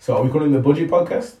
[0.00, 1.36] So are we calling the budget podcast?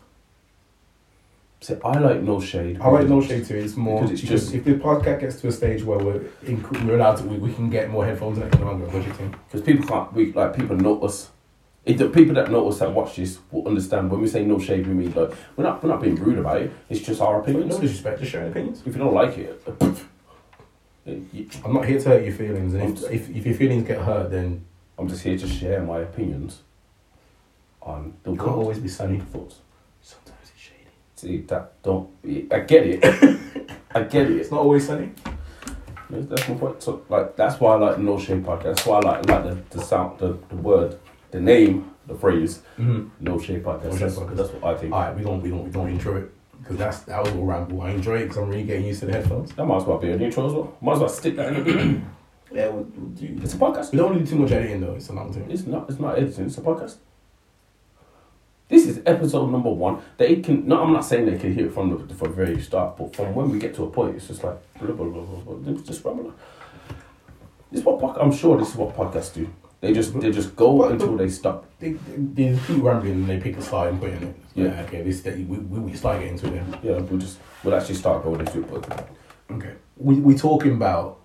[1.62, 2.78] So I like no shade.
[2.80, 3.64] I like no shade to it.
[3.64, 6.20] It's more Because it's because just- if the podcast gets to a stage where we're
[6.44, 9.16] inc- we're allowed to, we, we can get more headphones and no longer a budget
[9.16, 9.34] thing.
[9.46, 11.30] because people can't we like people notice
[11.86, 14.86] if the people that notice that watch this will understand when we say no shade
[14.86, 17.74] we mean like we're not we're not being rude about it it's just our opinions
[17.74, 18.82] no disrespect, just sharing opinions.
[18.86, 21.14] if you don't like it uh, uh,
[21.64, 24.30] I'm not here to hurt your feelings, and if, if, if your feelings get hurt,
[24.30, 24.64] then
[24.98, 26.60] I'm just here to share my opinions
[27.82, 29.20] on the can't world always be sunny.
[29.20, 29.60] thoughts
[30.02, 30.86] Sometimes it's shady.
[31.16, 32.08] see that don't
[32.52, 33.04] I get it
[33.94, 35.10] I get it It's not always sunny.
[36.10, 36.82] That's that's my point.
[36.82, 38.62] So, like, that's why I like No Shade Podcast.
[38.64, 40.98] That's why I like, like the, the sound, the, the word,
[41.30, 43.08] the name, the phrase, Mm-hmm.
[43.20, 43.84] No Shade Podcast.
[43.84, 44.36] No that's, Podcast.
[44.36, 44.92] that's what I think.
[44.92, 47.44] All right, we don't we don't we don't intro it because that's that was all
[47.44, 47.80] ramble.
[47.82, 49.52] I enjoy it because I'm really getting used to the headphones.
[49.52, 50.76] That might as well be an intro as well.
[50.80, 52.00] Might as well stick that in the.
[52.52, 53.38] Yeah, we'll, we'll do.
[53.44, 53.92] It's a podcast.
[53.92, 54.94] We don't really do too much editing though.
[54.94, 55.48] It's a long thing.
[55.48, 55.88] It's not.
[55.88, 56.46] It's not editing.
[56.46, 56.96] It's a podcast.
[58.70, 59.98] This is episode number one.
[60.16, 60.66] They can.
[60.66, 63.14] No, I'm not saying they can hear it from the, from the very start, but
[63.14, 65.54] from when we get to a point, it's just like blah blah blah blah.
[65.54, 65.82] blah.
[65.82, 66.32] Just rambling.
[67.72, 69.48] This is what I'm sure this is what podcasts do.
[69.80, 71.66] They just they just go But- until they stop.
[71.80, 74.36] They, they, they keep rambling and they pick a put it in it.
[74.54, 74.64] Yeah.
[74.66, 74.82] Yeah.
[74.82, 75.02] Okay.
[75.02, 76.62] This we we, we start getting to it.
[76.82, 78.70] Yeah, we'll just we'll actually start going into it.
[78.70, 79.08] But
[79.50, 79.72] Okay.
[79.96, 81.19] We we talking about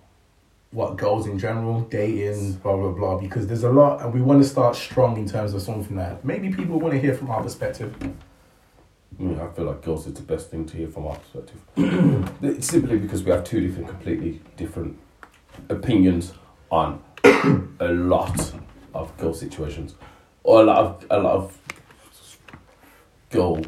[0.75, 3.17] what goes in general, dating, blah blah blah.
[3.17, 6.23] Because there's a lot, and we want to start strong in terms of something that
[6.25, 7.95] maybe people want to hear from our perspective.
[9.17, 12.61] I feel like girls is the best thing to hear from our perspective.
[12.61, 14.99] simply because we have two different, completely different
[15.69, 16.33] opinions
[16.69, 17.01] on
[17.79, 18.53] a lot
[18.93, 19.95] of girl situations,
[20.43, 21.57] or a lot of a lot of
[23.29, 23.61] girl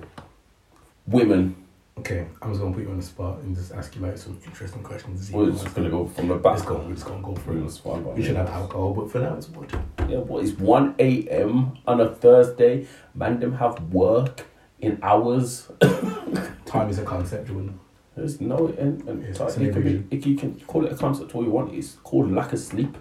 [1.07, 1.55] women.
[1.99, 4.39] Okay, I'm just gonna put you on the spot and just ask you like some
[4.45, 5.31] interesting questions.
[5.31, 6.69] We're just gonna go from the Let's back.
[6.69, 6.77] go.
[6.77, 7.67] We're just gonna go through.
[7.69, 9.81] Fine, but We should have alcohol, but for now it's water.
[10.07, 11.77] Yeah, what is one a.m.
[11.87, 12.85] on a Thursday?
[13.15, 14.45] Man, them have work
[14.79, 15.71] in hours.
[16.65, 17.79] Time is a concept, Jordan.
[18.15, 21.33] There's no and, and it's you, an can be, you can call it a concept
[21.35, 21.73] all you want.
[21.73, 22.95] It's called lack of sleep.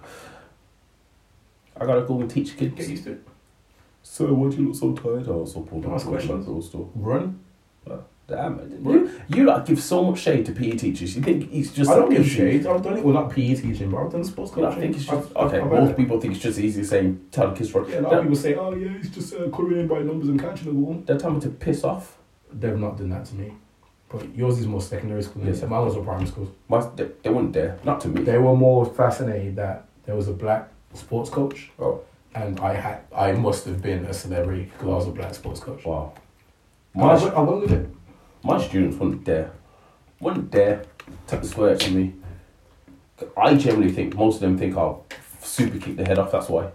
[1.79, 2.91] I gotta go and teach Get kids.
[2.91, 3.29] used to it.
[4.03, 5.29] So why do you look so tired?
[5.29, 6.67] Oh, so pulled Ask questions.
[6.67, 6.89] store.
[6.95, 7.41] Run.
[8.29, 11.15] Damn, you you like give so much shade to PE teachers.
[11.15, 12.67] You think it's just I don't like give shade.
[12.67, 13.05] I've done it.
[13.05, 15.61] Well, not PE teaching, but I've done sports know, I think it's just I've- okay.
[15.61, 18.15] I've- most people think it's just easy saying tell the kids for Yeah, a lot
[18.15, 21.03] of people say, "Oh yeah, it's just uh, in by numbers and catching the ball."
[21.07, 22.19] They're telling me to piss off.
[22.53, 23.53] They've not done that to me.
[24.09, 25.45] But yours is more secondary school.
[25.47, 25.61] Yes.
[25.61, 25.69] Yeah.
[25.69, 26.51] Mine was a primary school.
[26.69, 27.79] My, they, they weren't there.
[27.85, 28.23] Not to me.
[28.23, 32.01] They were more fascinated that there was a black sports coach, Oh
[32.35, 35.61] and I had I must have been a celebrity because I was a black sports
[35.61, 35.85] coach.
[35.85, 36.13] wow.
[36.97, 37.87] I went with it.
[38.47, 39.51] My students wouldn't dare,
[40.21, 40.85] wouldn't dare
[41.27, 42.15] take the swear to me.
[43.37, 45.05] I generally think most of them think I'll
[45.41, 46.31] super kick the head off.
[46.31, 46.71] That's why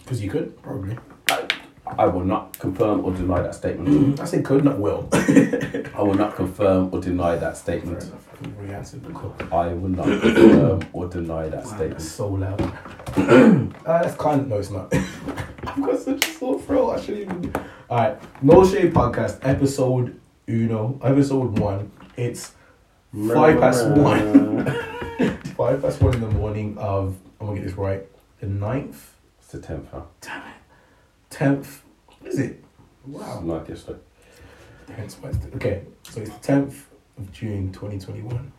[0.00, 0.98] Because you could, probably.
[1.30, 1.46] I,
[1.86, 4.18] I will not confirm or deny that statement.
[4.18, 5.08] I said could, not will.
[5.12, 8.02] I will not confirm or deny that statement.
[8.02, 9.32] I think we answered the call.
[9.52, 12.02] I will not confirm or deny that Wow, that's statement.
[12.02, 12.60] so loud.
[13.86, 14.92] uh, that's kind of, no, it's not.
[15.66, 16.90] I've got such a sore throat.
[16.98, 17.54] I shouldn't even.
[17.88, 20.18] Alright, No Shade Podcast, episode
[20.48, 21.90] uno, episode one.
[22.16, 22.52] It's
[23.12, 24.64] five past one.
[25.56, 28.06] five past one in the morning of, I'm gonna get this right,
[28.40, 28.96] the 9th,
[29.38, 30.02] It's the tenth, huh?
[31.30, 31.78] 10th.
[32.20, 32.64] What is it?
[33.06, 33.40] Wow.
[33.40, 33.98] Not yesterday.
[34.94, 35.48] Hence Wednesday.
[35.56, 36.82] Okay, so it's the 10th
[37.18, 38.52] of June 2021.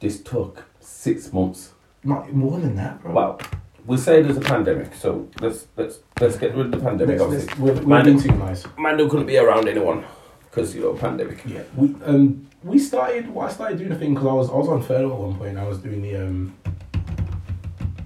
[0.00, 1.72] This took six months.
[2.02, 3.12] Not more than that, bro.
[3.12, 3.40] Well,
[3.86, 7.20] we say there's a pandemic, so let's let's let's get rid of the pandemic.
[7.20, 8.64] Let's, Obviously, let's, we're, we're Man- being too nice.
[8.78, 10.04] Mando couldn't be around anyone
[10.54, 11.42] because you know pandemic.
[11.44, 13.32] Yeah, we um we started.
[13.32, 15.36] Well, I started doing the thing because I was I was on furlough at one
[15.36, 15.58] point.
[15.58, 16.54] I was doing the um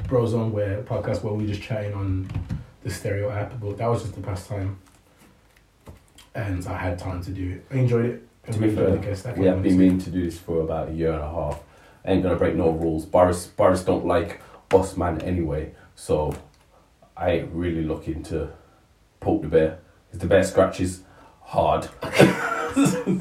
[0.05, 2.29] Brozone where podcast where we just chatting on
[2.83, 4.79] the stereo app, but that was just the pastime,
[6.35, 7.67] and I had time to do it.
[7.71, 8.29] I enjoyed it.
[8.47, 10.89] and To be fair, the guest, we have been meaning to do this for about
[10.89, 11.61] a year and a half.
[12.05, 13.05] Ain't gonna break no rules.
[13.05, 16.35] Boris Boris don't like boss man anyway, so
[17.17, 18.51] I ain't really looking to
[19.21, 19.79] poke the bear.
[20.11, 21.03] If the bear scratches
[21.49, 23.15] hard, I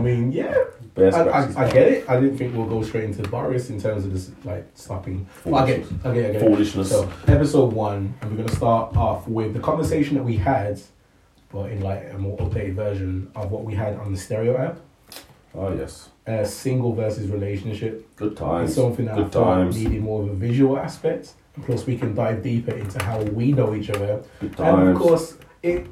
[0.00, 0.54] mean, yeah,
[0.96, 1.02] I.
[1.02, 2.08] I, I get it.
[2.08, 5.26] I didn't think we'll go straight into Boris in terms of this like stopping.
[5.44, 5.84] Well, I get.
[6.04, 6.40] I get, I get.
[6.42, 6.90] Foolishness.
[6.90, 10.80] So episode one, and we're gonna start off with the conversation that we had,
[11.50, 14.78] but in like a more updated version of what we had on the stereo app.
[15.54, 18.14] oh yes, Uh, single versus relationship.
[18.16, 18.70] good times.
[18.70, 19.76] It's something that I Good thought times.
[19.82, 21.32] needed more of a visual aspect.
[21.66, 24.78] Plus, we can dive deeper into how we know each other, Good times.
[24.80, 25.86] and of course, it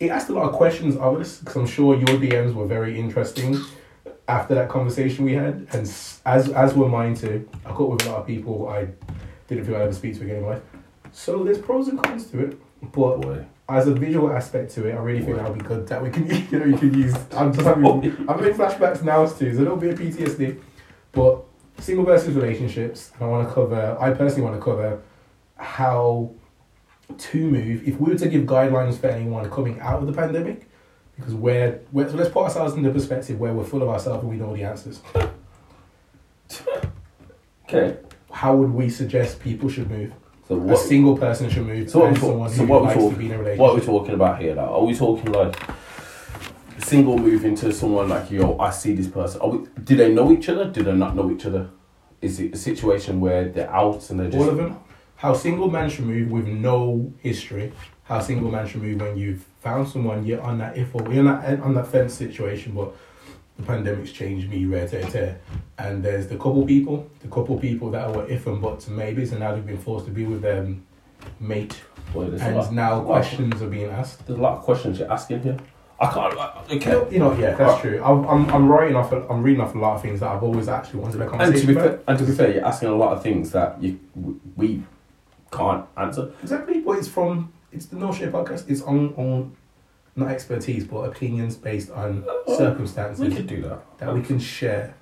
[0.00, 2.98] it asked a lot of questions of us because I'm sure your DMs were very
[2.98, 3.58] interesting
[4.28, 5.82] after that conversation we had, and
[6.24, 7.48] as as were mine too.
[7.64, 8.88] I caught with a lot of people I
[9.48, 10.62] didn't feel I'd ever speak to again in life.
[11.12, 12.58] So there's pros and cons to it.
[12.92, 13.44] But Boy.
[13.68, 15.86] as a visual aspect to it, I really think that would be good.
[15.86, 17.14] That we can, you know, you can use.
[17.32, 19.44] I'm just having, I'm having flashbacks now too.
[19.46, 20.60] There's a little bit of PTSD,
[21.12, 21.44] but
[21.78, 23.12] single versus relationships.
[23.20, 23.96] I want to cover.
[24.00, 25.00] I personally want to cover
[25.56, 26.30] how
[27.18, 27.86] to move.
[27.88, 30.68] If we were to give guidelines for anyone coming out of the pandemic,
[31.16, 34.22] because we're, we're so let's put ourselves in the perspective where we're full of ourselves
[34.22, 35.00] and we know the answers.
[37.66, 37.96] Okay.
[38.30, 40.12] How would we suggest people should move?
[40.46, 41.88] So A single person should move.
[41.90, 43.60] So what we someone so who what we likes talk- to be in a relationship.
[43.60, 44.66] What are we talking about here now?
[44.74, 45.56] Are we talking like
[46.80, 48.58] single moving to someone like yo?
[48.58, 49.40] I see this person.
[49.40, 50.66] Are we, do they know each other?
[50.70, 51.70] Do they not know each other?
[52.20, 54.78] Is it a situation where they're out and they're just All of them.
[55.16, 57.72] How single man should move with no history.
[58.04, 61.22] How single man should move when you've found someone you're on that if or you're
[61.24, 62.94] not on that fence situation, but
[63.56, 65.40] the pandemic's changed me rare tear tear.
[65.78, 69.30] And there's the couple people, the couple people that were if and buts and maybes,
[69.30, 70.66] and now they've been forced to be with their
[71.40, 71.80] mate,
[72.12, 74.26] Boy, and lot- now questions are being asked.
[74.26, 75.56] There's a lot of questions you're asking here.
[76.00, 76.34] I can't.
[76.34, 76.90] You Okay.
[76.90, 78.02] know, you know, yeah, that's true.
[78.04, 80.68] I'm, I'm, I'm writing off, I'm reading off a lot of things that I've always
[80.68, 82.94] actually wanted to a And to be fair, and to be fair, you're asking a
[82.96, 83.98] lot of things that you
[84.56, 84.82] we
[85.56, 86.32] can't answer.
[86.42, 88.68] Exactly, but it's from it's the No Shade podcast.
[88.70, 89.56] It's on on
[90.16, 93.98] not expertise, but opinions based on We circumstances could do that.
[93.98, 94.94] that we can share.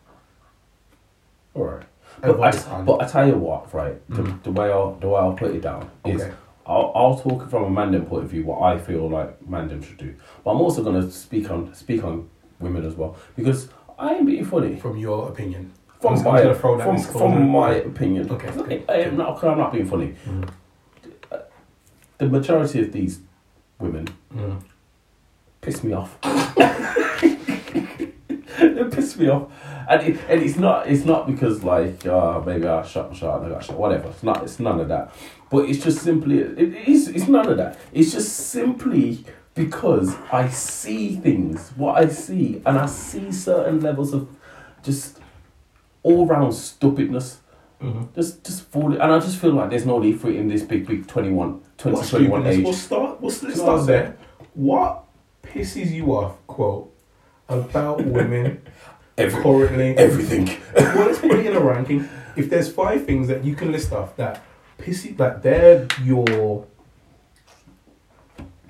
[1.55, 1.83] All right.
[2.21, 2.85] But I, on.
[2.85, 3.97] but I tell you what, right?
[4.09, 4.43] The, Mm.
[4.43, 6.33] the way I'll the way I'll put it down is okay,
[6.67, 9.97] I'll, I'll talk from a Mandem point of view what I feel like Mandem should
[9.99, 10.15] do.
[10.45, 12.29] But I'm also gonna speak on speak on
[12.61, 14.77] women as well because I ain't being funny.
[14.79, 15.73] from your opinion.
[16.03, 18.29] From I'm my from, from my opinion.
[18.29, 18.85] Okay, okay.
[18.89, 19.43] I am not.
[19.45, 20.17] I'm not being funny.
[20.27, 20.51] Mm.
[22.19, 23.21] The majority of these
[23.79, 24.63] women Mm.
[25.61, 26.19] piss me off.
[28.59, 29.51] they piss me off,
[29.89, 33.39] and it, and it's not it's not because like uh, maybe I shot my shot
[33.43, 34.09] and I got shot whatever.
[34.09, 35.15] It's not it's none of that,
[35.51, 36.59] but it's just simply it
[36.89, 37.79] is it's none of that.
[37.93, 39.25] It's just simply
[39.55, 44.29] because I see things what I see, and I see certain levels of
[44.83, 45.19] just
[46.03, 47.39] all round stupidness.
[47.83, 48.15] Mhm.
[48.15, 50.63] Just just falling, and I just feel like there's no need for it in this
[50.63, 52.59] big big 21, 20, What 21 stupidness?
[52.59, 52.65] age.
[52.65, 53.21] We'll start.
[53.21, 54.17] We'll, let's Do you know start what there.
[54.55, 55.05] What
[55.43, 56.37] pisses you off?
[56.47, 56.93] Quote
[57.49, 58.63] about women
[59.19, 59.97] Every, currently.
[59.99, 60.49] everything.
[60.75, 62.09] well, let's put it in a ranking.
[62.37, 64.41] If there's five things that you can list off that
[64.79, 66.67] piss you, that they're your,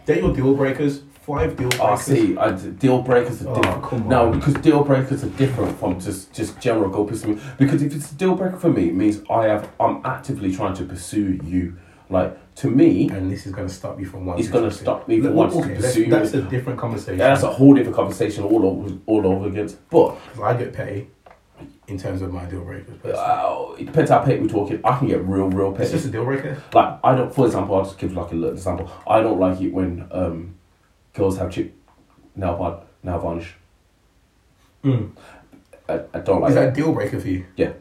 [0.04, 1.02] they're your deal breakers.
[1.22, 1.80] Five deal breakers.
[1.88, 3.82] Oh, see, I, deal breakers are Oh, different.
[3.84, 7.40] come No, because deal breakers are different from just just general go pursue me.
[7.58, 10.74] Because if it's a deal breaker for me, it means I have I'm actively trying
[10.74, 11.76] to pursue you.
[12.10, 14.44] Like to me, And this is going to stop you from wanting.
[14.44, 16.40] it's gonna stop me from wanting okay, to pursue That's you.
[16.40, 17.16] a different conversation.
[17.18, 19.70] That's a whole different conversation all over all over again.
[19.90, 21.08] But I get petty
[21.88, 23.02] in terms of my deal breakers.
[23.04, 24.80] uh, it depends how petty we're talking.
[24.84, 25.90] I can get real, real it's petty.
[25.92, 26.60] just a deal breaker.
[26.74, 27.34] Like I don't.
[27.34, 28.90] For example, I'll just give like a little example.
[29.06, 30.56] I don't like it when um,
[31.14, 31.74] girls have chip
[32.36, 33.54] nail bar nail varnish.
[34.84, 35.12] Mm.
[35.88, 36.60] I, I don't like Is it.
[36.60, 37.46] that a deal breaker for you?
[37.56, 37.72] Yeah.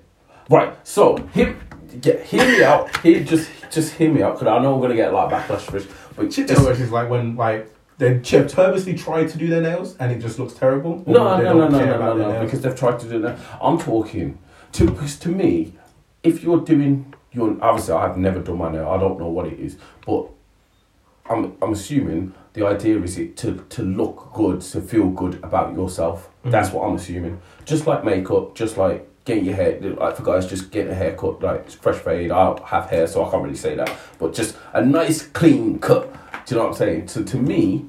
[0.49, 0.75] Right.
[0.85, 1.55] So hear,
[1.99, 2.95] get, hear me out.
[2.97, 5.39] Hear just just hear me out because I know we're gonna get a lot of
[5.39, 5.87] backlash for this.
[6.15, 9.47] But Chip just, nail varnish is like when like they chip purposely tried to do
[9.47, 11.03] their nails and it just looks terrible.
[11.05, 12.43] or no, no, no, no, no, no, no.
[12.43, 13.37] Because they've tried to do that.
[13.61, 14.39] I'm talking
[14.73, 15.73] to because to me,
[16.23, 18.89] if you're doing your obviously I've never done my nail.
[18.89, 20.29] I don't know what it is, but
[21.29, 25.73] I'm I'm assuming the idea is it to to look good, to feel good about
[25.75, 26.29] yourself.
[26.43, 26.51] Mhm.
[26.51, 27.39] That's what I'm assuming.
[27.65, 31.41] Just like makeup, just like getting your hair, like for guys, just getting a haircut,
[31.41, 32.31] like fresh fade.
[32.31, 33.91] I have hair, so I can't really say that.
[34.19, 36.11] But just a nice clean cut.
[36.45, 37.07] Do you know what I'm saying?
[37.07, 37.85] So to me,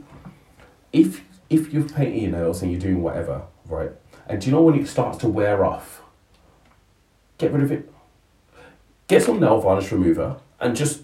[0.92, 3.90] if if you've painted your nails and you're doing whatever, right,
[4.26, 6.02] and do you know when it starts to wear off,
[7.38, 7.90] get rid of it.
[9.08, 11.02] Get some nail varnish remover and just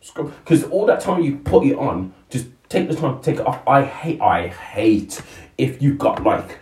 [0.00, 0.32] scrub.
[0.42, 3.46] Because all that time you put it on, just take the time to take it
[3.46, 3.62] off.
[3.66, 5.22] I hate, I hate
[5.56, 6.58] if you've got like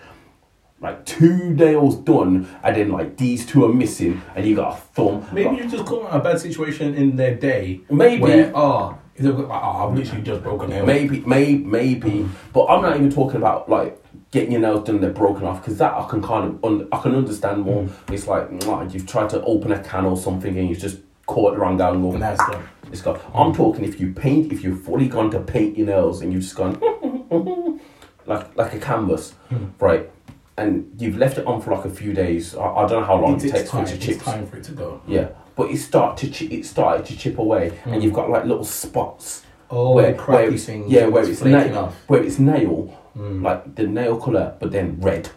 [0.80, 4.80] like two nails done and then like these two are missing and you got a
[4.80, 5.26] thumb.
[5.32, 7.80] Maybe you've just caught a bad situation in their day.
[7.88, 8.20] Maybe.
[8.20, 10.84] Where, oh, like, oh, I've literally just broken nail.
[10.84, 14.02] Maybe, maybe, maybe, but I'm not even talking about like
[14.32, 16.88] getting your nails done and they're broken off because that I can kind of un-
[16.90, 17.84] I can understand more.
[17.84, 18.12] Mm.
[18.12, 21.54] It's like mwah, you've tried to open a can or something and you've just caught
[21.54, 22.14] the wrong angle.
[22.14, 22.64] And that's done.
[22.92, 23.18] It's gone.
[23.34, 26.42] I'm talking if you paint, if you've fully gone to paint your nails and you've
[26.42, 26.78] just gone
[28.26, 29.66] like like a canvas, hmm.
[29.80, 30.10] right?
[30.58, 32.54] And you've left it on for like a few days.
[32.54, 34.20] I, I don't know how long It's, it it's takes for it to It's chip.
[34.20, 35.00] time for it to go.
[35.06, 38.00] Yeah, but it start to chi- it started to chip away, and hmm.
[38.02, 40.92] you've got like little spots Oh, where, where it's, things.
[40.92, 41.94] yeah, where it's it's nail, off.
[42.06, 43.42] where it's nail, Mm.
[43.42, 45.28] like the nail color, but then red.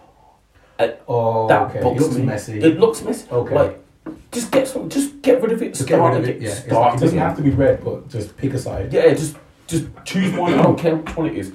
[0.80, 1.80] And Oh, that okay.
[1.80, 2.24] It looks me.
[2.24, 2.60] messy.
[2.60, 3.30] It looks messy.
[3.30, 3.56] Okay.
[3.56, 3.85] Like,
[4.32, 5.74] just get some, just get rid of it.
[5.74, 6.42] Just get start rid of it.
[6.42, 8.92] Yeah, It's start it doesn't have to be red, but just pick a side.
[8.94, 10.54] Yeah, just just choose one.
[10.54, 11.52] I don't care which one it is.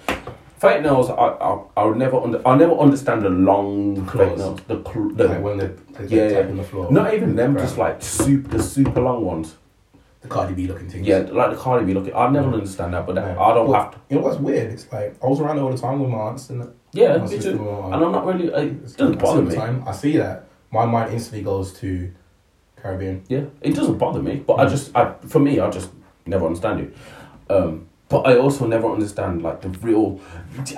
[0.59, 4.39] Fake nails, I I I would never under, I never understand the long fake Claws.
[4.39, 4.61] nails.
[4.67, 6.41] The, cl- the like when they're, they're Yeah, yeah.
[6.43, 6.91] tapping the floor.
[6.93, 7.63] not even them, Right.
[7.63, 9.57] just like super the super long ones.
[10.21, 11.07] the Cardi B looking things.
[11.07, 12.15] Yeah, like the Cardi B looking.
[12.15, 13.99] I never understand that, but that, I don't But have to.
[14.11, 14.71] You know what's weird?
[14.73, 17.29] It's like I was around all the time with my aunts and Yeah, my me
[17.29, 17.59] sister too.
[17.59, 17.95] with my aunt.
[17.95, 18.49] And I'm not really.
[18.49, 19.55] It It's- doesn't bother the me.
[19.57, 19.83] Time.
[19.87, 20.45] I see that.
[20.73, 22.11] My mind instantly goes to
[22.83, 23.23] Caribbean.
[23.29, 24.71] Yeah, it doesn't bother me, but I Mm.
[24.71, 25.91] just, I, for me, I just
[26.27, 26.97] never understand it.
[27.49, 30.21] Um, but I also never understand like the real.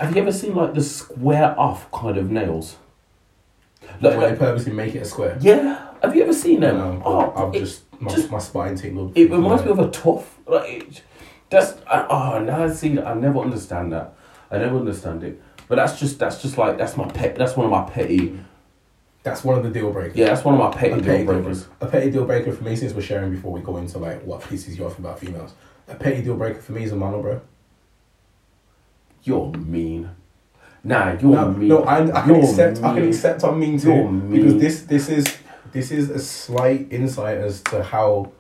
[0.01, 2.77] Have you ever seen like the square off kind of nails?
[4.01, 5.37] Like, Like, they purposely make it a square.
[5.41, 6.77] yeah, have you ever seen them?
[6.77, 9.17] No, oh, I've just my, just- my spine tingled.
[9.17, 10.39] it reminds me of a tough.
[10.47, 11.03] Like it,
[11.51, 14.15] that's I, oh now I see that I never understand that.
[14.51, 15.41] I never understand it.
[15.69, 17.37] But that's just that's just like that's my pet.
[17.37, 18.39] That's one of my petty.
[19.23, 20.17] That's one of the deal breakers.
[20.17, 21.65] Yeah, that's one of my petty petty deal deal breakers.
[21.65, 21.87] breaker.
[21.87, 24.43] A petty deal breaker for me, since we're sharing before we go into like what
[24.49, 25.55] pieces you off about females.
[25.89, 27.41] A petty deal breaker for me is a mono, bro.
[29.23, 30.11] You're mean.
[30.85, 31.69] Nah, you're No, mean.
[31.69, 32.83] no, I, I can You're accept.
[32.83, 33.45] I can accept.
[33.45, 34.31] I'm mean too mean.
[34.31, 35.25] because this this is
[35.73, 38.33] this is a slight insight as to how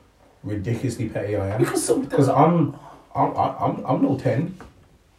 [0.43, 1.61] ridiculously petty I am.
[1.61, 2.75] Because some, Because I'm
[3.15, 4.57] I'm I'm I'm no ten,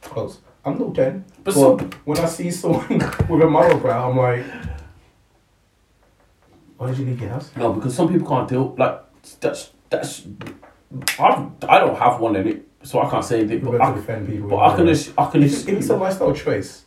[0.02, 0.40] close.
[0.66, 1.24] I'm no ten.
[1.46, 2.90] But But, when I see someone
[3.30, 4.44] with a mono brow, I'm like,
[6.84, 7.50] why did you leave your house?
[7.56, 8.76] No, because some people can't deal.
[8.78, 9.02] Like
[9.40, 10.24] that's that's.
[11.20, 13.62] I I don't have one in it, so I can't say anything.
[13.62, 14.50] But I, to defend people.
[14.50, 15.68] but I can just I can If, just.
[15.70, 16.86] if it's a lifestyle choice,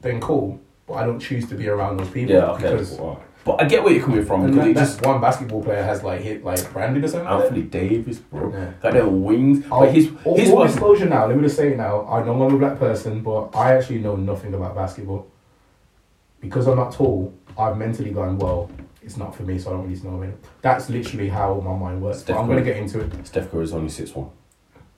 [0.00, 0.60] then cool.
[0.86, 2.34] But I don't choose to be around those people.
[2.34, 2.70] yeah, okay.
[2.72, 2.98] Because
[3.44, 6.02] But I get where you're coming from and because that, just one basketball player has
[6.02, 7.28] like hit like branded or something.
[7.28, 7.44] like.
[7.44, 8.52] Anthony Davis, bro.
[8.52, 8.72] Yeah.
[8.82, 9.64] Got their wings.
[9.72, 12.06] I'll- Like his all, his all was disclosure now, let me just say it now.
[12.06, 15.26] I know I'm a black person, but I actually know nothing about basketball.
[16.40, 18.70] Because I'm not tall, I've mentally gone, well,
[19.08, 20.34] it's not for me, so I don't really know it.
[20.60, 22.22] That's literally how my mind works.
[22.24, 23.26] But I'm going to get into it.
[23.26, 24.28] Steph Curry is only six one.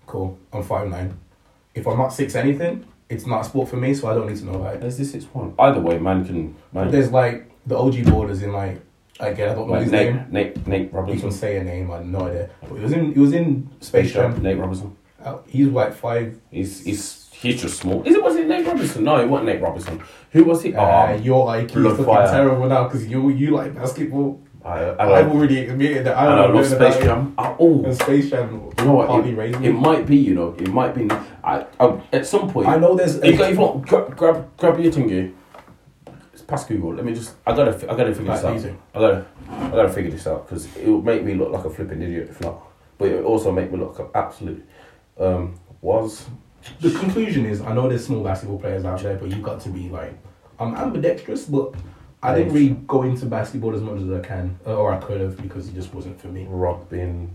[0.06, 0.36] Cool.
[0.52, 1.14] I'm 5'9.
[1.76, 4.38] If I'm not 6 anything, it's not a sport for me, so I don't need
[4.38, 4.80] to know about it.
[4.80, 5.54] There's this six one.
[5.58, 6.90] Either way, man can man.
[6.90, 8.80] There's like the OG borders in like,
[9.20, 10.26] again, I don't know Like his Nate, name.
[10.30, 12.50] Nate, Nate You can say a name, I have no idea.
[12.60, 14.42] But he was in, he was in Space Jam.
[14.42, 14.96] Nate Robinson.
[15.24, 18.02] Uh, He's like 5 He's he's he's just small.
[18.04, 19.04] Is it was it Nate Robinson?
[19.04, 20.02] No, it wasn't Nate Robinson.
[20.32, 20.74] Who was he?
[20.74, 22.28] Uh, Oh, your IQ is blood looking fire.
[22.28, 24.40] terrible now because you you like basketball.
[24.62, 26.96] I, I, I've love, already admitted that I I, don't I know love nothing Space
[27.02, 27.34] about Jam.
[27.38, 27.56] I, it.
[27.60, 29.26] oh, And Space Jam You know what?
[29.26, 31.08] It, it might be, you know, it might be.
[31.42, 32.68] I, I at some point.
[32.68, 33.16] I know there's.
[33.16, 35.32] If you, if you want, grab, grab, grab your thingy.
[36.34, 36.94] It's past Google.
[36.94, 37.36] Let me just.
[37.46, 37.72] I gotta.
[37.90, 38.54] I gotta figure this out.
[38.56, 38.74] easy.
[38.94, 39.26] I gotta.
[39.50, 42.28] I gotta figure this out because it will make me look like a flipping idiot
[42.30, 42.60] if not.
[42.98, 44.62] But it will also make me look like absolute.
[45.18, 46.26] Um, was
[46.80, 49.68] The conclusion is, I know there's small basketball players out there, but you've got to
[49.70, 50.12] be like,
[50.58, 51.74] I'm ambidextrous, but
[52.22, 55.20] I didn't really go into basketball as much as I can, uh, or I could
[55.20, 56.46] have, because it just wasn't for me.
[56.48, 57.34] Robin.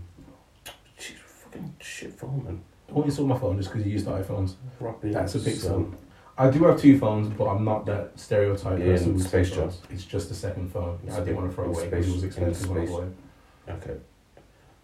[0.98, 2.62] She's fucking shit phone man.
[2.88, 4.54] Don't install my phone just because you used the iPhones.
[4.78, 5.10] Robin.
[5.10, 5.60] That's a Pixel.
[5.60, 5.96] son.
[6.38, 9.80] I do have two phones, but I'm not that stereotype Yeah, person with Space phones.
[9.90, 10.98] It's just the second phone.
[11.10, 13.70] I didn't want to throw away because it was expensive when I bought it.
[13.70, 13.96] Okay.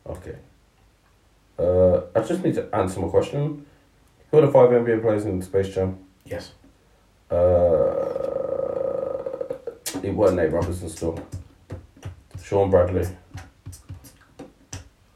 [0.06, 0.36] Okay.
[1.58, 3.66] Uh, I just need to answer my question.
[4.32, 5.98] Who are the five NBA players in Space Jam?
[6.24, 6.52] Yes.
[7.30, 7.34] Uh,
[10.02, 11.22] it wasn't Nate Robinson still.
[12.42, 13.06] Shawn Bradley.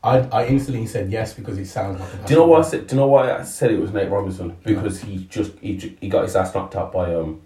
[0.05, 2.63] I, I instantly said yes because it sounds like a Do you know why I
[2.63, 2.87] said?
[2.87, 4.55] Do you know why I said it was Nate Robinson?
[4.63, 7.41] Because he just he, he got his ass knocked out by um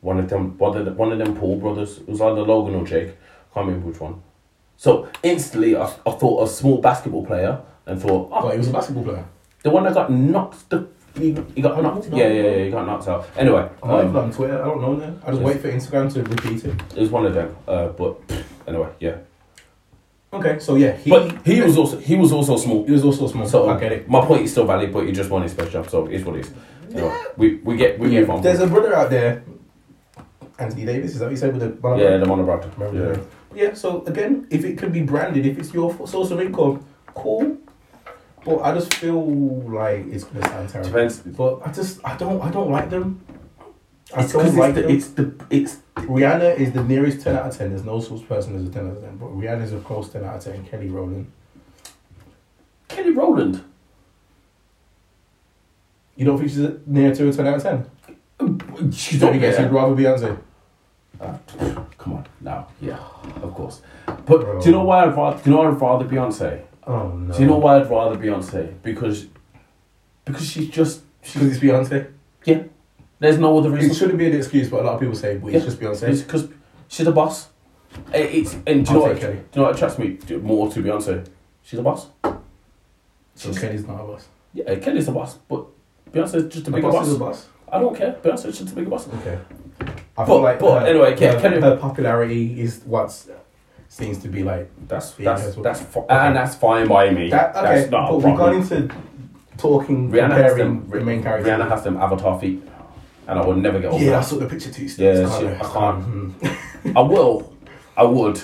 [0.00, 1.98] one of them one of the, one of them Paul brothers.
[1.98, 3.14] It was either Logan or Jake.
[3.54, 4.20] Can't remember which one.
[4.76, 8.68] So instantly, I, I thought a small basketball player and thought, oh, But he was
[8.68, 9.24] a basketball player.
[9.64, 10.70] The one that got knocked.
[10.70, 12.10] The he, he got knocked.
[12.10, 12.64] no, Yeah, yeah, yeah.
[12.64, 13.28] He got knocked out.
[13.36, 14.62] Anyway, I might have um, put on Twitter.
[14.62, 14.96] I don't know.
[14.96, 16.74] Then I just wait for Instagram to repeat it.
[16.96, 17.56] it was one of them.
[17.66, 18.20] Uh, but
[18.68, 19.16] anyway, yeah.
[20.32, 22.84] Okay, so yeah, he but he was also he was also small.
[22.84, 23.46] he was also small.
[23.46, 24.08] So I get it.
[24.08, 26.36] My point is still valid, but he just won his space job, so it's what
[26.36, 26.52] it is.
[26.92, 28.42] Anyway, we we get we move on.
[28.42, 29.44] There's a brother out there,
[30.58, 31.12] Anthony Davis.
[31.12, 32.26] Is that what you said with the yeah, the.
[32.26, 33.20] Remember Yeah.
[33.54, 37.56] Yeah, so again, if it can be branded, if it's your source of income, cool.
[38.44, 39.22] But I just feel
[39.70, 40.90] like it's gonna sound terrible.
[40.90, 41.18] Depends.
[41.20, 43.24] But I just I don't I don't like them.
[44.14, 45.36] I It's don't like it's, them.
[45.48, 47.70] the, it's the it's Rihanna is the nearest ten out of ten.
[47.70, 49.16] There's no such person as a ten out of ten.
[49.16, 50.64] But Rihanna is a close ten out of ten.
[50.66, 51.30] Kelly Rowland.
[52.88, 53.64] Kelly Rowland.
[56.16, 58.92] You don't think she's near to a ten out of ten?
[58.92, 60.36] She's Don't guess you'd rather Beyonce?
[61.20, 61.36] Uh,
[61.96, 62.98] come on, now, yeah,
[63.42, 63.80] of course.
[64.06, 64.60] But Bro.
[64.60, 65.42] do you know why I'd rather?
[65.42, 66.62] Do you know why I'd rather Beyonce?
[66.86, 67.32] Oh no.
[67.34, 68.74] Do you know why I'd rather Beyonce?
[68.82, 69.26] Because
[70.24, 72.10] because she's just Because it's Beyonce.
[72.44, 72.64] Yeah.
[73.18, 73.90] There's no other reason.
[73.90, 75.56] It shouldn't be an excuse, but a lot of people say, but Yeah.
[75.58, 76.08] it's just Beyonce.
[76.08, 76.48] It's because
[76.88, 77.48] she's a boss.
[78.12, 79.12] Eh, It's and do you I'll know what?
[79.12, 79.34] take Kelly.
[79.34, 81.26] Do you know what attracts me more to Beyonce?
[81.62, 82.08] She's a boss.
[83.36, 84.26] So Kelly's not a boss.
[84.52, 85.64] Yeah, Kelly's a boss, but
[86.12, 87.46] Beyonce's just a bigger boss is a boss.
[87.72, 88.16] I don't care.
[88.22, 89.08] Beyonce's just a bigger boss.
[89.08, 89.38] Okay.
[90.16, 93.10] I But- but anyway, Ke- her, Kelly- her popularity is what
[93.94, 95.80] seems to be like That's that's that's what- that's
[96.26, 97.30] and that's fine by me.
[97.30, 97.54] that.
[97.54, 98.88] Okay, That's not but we've gone into
[99.56, 100.90] talking, Rihanna has comparing them.
[100.90, 101.48] the main character.
[101.48, 102.60] Rihanna has them avatar feet,
[103.28, 104.86] and I will never get over yeah, I saw the picture too.
[104.98, 106.04] Yeah, she- I can't.
[106.04, 106.96] Mhm.
[106.96, 107.52] I will,
[107.96, 108.42] I would,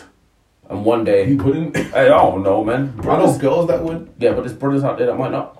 [0.68, 1.28] and one day.
[1.28, 1.76] You wouldn't.
[1.94, 2.92] I don't know, man.
[2.92, 4.08] I know Brothers, girls that would.
[4.18, 5.56] yeah, but there's brothers out there that might not.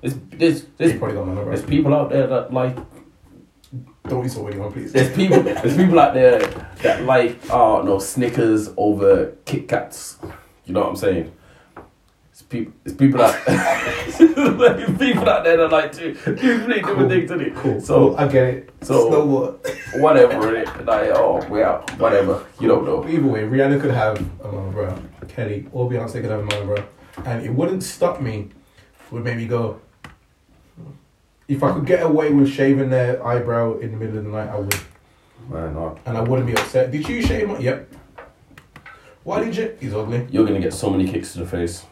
[0.00, 2.76] There's there's there's, got of there's people out there that like
[4.08, 4.92] Don't use already one, please.
[4.92, 6.38] there's people there's people out there
[6.82, 10.18] that like oh no Snickers over Kit Kats.
[10.64, 11.32] You know what I'm saying?
[12.32, 17.30] It's people it's people that people out there that like to do completely different things
[17.30, 17.54] to it.
[17.56, 17.80] Cool.
[17.80, 18.70] So So I get it.
[18.82, 19.66] so- So what?
[20.00, 23.06] whatever it like oh well whatever you don't know.
[23.08, 24.98] Either way, Rihanna could have a mama bro,
[25.28, 26.84] Kelly or Beyonce could have a mama bro,
[27.24, 28.50] and it wouldn't stop me.
[29.06, 29.80] It would make me go.
[31.48, 34.48] If I could get away with shaving their eyebrow in the middle of the night,
[34.48, 34.74] I would,
[35.48, 35.96] Man, no.
[36.04, 36.90] and I wouldn't be upset.
[36.90, 37.58] Did you shave my?
[37.58, 37.88] Yep.
[39.22, 39.76] Why did you?
[39.80, 40.26] He's ugly.
[40.30, 41.84] You're gonna get so many kicks to the face.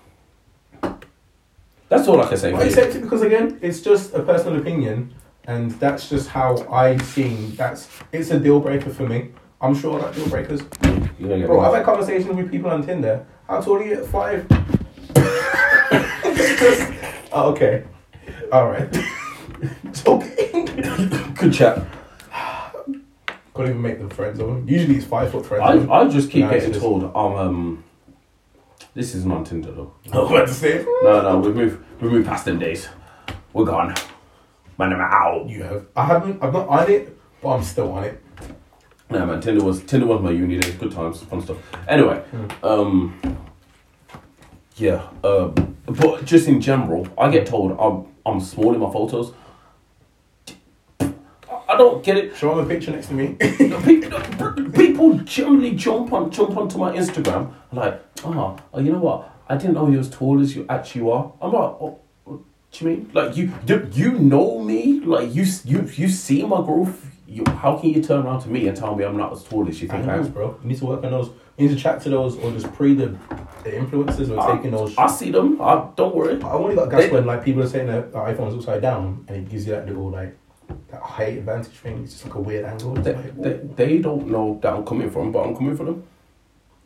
[1.89, 2.53] That's all I can say.
[2.53, 6.97] I accept it because again, it's just a personal opinion, and that's just how I
[6.99, 7.55] seen.
[7.55, 9.31] That's it's a deal breaker for me.
[9.61, 10.63] I'm sure that deal breakers.
[10.63, 13.25] Bro, I've had conversations with people on Tinder.
[13.49, 14.47] How tall are you at five?
[17.33, 17.85] oh, okay.
[18.51, 18.89] All right.
[19.85, 20.65] it's okay.
[21.35, 21.83] Good chat.
[22.33, 24.69] Can't even make them friends of them.
[24.69, 25.89] Usually it's five foot friends.
[25.89, 27.85] I, I just keep No, it's getting just- told I'm um.
[28.95, 29.93] This isn't on Tinder though.
[30.13, 30.85] I was about to say.
[31.03, 32.89] No, no, we move, we've moved past them days.
[33.53, 33.93] We're gone.
[34.79, 35.49] Man, I'm out.
[35.49, 35.87] You have.
[35.97, 36.43] I haven't.
[36.43, 38.23] I'm not on it, but I'm still on it.
[39.11, 40.75] No man, Tinder was Tinder was my uni days.
[40.75, 41.59] Good times, fun stuff.
[41.89, 42.23] Anyway,
[42.63, 43.21] um,
[44.77, 45.09] yeah.
[45.23, 49.33] Um, but just in general, I get told I'm I'm small in my photos.
[51.75, 52.37] I don't get it.
[52.37, 53.35] Show them a picture next to me.
[53.85, 59.31] people, people generally jump on jump onto my Instagram like, oh, oh, you know what?
[59.49, 61.33] I didn't know you're as tall as you actually are.
[61.41, 62.41] I'm like, oh, what
[62.73, 63.11] do you mean?
[63.13, 65.01] Like you, you, you know me?
[65.01, 67.11] Like you, you, you see my growth.
[67.27, 69.67] You, how can you turn around to me and tell me I'm not as tall
[69.69, 70.33] as you think I Angles, am?
[70.33, 70.59] bro.
[70.63, 71.31] You need to work on those.
[71.57, 73.07] You need to chat to those, or just pre the,
[73.65, 74.97] the influencers, or I, taking those.
[74.99, 75.61] I see them.
[75.61, 76.41] I, don't worry.
[76.43, 79.25] I only got gas They- when like people are saying that the iPhone's upside down,
[79.29, 80.37] and it gives you that little like
[80.89, 82.05] that height advantage thing.
[82.05, 82.95] It's just like a weird angle.
[82.95, 86.05] They, like, they, they don't know that I'm coming from, but I'm coming for them.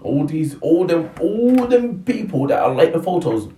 [0.02, 3.48] All these, all them, all them people that are like the photos,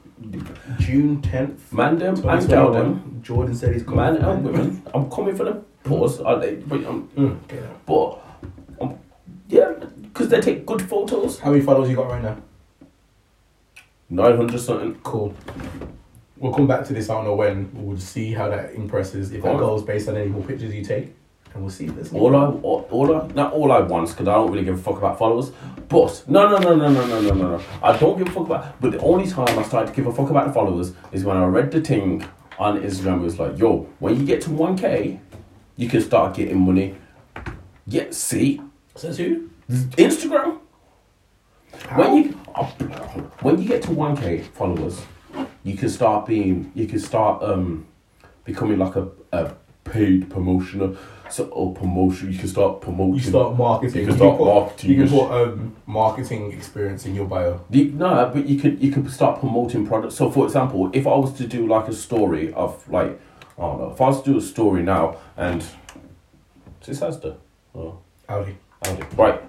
[0.79, 1.73] June tenth.
[1.73, 3.21] man them and tell them.
[3.23, 3.97] Jordan said he's coming.
[3.99, 5.65] Man and women, I'm coming for them.
[5.85, 6.23] Pause.
[6.23, 8.23] I, they- but, um, Mm, okay, but
[8.81, 8.99] um,
[9.49, 11.39] yeah, because they take good photos.
[11.39, 12.37] How many followers you got right now?
[14.09, 14.95] Nine hundred something.
[15.03, 15.35] Cool.
[16.41, 17.09] We'll come back to this.
[17.11, 17.71] I don't know when.
[17.75, 19.31] We'll see how that impresses.
[19.31, 21.15] If that goes based on any more pictures you take,
[21.53, 24.27] and we'll see if there's All I, all, all I, not all I want, because
[24.27, 25.53] I don't really give a fuck about followers.
[25.89, 27.63] But no, no, no, no, no, no, no, no, no.
[27.83, 28.81] I don't give a fuck about.
[28.81, 31.37] But the only time I started to give a fuck about the followers is when
[31.37, 32.25] I read the thing
[32.59, 33.21] on Instagram.
[33.21, 35.21] It was like, yo, when you get to one k,
[35.77, 36.97] you can start getting money.
[37.87, 38.61] Yeah, see,
[38.95, 39.51] Says who?
[39.69, 40.61] Instagram.
[41.89, 41.99] How?
[41.99, 42.65] When you uh,
[43.43, 45.01] when you get to one k followers,
[45.63, 47.87] you can start being you can start um
[48.45, 49.53] becoming like a, a
[49.85, 50.97] paid promotioner.
[51.29, 53.15] So or promotion, you can start promoting.
[53.15, 54.01] You start marketing.
[54.01, 57.65] You can start put, marketing You can put um, marketing experience in your bio.
[57.71, 60.17] The, no, but you could you could start promoting products.
[60.17, 63.21] So, for example, if I was to do like a story of like
[63.57, 65.63] I don't know, if I was to do a story now and
[66.83, 67.37] is this Asda?
[67.77, 68.57] Oh, Audi.
[68.87, 69.41] Audi, right?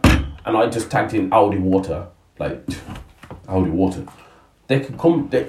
[0.46, 2.64] And I just tagged in Audi water, like
[3.48, 4.06] Audi water.
[4.72, 5.28] They could come.
[5.30, 5.48] They,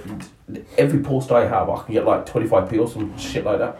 [0.76, 3.60] every post I have, I can get like twenty five p or some shit like
[3.60, 3.78] that.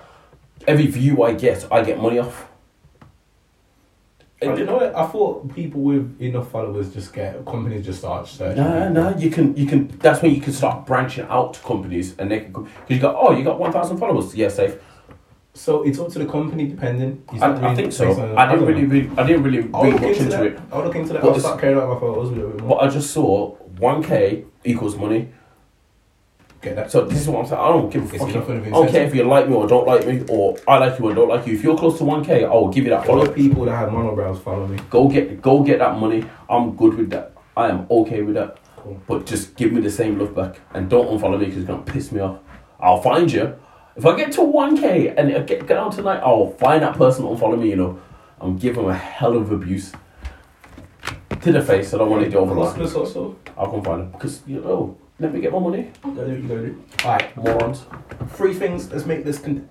[0.68, 2.46] Every view I get, I get money off.
[4.40, 4.94] I, you know what?
[4.94, 8.62] I thought people with enough followers just get companies just start searching.
[8.62, 9.88] No, no, you can, you can.
[9.98, 13.16] That's when you can start branching out to companies, and they can because you got,
[13.18, 14.76] oh, you got one thousand followers, yeah, safe.
[15.54, 17.24] So it's up to the company dependent.
[17.32, 18.10] It's I, not I think so.
[18.36, 20.60] I didn't don't really, I didn't really I'll read look into into it.
[20.72, 21.22] I'll look into that.
[21.22, 22.78] But I'll start caring about my photos a little bit more.
[22.78, 22.84] But.
[22.84, 25.28] I just saw one k equals money.
[26.62, 26.90] Get that.
[26.90, 27.60] So this is what I'm saying.
[27.60, 28.28] I don't give a fuck.
[28.28, 31.10] I don't care if you like me or don't like me, or I like you
[31.10, 31.54] or don't like you.
[31.54, 33.34] If you're close to one k, I will give you that All the follow.
[33.34, 34.78] people that have monobrows follow me.
[34.88, 36.24] Go get, go get that money.
[36.48, 37.32] I'm good with that.
[37.56, 38.58] I am okay with that.
[38.76, 39.02] Cool.
[39.06, 41.82] But just give me the same love back and don't unfollow me because it's gonna
[41.82, 42.38] piss me off.
[42.80, 43.56] I'll find you.
[43.96, 47.24] If I get to 1k and I get, get down tonight, I'll find that person
[47.24, 48.00] to unfollow me, you know.
[48.40, 49.92] I'm giving them a hell of abuse.
[51.42, 52.94] To the face, I don't want to get over plus
[53.56, 54.10] I'll come find them.
[54.12, 55.90] Because, you know, Let me get my money.
[56.02, 56.84] Gotta do you gotta do.
[57.04, 57.84] Alright, Morons.
[58.30, 58.90] three things.
[58.90, 59.38] Let's make this.
[59.38, 59.68] Con-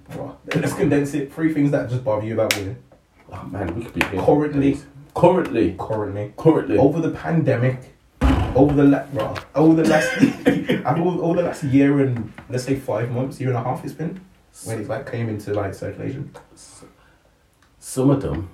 [0.56, 1.34] let's condense it.
[1.34, 2.78] Three things that just bother you about women.
[3.34, 4.22] Oh man, we could be here.
[4.22, 4.80] Currently,
[5.16, 5.76] Currently.
[5.80, 6.78] currently, Currently.
[6.78, 7.80] over the pandemic,
[8.56, 10.10] over the la- bro, over the last,
[10.86, 13.94] over, over the last year and let's say five months, year and a half, it's
[13.94, 14.20] been
[14.66, 16.32] when it like came into like circulation.
[17.80, 18.50] Some of them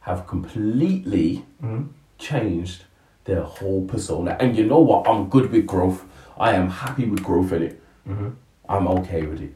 [0.00, 1.88] have completely Mm-hmm.
[2.16, 2.84] changed
[3.24, 4.34] their whole persona.
[4.40, 5.06] And you know what?
[5.06, 6.04] I'm good with growth.
[6.38, 7.82] I am happy with growth in it.
[8.08, 8.28] Mm-hmm.
[8.66, 9.54] I'm okay with it.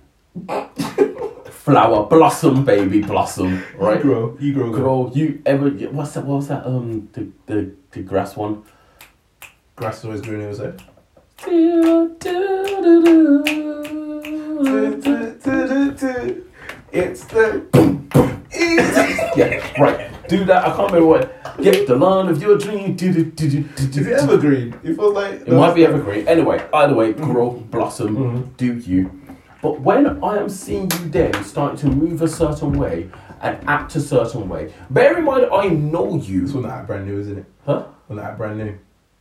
[1.51, 3.63] Flower, blossom, baby, blossom.
[3.79, 3.97] Right?
[3.97, 5.05] You Grow, you grow, grow.
[5.05, 5.13] Grow.
[5.15, 5.71] You ever?
[5.71, 6.27] What's that?
[6.27, 6.67] What was that?
[6.67, 8.65] Um, the the the grass one.
[9.77, 10.81] Grass is always greener, was it?
[16.93, 17.65] It's the.
[19.37, 20.29] Yeah, right.
[20.29, 20.65] Do that.
[20.65, 21.57] I can't remember what.
[21.63, 22.97] Get the line of your dream.
[22.97, 24.01] Do, do, do, do, do, Is do.
[24.01, 24.75] it evergreen?
[24.83, 26.27] It feels like It might be evergreen.
[26.27, 28.57] Anyway, either way, grow, blossom, Mhm.
[28.57, 29.11] do you.
[29.63, 33.09] But when I am seeing you then starting to move a certain way
[33.41, 36.47] and act a certain way, bear in mind I know you.
[36.49, 37.45] one that brand new, isn't it?
[37.65, 37.85] Huh?
[38.09, 38.75] One that brand new.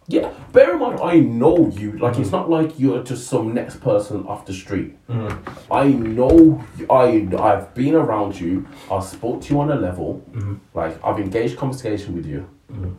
[0.08, 1.94] Yeah, bear in mind I know you.
[1.98, 4.98] Like it's not like you're just some next person off the street.
[5.08, 5.74] Mm-hmm.
[5.74, 8.68] I know I I've been around you.
[8.92, 10.22] I've spoke to you on a level.
[10.32, 10.56] Mm-hmm.
[10.74, 12.50] Like I've engaged conversation with you.
[12.72, 12.96] Mhm.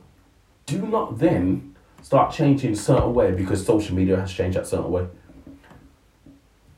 [0.67, 5.07] Do not then start changing certain way because social media has changed that certain way.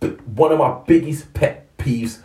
[0.00, 2.18] But one of my biggest pet peeves,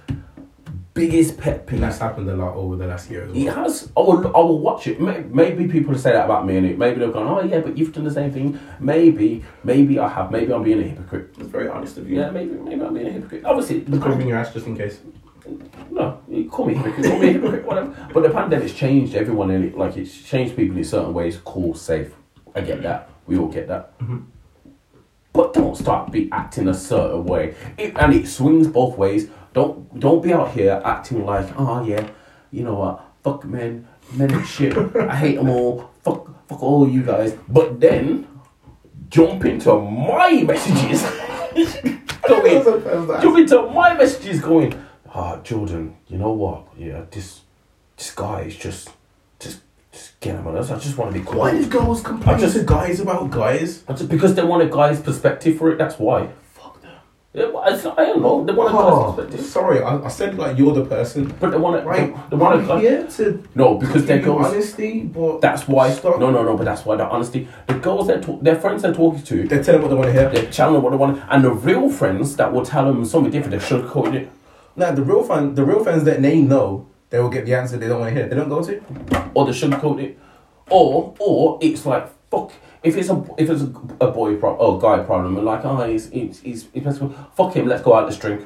[0.94, 3.48] biggest pet And that's happened a lot over the last year as well.
[3.48, 3.92] It has.
[3.96, 4.28] I will.
[4.36, 5.00] I will watch it.
[5.00, 6.78] Maybe people say that about me, and it.
[6.78, 9.44] Maybe they've gone, "Oh yeah, but you've done the same thing." Maybe.
[9.64, 10.32] Maybe I have.
[10.32, 11.30] Maybe I'm being a hypocrite.
[11.38, 12.20] It's very honest of you.
[12.20, 12.30] Yeah.
[12.32, 12.52] Maybe.
[12.52, 13.46] Maybe I'm being a hypocrite.
[13.46, 15.00] Obviously, the covering your ass just in case.
[15.90, 18.10] no, you call me hypocrite, call me hypocrite, whatever.
[18.14, 19.78] But the pandemic's changed everyone in it.
[19.78, 21.38] Like it's changed people in certain ways.
[21.44, 22.14] Cool, safe.
[22.54, 23.10] I get that.
[23.28, 23.98] We all get that.
[24.00, 24.26] Mhm.
[25.34, 27.56] But don't start be acting a certain way.
[27.78, 29.30] It, and it swings both ways.
[29.54, 32.08] Don't don't be out here acting like, oh yeah,
[32.52, 33.04] you know what?
[33.24, 34.76] Fuck men, men and shit.
[34.96, 35.90] I hate them all.
[36.04, 37.34] Fuck fuck all you guys.
[37.50, 38.28] But then
[39.10, 41.02] jump into my messages.
[42.28, 42.64] Go in.
[43.22, 44.74] Jump into my messages going,
[45.14, 46.68] ah, Jordan, you know what?
[46.78, 47.42] Yeah, this
[47.98, 48.90] this guy is just
[49.40, 49.62] just
[49.92, 50.72] just get him on us.
[50.72, 51.58] I just want to be Why quiet.
[51.60, 53.84] did girls complain I just- to guys about guys?
[53.88, 56.30] I just because they want a guy's perspective for it, that's why.
[57.34, 58.44] Yeah, well, it's, I don't know.
[58.44, 59.46] They want a Oh, perspective.
[59.46, 61.34] sorry, I, I said like you're the person.
[61.40, 64.20] But they want a, Right, they, they want a I'm here to No, because you
[64.20, 64.48] girls.
[64.48, 65.92] honesty, but That's why.
[65.92, 66.20] Stop.
[66.20, 66.58] No, no, no.
[66.58, 67.48] But that's why the honesty.
[67.68, 70.14] The girls that talk, their friends they're talking to, they're telling what they want to
[70.14, 70.30] hear.
[70.30, 73.32] they're telling them what they want, and the real friends that will tell them something
[73.32, 74.30] different, they're sugarcoating it.
[74.76, 77.78] Now the real fan, the real fans that they know, they will get the answer
[77.78, 78.28] they don't want to hear.
[78.30, 78.82] They don't go to.
[79.34, 80.20] or they sugarcoat it,
[80.70, 82.52] or or it's like fuck.
[82.84, 83.72] If it's a if it's a,
[84.08, 87.00] a boy pro or guy problem, and like oh he's he's he's, he's
[87.36, 88.42] fuck him, let's go out, let's drink.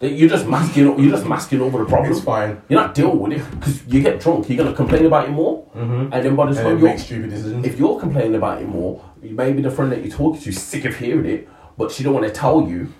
[0.00, 2.10] That You're just masking you're just masking over the problem.
[2.12, 2.60] It's fine.
[2.68, 4.48] You're not dealing with it because you get drunk.
[4.48, 6.12] You're gonna complain about it more, Mm-hmm.
[6.12, 7.64] and then by the time you're make stupid decisions.
[7.66, 10.84] if you're complaining about it more, maybe the friend that you're talking to is sick
[10.84, 12.92] of hearing it, but she don't want to tell you.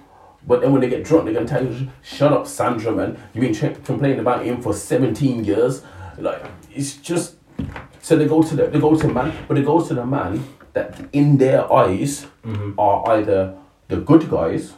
[0.46, 3.16] But then when they get drunk, they're gonna tell you, "Shut up, Sandra, man.
[3.32, 5.82] You've been tra- complaining about him for 17 years."
[6.18, 7.36] Like it's just.
[8.04, 10.04] So they go to the they go to the man, but they go to the
[10.04, 12.74] man that in their eyes Mhm.
[12.76, 13.54] are either
[13.88, 14.74] the good guys,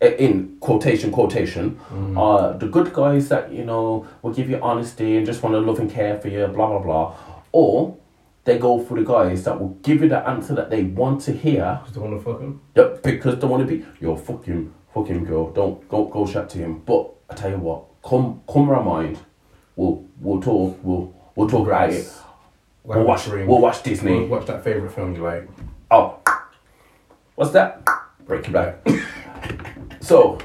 [0.00, 1.76] eh, in quotation quotation,
[2.16, 5.60] are the good guys that you know will give you honesty and just want to
[5.60, 7.14] love and care for you, blah blah blah,
[7.50, 7.94] or
[8.44, 11.32] they go for the guys that will give you the answer that they want to
[11.32, 12.60] hear, Just don't want to fuck him.
[12.76, 15.50] Yep, because they want to be your fucking fucking girl.
[15.50, 16.80] Don't go go chat to him.
[16.86, 19.18] But I tell you what, come come around mind,
[19.74, 22.06] we'll we'll talk we'll we'll talk about it.
[22.84, 23.48] We'll, We'll watch drink.
[23.48, 24.26] we'll watch We'll Disney.
[24.26, 25.48] watch that favorite film you like.
[25.90, 26.18] Oh,
[27.36, 27.86] what's that?
[28.26, 28.78] Breaking Bad.
[30.00, 30.38] so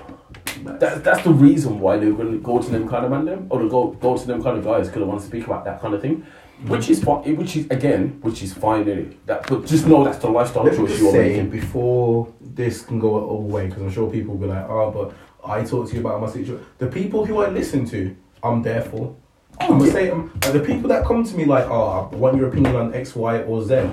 [0.63, 3.47] that, that's the reason why they're going to go to them kind of man them
[3.50, 5.65] or to go go to them kind of guys because they want to speak about
[5.65, 6.17] that kind of thing.
[6.17, 6.69] Mm-hmm.
[6.69, 7.36] Which is fine.
[7.36, 8.86] Which is again, which is fine.
[8.86, 9.15] innit?
[9.28, 11.50] That, but just know that's the lifestyle Let choice you're making.
[11.52, 14.89] before this can go all the way, because I'm sure people will be like, oh,
[14.91, 15.13] but
[15.50, 16.65] I talk to you about my situation.
[16.80, 19.15] The people who I listen to, I'm there for.
[19.60, 22.50] I'm gonna say, um, the people that come to me like, oh, I want your
[22.50, 23.89] opinion on X, Y, or Z.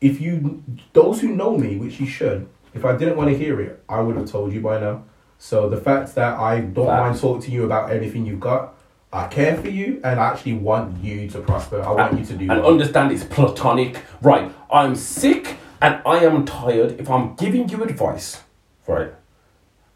[0.00, 3.60] If you, those who know me, which you should, if I didn't want to hear
[3.60, 5.04] it, I would have told you by now.
[5.38, 8.74] So the fact that I don't mind talking to you about anything you've got,
[9.12, 11.80] I care for you, and I actually want you to prosper.
[11.80, 12.70] I want you to do and well.
[12.70, 14.02] understand it's platonic.
[14.20, 16.98] Right, I'm sick and I am tired.
[17.00, 18.42] If I'm giving you advice,
[18.86, 19.12] right,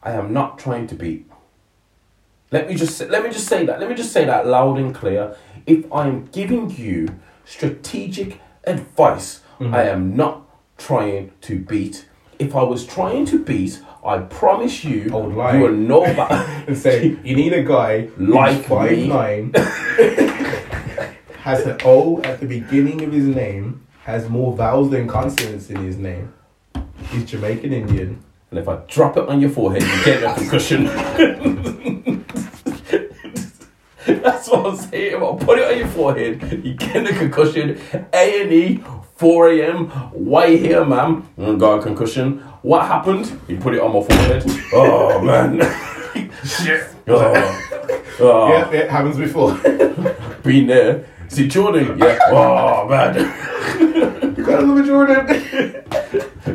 [0.03, 1.25] I am not trying to be.
[2.51, 3.79] Let me just say, let me just say that.
[3.81, 5.37] Let me just say that loud and clear.
[5.67, 7.09] If I am giving you
[7.45, 9.75] strategic advice, mm-hmm.
[9.75, 10.43] I am not
[10.79, 12.07] trying to beat.
[12.39, 15.57] If I was trying to beat, I promise you, I would lie.
[15.57, 16.33] you will know about.
[16.67, 19.09] and say you need a guy Like five me.
[19.09, 19.53] nine,
[21.41, 25.83] has an O at the beginning of his name, has more vowels than consonants in
[25.85, 26.33] his name.
[27.11, 28.25] He's Jamaican Indian.
[28.51, 30.87] And if I drop it on your forehead, you get a concussion.
[34.29, 35.15] That's what I'm saying.
[35.17, 37.81] If I put it on your forehead, you get a concussion.
[38.13, 38.85] A and E,
[39.17, 39.89] 4 a.m.
[40.13, 41.27] Why here, ma'am?
[41.59, 42.41] Got a concussion.
[42.61, 43.41] What happened?
[43.49, 44.45] You put it on my forehead.
[44.75, 45.61] Oh man.
[46.45, 46.89] Shit.
[47.07, 47.33] Oh,
[48.21, 48.49] oh.
[48.49, 49.55] Yeah, it happens before.
[50.43, 51.07] Been there.
[51.29, 51.99] See Jordan?
[51.99, 52.19] Yeah.
[52.27, 53.15] Oh man.
[54.37, 55.27] you gotta love Jordan.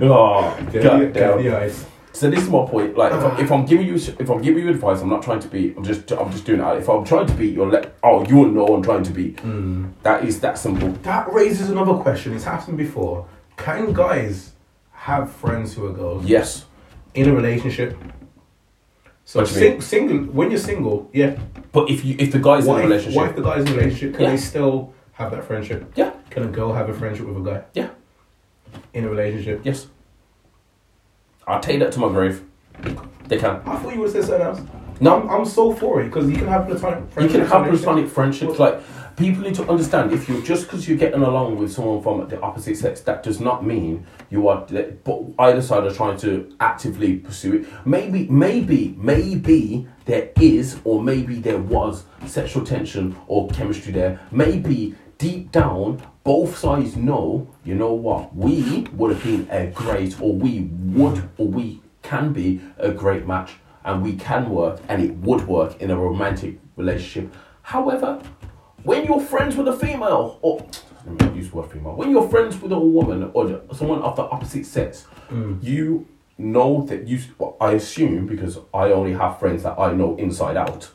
[0.01, 2.21] Oh, the, damn.
[2.21, 2.21] get the ice.
[2.21, 2.97] So this is my point.
[2.97, 3.55] Like, if, I, if uh-huh.
[3.55, 5.73] I'm giving you, if I'm giving you advice, I'm not trying to be.
[5.75, 6.77] I'm just, I'm just doing it.
[6.77, 7.95] If I'm trying to be, you'll let.
[8.03, 9.31] Oh, you know I'm trying to be.
[9.33, 9.87] Hmm.
[10.03, 10.89] That is that simple.
[11.03, 12.33] That raises another question.
[12.35, 13.27] It's happened before.
[13.57, 14.53] Can guys
[14.91, 16.65] have friends who are girls Yes.
[17.13, 17.97] in a relationship?
[19.25, 21.37] So What do you sing, single when you're single, yeah.
[21.71, 23.67] But if you, if the guy's What in a relationship, what if the guy's in
[23.69, 24.13] a relationship?
[24.15, 24.29] Can Yeah.
[24.31, 25.91] they still have that friendship?
[25.95, 27.89] yeah, Can a girl have a friendship with a guy yeah,
[28.93, 29.61] in a relationship?
[29.63, 29.87] yes.
[31.47, 32.43] I'll take that to my grave.
[33.27, 33.61] They can.
[33.65, 34.61] I thought you would say something else.
[34.99, 35.21] No.
[35.21, 37.33] I'm, I'm so for it because you can have platonic You friendships.
[37.33, 37.83] can have in a relationship.
[37.85, 38.59] platonic friendships.
[38.59, 42.27] Like people need to understand, if you're just because you're getting along with someone from
[42.27, 44.65] the opposite sex, that does not mean you are.
[45.03, 47.67] But either side are trying to actively pursue it.
[47.85, 54.19] Maybe, maybe, maybe there is, or maybe there was sexual tension or chemistry there.
[54.31, 57.47] Maybe deep down, both sides know.
[57.63, 58.35] You know what?
[58.35, 63.25] We would have been a great, or we would, or we can be a great
[63.25, 67.33] match and we can work and it would work in a romantic relationship.
[67.61, 68.21] However,
[68.83, 70.65] when you're friends with a female, or
[71.33, 74.65] use the word female, when you're friends with a woman or someone of the opposite
[74.65, 75.61] sex, mm.
[75.63, 77.19] you know that you,
[77.61, 80.89] I assume, because I only have friends that I know inside out,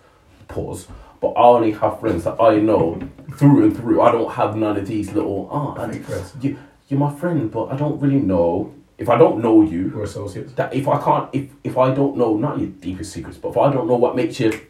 [0.49, 0.89] pause,
[1.21, 3.01] but I only have friends that I know
[3.37, 4.01] through and through.
[4.01, 5.95] I don't have none of these little, oh, and
[6.43, 8.75] you, you're my friend, but I don't really know.
[8.99, 10.53] If I don't know you, We're associates.
[10.55, 13.57] that if I can't, if if I don't know, not your deepest secrets, but if
[13.57, 14.61] I don't know what makes you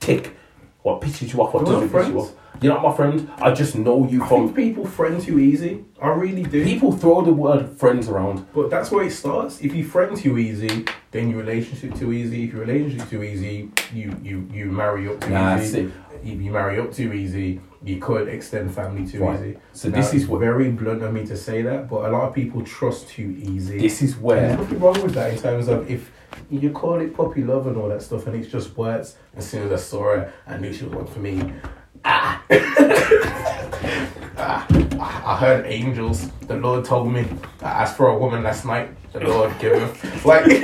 [0.00, 0.36] tick,
[0.82, 3.30] what pisses you off, what doesn't piss you off, you're not my friend.
[3.38, 5.84] I just know you I from think people friend too easy.
[6.00, 6.64] I really do.
[6.64, 8.46] people throw the word friends around.
[8.54, 9.60] But that's where it starts.
[9.60, 12.44] If you friend too easy, then your relationship too easy.
[12.44, 15.88] If your relationship too easy, you you you marry up too Nah, easy.
[15.88, 15.92] see.
[16.32, 19.38] If you marry up too easy, you could extend family too Right.
[19.40, 19.56] easy.
[19.72, 22.24] So Now, this is what very blunt of me to say that, but a lot
[22.28, 23.78] of people trust too easy.
[23.78, 26.10] this is And where There's nothing wrong with that in terms of if
[26.50, 29.16] you call it puppy love and all that stuff, and it's just words.
[29.34, 31.40] As soon as I saw her, I knew she was one for me.
[32.04, 32.42] Ah.
[34.36, 34.66] ah.
[35.30, 36.30] I heard angels.
[36.48, 37.26] The Lord told me.
[37.62, 38.90] I asked for a woman last night.
[39.12, 40.24] The Lord giveth.
[40.24, 40.62] Like, if,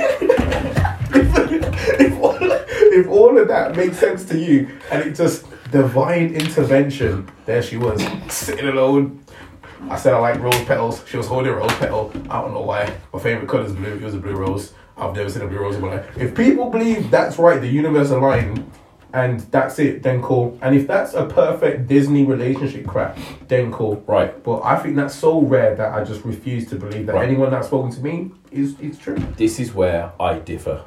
[1.99, 7.29] if, all, if all of that makes sense to you, and it just divine intervention,
[7.45, 9.23] there she was, sitting alone.
[9.89, 11.03] I said I like rose petals.
[11.07, 12.11] She was holding a rose petal.
[12.29, 12.93] I don't know why.
[13.13, 13.95] My favorite color is blue.
[13.95, 14.73] It was a blue rose.
[14.97, 16.17] I've never seen a blue rose in my life.
[16.17, 18.69] If people believe that's right, the universe aligned,
[19.13, 20.57] and that's it, then cool.
[20.61, 23.17] And if that's a perfect Disney relationship crap,
[23.47, 24.03] then cool.
[24.07, 24.41] right.
[24.43, 27.27] But I think that's so rare that I just refuse to believe that Right.
[27.29, 29.17] anyone that's spoken to me is is true.
[29.37, 30.81] This is where I differ.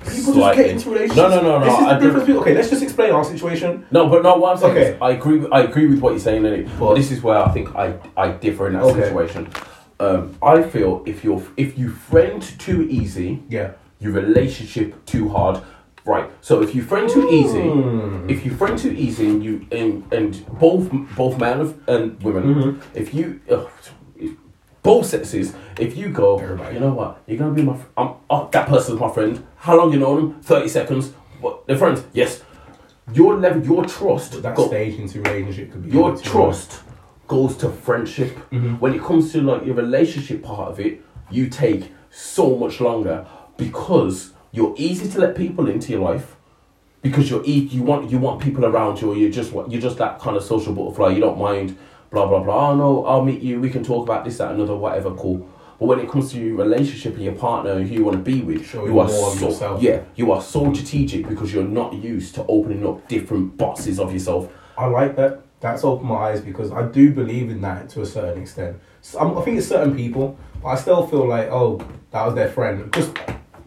[0.00, 0.40] People slightly.
[0.42, 1.16] just get into relationships.
[1.16, 1.64] No, no, no, no.
[1.64, 2.12] This is I the difference.
[2.14, 3.86] differ- between- Okay, let's just explain our situation.
[3.92, 4.34] No, but no.
[4.36, 4.90] What I'm saying Okay.
[4.94, 5.38] is, I agree.
[5.38, 6.62] With, I agree with what you're saying, Lily.
[6.64, 9.02] But But- this is where I think I, I differ in that Okay.
[9.02, 9.46] situation.
[10.00, 13.68] Um, I feel if you're if you friend too easy, Yeah.
[14.00, 15.58] your relationship too hard.
[16.04, 16.28] Right.
[16.40, 18.28] So if you friend too easy, Hmm.
[18.28, 22.42] if you friend too easy, and you and, and both both men of- and women,
[22.54, 22.80] Mhm.
[22.94, 23.64] if you uh,
[24.82, 26.74] both sexes, if you go, Everybody.
[26.74, 29.40] you know what, you're gonna be my, fr- I'm, oh, that person's my friend.
[29.56, 30.40] How long you know them?
[30.42, 31.12] Thirty seconds.
[31.40, 31.66] What?
[31.66, 32.02] They're friends.
[32.12, 32.42] Yes.
[33.14, 36.82] Your level, your trust, That go- stage into relationship could be your trust
[37.28, 38.36] goes to friendship.
[38.50, 38.80] Mhm.
[38.80, 43.24] When it comes to like your relationship part of it, you take so much longer
[43.56, 46.36] because you're easy to let people into your life.
[47.00, 49.98] Because you're e- you want you want people around you, or you just you're just
[49.98, 51.08] that kind of social butterfly.
[51.10, 51.76] You don't mind
[52.10, 52.70] blah blah blah.
[52.70, 53.60] Oh no, I'll meet you.
[53.60, 55.10] We can talk about this, that, another, whatever.
[55.12, 55.48] Cool.
[55.80, 58.22] But when it comes to your relationship and your partner and who you want to
[58.22, 62.36] be with, Showing you are so yeah, you are so strategic because you're not used
[62.36, 64.48] to opening up different boxes of yourself.
[64.78, 65.40] I like that.
[65.58, 68.76] That's opened my eyes because I do believe in that to a certain extent.
[69.00, 71.80] So, I'm- I think it's certain people, but I still feel like, oh,
[72.12, 72.84] that was their friend.
[72.90, 73.10] Because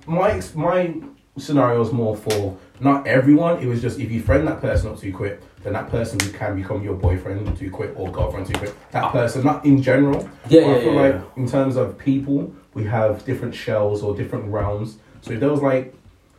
[0.06, 0.96] my my
[1.38, 3.62] scenario is more for not everyone.
[3.62, 6.56] It was just if you friend that person up too quick, then that person can
[6.56, 8.74] become your boyfriend too quick or girlfriend too quick.
[8.92, 10.30] That person, not in general.
[10.50, 11.44] Yeah, but I feel yeah, like yeah.
[11.44, 14.98] in terms of people, we have different shells or different realms.
[15.22, 15.94] So if there was like,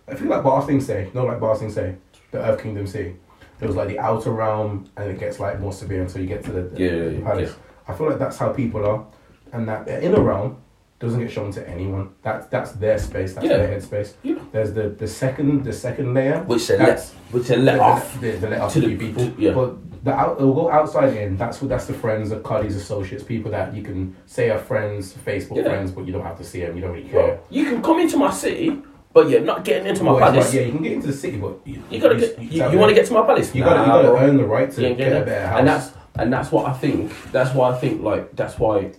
[0.09, 1.97] I feel like Ba Sing Se, no, like Ba Sing Se,
[2.31, 3.17] the Earth Kingdom say,
[3.59, 6.45] there was like the outer realm, and it gets like more severe until you get
[6.45, 7.55] to the, the Yeah, yeah, yeah, palace.
[7.89, 9.07] I feel like that's how people are,
[9.53, 10.63] and that the inner realm
[10.99, 12.11] doesn't get shown to anyone.
[12.23, 13.35] That's that's their space.
[13.35, 13.59] That's Yeah.
[13.59, 14.15] their headspace.
[14.23, 14.37] Yeah.
[14.53, 17.01] There's the the second the second layer, Which they let,
[17.33, 18.21] which they let the, off.
[18.21, 19.27] The, the let off to to the- people.
[19.27, 19.53] to- yeah.
[19.53, 21.37] But the out, it'll go outside in.
[21.37, 25.13] That's what that's the friends, the colleagues, associates, people that you can say are friends,
[25.13, 25.65] Facebook Yeah.
[25.65, 26.77] friends, but you don't have to see them.
[26.77, 27.39] You don't really Bro, care.
[27.51, 28.81] you can come into my city,
[29.13, 30.47] but you're not getting into my Well, palace.
[30.47, 32.39] like, yeah, you can get into the city, but you, You gotta get.
[32.41, 33.55] you, You, you want to get to my palace?
[33.55, 34.19] You gotta, you gotta bro.
[34.21, 35.59] earn the right to You get getting a better house.
[35.59, 37.13] And that's and that's what I think.
[37.33, 38.93] That's why I think like that's why.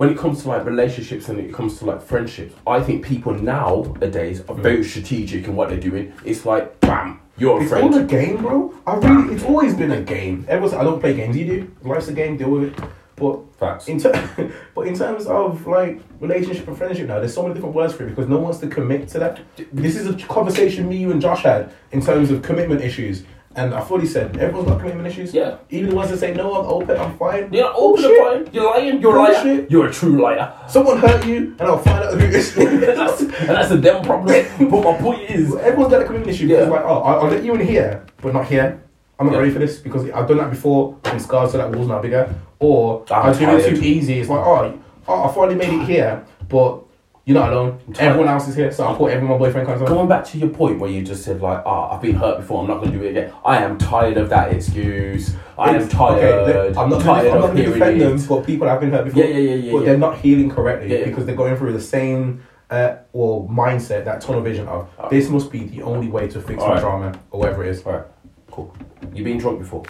[0.00, 3.34] When it comes to like relationships and it comes to like friendships, I think people
[3.34, 4.84] nowadays are very mm.
[4.86, 6.14] strategic in what they're doing.
[6.24, 7.94] It's like, bam, you're a It's friend.
[7.94, 8.74] all a game, bro.
[8.86, 10.46] I really, it's always been a game.
[10.48, 11.36] Everyone's, I don't play games.
[11.36, 11.76] You do.
[11.82, 12.38] Life's a game.
[12.38, 12.84] Deal with it.
[13.14, 13.88] But Facts.
[13.88, 17.74] in ter- but in terms of like relationship and friendship now, there's so many different
[17.74, 19.40] words for it because no one wants to commit to that.
[19.70, 23.24] This is a conversation me, you, and Josh had in terms of commitment issues.
[23.56, 25.34] And I fully said everyone's got commitment issues.
[25.34, 25.56] Yeah.
[25.70, 27.52] Even the ones that say no, I'm open, I'm fine.
[27.52, 28.16] You're not open Bullshit.
[28.18, 28.54] to fine.
[28.54, 29.00] You're lying.
[29.02, 29.32] You're a liar.
[29.42, 29.70] Bullshit.
[29.72, 30.52] You're a true liar.
[30.68, 32.56] Someone hurt you, and I'll find out who it is.
[32.56, 34.46] and that's and that's a them problem.
[34.70, 36.72] But my point is, Everyone's got a commitment issue because Yeah.
[36.72, 38.80] like, oh, I'll, I'll let you in here, but not here.
[39.18, 39.40] I'm not Yeah.
[39.40, 40.96] ready for this because I've done that before.
[41.04, 42.32] I'm scarred, so that wall's not bigger.
[42.60, 43.76] Or ah, I'm I'm doing it tired.
[43.76, 44.20] too easy.
[44.20, 46.84] It's like, oh, oh, I finally made it here, but
[47.24, 47.80] you're not alone.
[47.98, 49.88] Everyone else is here, so I'll put everyone my boyfriend comes on.
[49.88, 52.60] Going back to your point where you just said like, ah, I've been hurt before.
[52.62, 53.32] I'm not going to do it again.
[53.44, 55.34] I am tired of that excuse.
[55.58, 56.24] I am tired.
[56.48, 59.04] okay, I'm not tired I'm not of gonna defend them, but people have been hurt
[59.04, 59.22] before.
[59.22, 59.84] Yeah, yeah, yeah, yeah, But yeah.
[59.84, 64.20] they're not healing correctly Yeah, because they're going through the same uh, or mindset, that
[64.20, 66.80] tunnel vision of this must be the only way to fix my Alright.
[66.80, 67.82] drama or whatever it is.
[67.82, 68.04] All right,
[68.50, 68.74] cool.
[69.12, 69.82] You've been drunk before?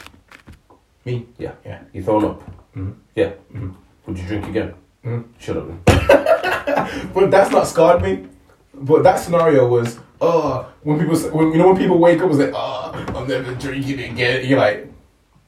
[1.04, 1.52] Me, Yeah.
[1.64, 1.80] Yeah.
[1.92, 2.42] You thrown up?
[2.74, 2.94] Mhm.
[3.14, 3.32] Yeah.
[3.54, 3.74] Mhm.
[4.06, 4.74] Would you drink again?
[5.04, 5.24] Mhm.
[5.38, 5.68] Shut up.
[7.14, 8.26] But that's not scarred me.
[8.74, 12.38] But that scenario was, uh, when people, when you know, when people wake up, was
[12.38, 14.46] like, uh, I'm never drinking again.
[14.46, 14.86] You're like,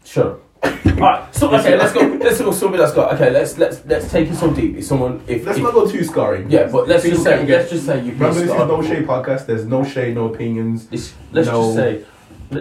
[0.05, 0.41] Shut up.
[0.87, 2.01] Alright, so okay, let's go.
[2.01, 2.53] Let's go.
[2.53, 3.09] Somebody, let's go.
[3.11, 4.77] Okay, let's let's let's take it so deep.
[4.77, 6.49] If someone, if, let's if not go too scarring.
[6.51, 8.13] yeah, but let's just say, can get- let's just say you.
[8.13, 9.47] Remember, this is no shade podcast.
[9.47, 10.87] There's no shade, no opinions.
[10.87, 11.63] This, let's No.
[11.63, 12.05] just say,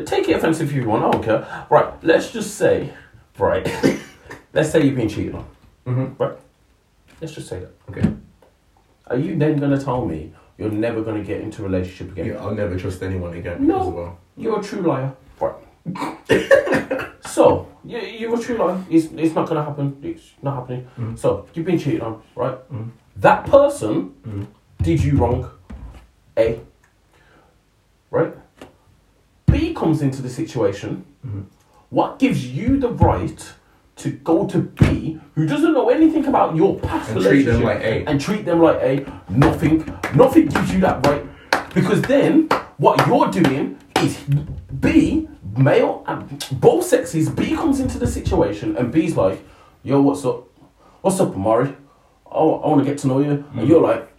[0.06, 1.04] take it offensive if you want.
[1.06, 1.66] I don't care.
[1.70, 1.94] Right.
[2.04, 2.92] Let's just say,
[3.38, 3.66] right.
[4.54, 5.46] let's say you've been cheated on.
[5.86, 6.24] Mm-hmm.
[6.24, 6.38] Right.
[7.22, 7.72] Let's just say that.
[7.90, 8.14] Okay.
[9.08, 12.26] Are you then gonna tell me you're never gonna get into a relationship again?
[12.26, 13.66] Yeah, I'll never trust anyone again.
[13.68, 13.90] No.
[13.90, 14.18] Well.
[14.36, 15.14] You're a true liar.
[15.40, 15.56] Right.
[17.26, 18.84] so, you, you're a true liar.
[18.90, 19.98] It's, it's not going to happen.
[20.04, 20.88] It's not happening.
[20.98, 21.18] Mhm.
[21.18, 22.58] So, you've been cheated on, right?
[22.72, 22.90] Mhm.
[23.18, 24.48] That person Mhm.
[24.82, 25.50] did you wrong.
[26.38, 26.60] A.
[28.10, 28.34] Right?
[29.52, 31.06] B comes into the situation.
[31.26, 31.46] Mhm.
[31.90, 33.54] What gives you the right
[33.98, 37.82] to go to B, who doesn't know anything about your past And treat them like
[37.82, 38.06] A.
[38.06, 39.06] and treat them like A?
[39.30, 39.86] Nothing.
[40.16, 41.24] Nothing gives you that right.
[41.74, 44.18] Because then what you're doing is
[44.80, 49.44] B, male and both sexes, B comes into the situation and B's like,
[49.84, 50.48] yo, what's up?
[51.02, 51.76] What's up, Amari?
[52.26, 53.44] Oh, I want to get to know you.
[53.56, 54.12] And you're like,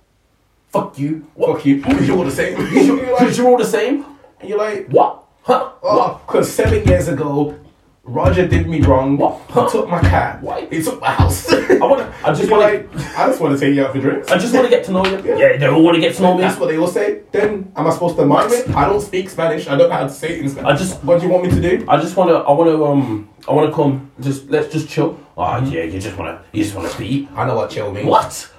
[0.68, 1.26] fuck you.
[1.34, 1.56] What?
[1.56, 1.76] Fuck you.
[1.82, 2.56] Because you're all the same.
[2.68, 4.04] Because you're, 'cause you're all the same?
[4.40, 5.24] and you're like, What?
[5.42, 5.70] Huh?
[5.82, 6.10] Oh, what?
[6.10, 7.58] oh, because seven years ago,
[8.04, 9.16] Roger did me wrong.
[9.16, 9.40] What?
[9.48, 10.42] He took my cat.
[10.42, 10.66] Why?
[10.66, 11.52] He took my house.
[11.52, 12.02] I want.
[12.24, 12.96] I just want to.
[12.98, 14.28] like, I just want to take you out for drinks.
[14.30, 15.22] I just want to get to know you.
[15.24, 15.36] Yeah.
[15.36, 16.40] Yeah, they all want to get to know me.
[16.40, 17.22] That's what they all say.
[17.30, 18.68] Then am I supposed to mind it?
[18.70, 19.68] I don't speak Spanish.
[19.68, 20.68] I don't know how to say it in Spanish.
[20.72, 21.84] I just- What do you want me to do?
[21.88, 22.36] I just want to.
[22.38, 22.84] I want to.
[22.84, 23.28] Um.
[23.48, 24.10] I want to come.
[24.20, 25.18] Just let's just chill.
[25.38, 25.84] Ah, yeah.
[25.84, 26.56] You just want to.
[26.58, 27.28] You just want to speak.
[27.36, 28.06] I know what chill means.
[28.08, 28.50] What?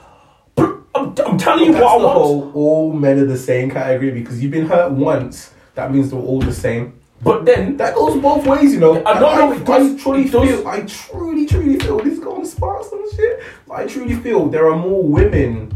[0.58, 2.14] I'm, I'm telling you what I want.
[2.18, 5.52] whole all men are the same category because you've been hurt once.
[5.76, 7.00] That means they're all the same.
[7.24, 9.02] But then That goes both ways, you know.
[9.06, 10.50] I don't know, And it does- I truly it does.
[10.50, 10.68] feel.
[10.68, 11.98] I truly, truly feel.
[12.00, 13.42] This is going spark some shit.
[13.72, 15.74] I truly feel there are more women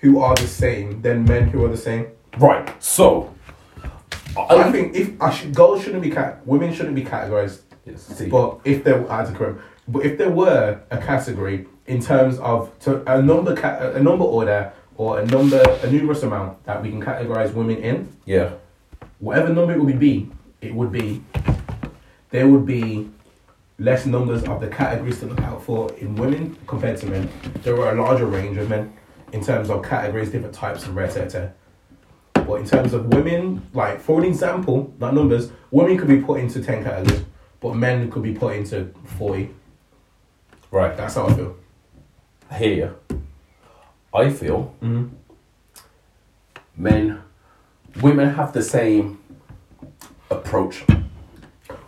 [0.00, 2.06] who are the same than men who are the same.
[2.38, 2.70] right.
[2.82, 3.30] So.
[4.36, 7.60] I, think if I should, girls shouldn't be cat, women shouldn't be categorized.
[7.86, 8.20] Yes.
[8.28, 9.58] But if there, I had to correct.
[9.86, 14.24] But if there were a category in terms of to a number, ca- a number
[14.24, 18.50] order or a number, a numerous amount that we can categorize women in, yeah.
[19.20, 20.30] whatever number it would be,
[20.64, 21.22] it would be.
[22.30, 23.10] There would be
[23.78, 27.28] less numbers of the categories to look out for in women compared to men.
[27.62, 28.92] There were a larger range of men
[29.32, 31.52] in terms of categories, different types of red etc.
[32.34, 36.40] But in terms of women, like for an example, not numbers, women could be put
[36.40, 37.24] into ten categories,
[37.60, 39.50] but men could be put into forty.
[40.70, 40.96] Right.
[40.96, 41.56] That's how I feel.
[42.50, 43.18] I hear you.
[44.12, 45.08] I feel Mm-hmm.
[46.76, 47.22] men
[48.00, 49.18] women have the same
[50.30, 50.84] approach.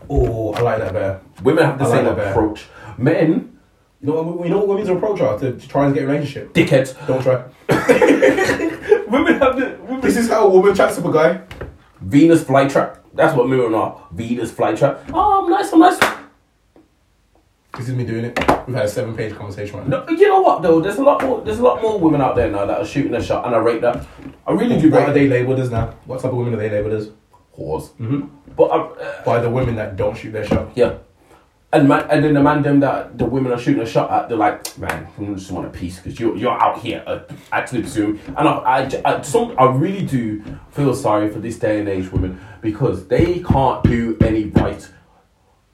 [0.08, 1.20] Oh, I like that better.
[1.42, 2.30] Women have the I like same better.
[2.30, 2.66] approach.
[2.98, 3.58] Men,
[4.00, 4.46] You know what?
[4.46, 6.52] You know what women's approach are to, to try and get a relationship.
[6.52, 6.94] dickheads.
[7.06, 7.44] Don't try.
[9.08, 10.00] women have the women.
[10.00, 11.40] This is how a woman chats up a guy.
[12.00, 12.98] Venus flytrap.
[13.14, 14.06] That's what women are.
[14.12, 15.00] Venus flytrap.
[15.12, 15.72] Oh, I'm nice.
[15.72, 15.98] I'm nice.
[17.76, 18.38] This is me doing it.
[18.66, 20.04] We've had a seven-page conversation right now.
[20.04, 20.80] No, you know what though?
[20.80, 21.42] There's a lot more.
[21.42, 23.58] There's a lot more women out there now that are shooting a shot, and I
[23.58, 24.06] rate that.
[24.46, 25.94] I really do What rate are they labelled as now?
[26.06, 27.10] What type of women are they labelled as?
[27.58, 27.88] Whores.
[28.00, 28.26] Mm-hmm.
[28.56, 30.68] But uh, By the women that don't shoot their shot.
[30.74, 30.94] yeah,
[31.72, 34.28] and man, and then the man them that the women are shooting a shot at,
[34.28, 37.20] they're like, man, I just want a piece because you're you're out here uh,
[37.52, 38.18] actually pursuing.
[38.36, 42.10] And I, I, I- some, I really do feel sorry for this day and age
[42.12, 44.88] women because they can't do any right.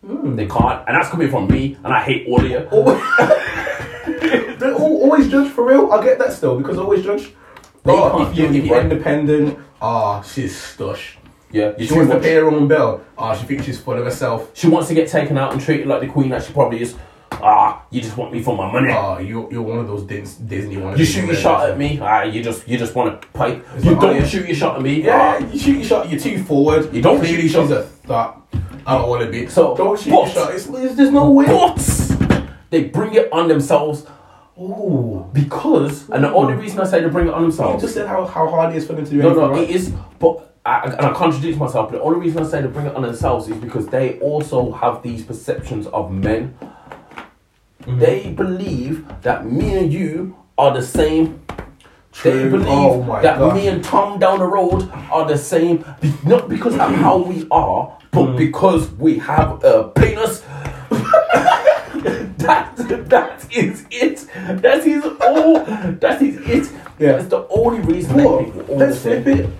[0.02, 2.66] They can't, and that's coming from me, and I hate all of you.
[4.62, 5.90] They all, always judge for real.
[5.92, 7.24] I get that still because I always judge.
[7.84, 11.16] They Oh, if you're, if you're independent, ah, she's stush.
[11.52, 13.02] Yeah, you She wants to pay her own bill.
[13.18, 14.50] Ah, she thinks she's full of herself.
[14.54, 16.96] She wants to get taken out and treated like the queen that she probably is.
[17.32, 18.90] Ah, you just want me for my money.
[18.92, 20.98] Ah, you you're one of those Dis- Disney ones.
[20.98, 21.98] you shoot your shot at me.
[22.00, 23.64] Ah, you just you just want to pipe.
[23.76, 24.26] It's You like, don't oh, yeah.
[24.26, 25.02] shoot your shot at me.
[25.02, 25.46] Yeah, Ah.
[25.52, 26.10] you shoot your shot.
[26.10, 26.94] You're too forward.
[26.94, 28.38] You don't Clearly, shoot your she's a thought.
[28.86, 29.46] I don't want to be.
[29.46, 30.54] So, don't shoot but- your shot.
[30.54, 31.46] It's, there's no way.
[31.46, 34.06] But they bring it on themselves
[34.58, 37.82] Oh, because, and the only reason I say they bring it on themselves.
[37.82, 39.62] You just said how, how hard it is for them to do No, anything no,
[39.62, 39.92] it is.
[40.18, 41.90] But I, and I contradict myself.
[41.90, 44.70] But the only reason I say they bring it on themselves is because they also
[44.72, 46.56] have these perceptions of men.
[47.82, 47.98] Mm-hmm.
[47.98, 51.42] They believe that me and you are the same.
[52.22, 52.50] They True.
[52.50, 53.54] believe Oh that gosh.
[53.54, 55.84] me and Tom down the road are the same,
[56.24, 58.36] not because of how we are, but Mm.
[58.36, 60.40] because we have a penis.
[62.38, 62.74] that
[63.08, 64.26] that is it.
[64.62, 65.64] That is all.
[65.64, 66.72] That is it.
[66.98, 67.12] Yeah.
[67.12, 68.16] That's the only reason.
[68.18, 69.50] they But think we're all let's flip it.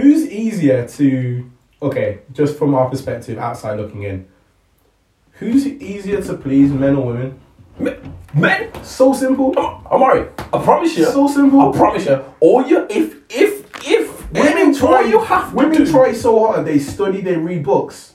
[0.00, 1.50] Who's easier to
[1.82, 4.26] okay, just from our perspective, outside looking in,
[5.32, 7.40] who's easier to please, men or women?
[7.78, 9.54] Men, men, So simple.
[9.56, 10.30] Oh, I'm alright.
[10.52, 11.04] I promise you.
[11.06, 11.60] So simple.
[11.72, 12.24] I promise you.
[12.40, 13.52] All you, if if
[13.86, 15.02] if Women try.
[15.02, 16.66] you have women do- try so hard.
[16.66, 17.20] They study.
[17.20, 18.14] They read books,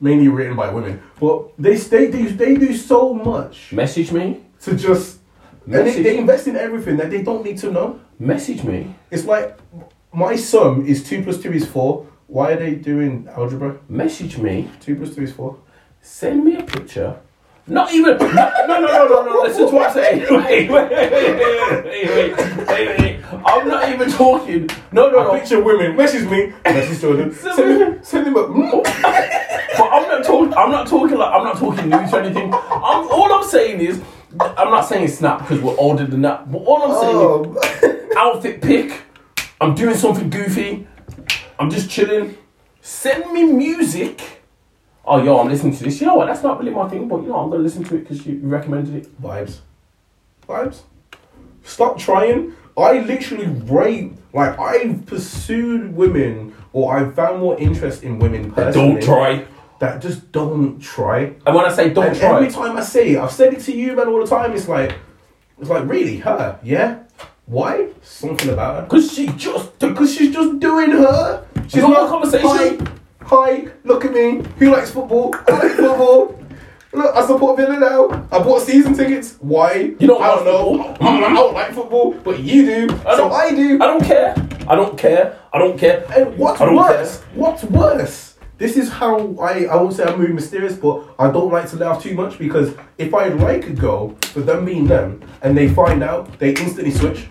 [0.00, 1.00] mainly written by women.
[1.20, 4.40] But they they do they do so much Message me.
[4.62, 5.18] to just.
[5.66, 7.98] And they, they invest in everything that they don't need to know.
[8.18, 8.94] Message me.
[9.10, 9.56] It's like
[10.14, 12.06] my sum is two plus two is four.
[12.26, 13.78] Why are they doing algebra?
[13.88, 14.70] Message me.
[14.80, 15.58] Two plus two is four.
[16.00, 17.16] Send me a picture.
[17.66, 18.18] Not even.
[18.18, 19.40] No, no, no, no, no.
[19.42, 20.20] Listen to what I'm saying.
[20.44, 23.24] Wait, wait, wait, wait, wait, wait, wait, wait.
[23.46, 24.68] I'm not even talking.
[24.92, 25.32] No, no, no.
[25.38, 25.96] picture women.
[25.96, 26.52] Message me.
[26.64, 27.32] Message children.
[27.42, 27.98] Send Send me- me.
[28.02, 28.82] Send them a.
[29.76, 30.54] But I'm not talking.
[30.54, 32.52] I'm not talking like I'm not talking news or anything.
[32.54, 34.00] I'm all I'm saying is.
[34.40, 36.50] I'm not saying snap because we're older than that.
[36.52, 38.16] But all I'm saying is Oh.
[38.16, 39.02] outfit pick.
[39.64, 40.86] I'm doing something goofy.
[41.58, 42.36] I'm just chilling.
[42.82, 44.42] Send me music.
[45.06, 46.02] Oh, yo, I'm listening to this.
[46.02, 46.26] You know what?
[46.26, 48.40] That's not really my thing, but you know, I'm gonna listen to it because you
[48.42, 49.22] recommended it.
[49.22, 49.60] Vibes.
[50.46, 50.82] Vibes.
[51.62, 52.52] Stop trying.
[52.76, 54.12] I literally rate.
[54.34, 59.00] Like I've pursued women, or I've found more interest in women personally.
[59.00, 59.46] Don't try.
[59.78, 61.32] That just don't try.
[61.46, 63.60] And when I say don't and try, every time I say it, I've said it
[63.60, 64.52] to you, man, all the time.
[64.52, 64.94] It's like,
[65.58, 67.03] it's like really her, yeah.
[67.46, 67.88] Why?
[68.02, 68.82] Something about her.
[68.82, 71.46] because she just Because she's just doing her.
[71.68, 72.86] She's Not a conversation.
[73.20, 74.42] Hi, hi, look at me.
[74.58, 75.34] Who likes football?
[75.48, 76.38] I like football.
[76.92, 78.28] Look, I support Villa now.
[78.30, 79.36] I bought season tickets.
[79.40, 79.94] Why?
[79.98, 80.96] You don't I don't know.
[81.00, 82.94] I, don't like football, but you do.
[83.04, 83.74] I so I do.
[83.82, 84.34] I don't care.
[84.68, 85.38] I don't care.
[85.52, 86.06] I don't care.
[86.16, 87.18] And what's worse?
[87.18, 87.28] care.
[87.34, 88.33] What's worse?
[88.56, 91.76] This is how I, I won't say I'm moving mysterious, but I don't like to
[91.76, 95.68] laugh too much because if I like a girl, for them being them, and they
[95.68, 97.26] find out, they instantly switch.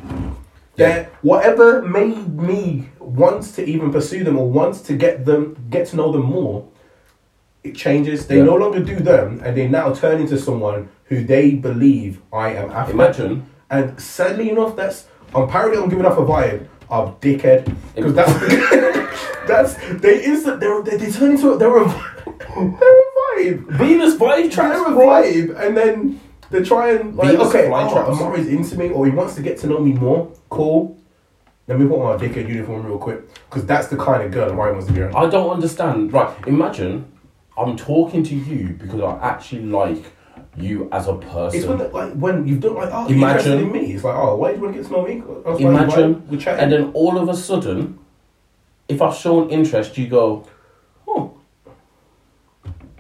[0.75, 1.05] Yeah.
[1.21, 5.95] Whatever made me want to even pursue them or wants to get them get to
[5.95, 6.67] know them more,
[7.63, 8.27] it changes.
[8.27, 8.43] They Yeah.
[8.45, 12.71] no longer do them and they now turn into someone who they believe I am
[12.71, 12.93] after.
[12.93, 13.45] Imagine.
[13.69, 15.05] And sadly enough, that's
[15.35, 18.33] I'm apparently I'm giving off a vibe of dickhead because that's
[19.47, 21.85] that's they instant they're, they they turn into a, they're a
[22.55, 23.03] they're a
[23.35, 23.67] vibe.
[23.77, 28.13] Venus vibe tracks, They're a vibe, and then they try and like Venus okay, oh.
[28.13, 30.31] Amari's into me or he wants to get to know me more.
[30.49, 30.99] Cool.
[31.67, 34.51] Let me put on my dickhead uniform real quick because that's the kind of girl
[34.51, 35.15] Amari wants to be around.
[35.15, 36.11] I don't understand.
[36.11, 37.11] Right, imagine
[37.57, 40.03] I'm talking to you because I actually like
[40.55, 41.59] you as a person.
[41.59, 43.93] It's when like when you've done like oh Imagine- in me.
[43.93, 45.23] It's like oh why do you want to get to know me?
[45.65, 46.59] Imagine, we chat.
[46.59, 47.99] and then all of a sudden,
[48.87, 50.45] if I've shown interest, you go,
[51.07, 51.33] oh,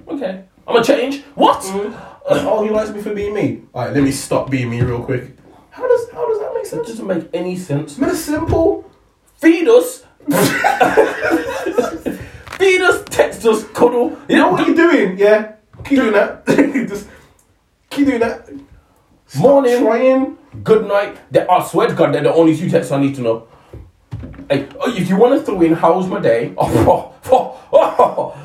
[0.07, 1.21] okay, I'm gonna change.
[1.35, 1.61] What?
[1.61, 1.93] Mm.
[2.25, 3.61] oh, he likes me for being me.
[3.73, 5.35] All right, let me stop being me real quick.
[5.71, 6.87] How does how does that make sense?
[6.87, 7.97] It doesn't make any sense.
[7.97, 8.89] Man, it's simple.
[9.37, 10.05] Feed us.
[12.57, 14.17] Feed us, text us, cuddle.
[14.29, 15.17] You know what you're doing?
[15.17, 15.55] Yeah.
[15.83, 16.45] Keep doing that.
[16.87, 17.07] Just
[17.93, 18.49] keep doing that.
[19.27, 19.81] Stop Morning.
[19.81, 20.37] Trying.
[20.63, 21.17] Good night.
[21.31, 23.47] They, I swear to God, they're the only two texts I need to know.
[24.49, 28.39] Hey, oh, if you want to throw in how's my day, oh, oh, oh, oh.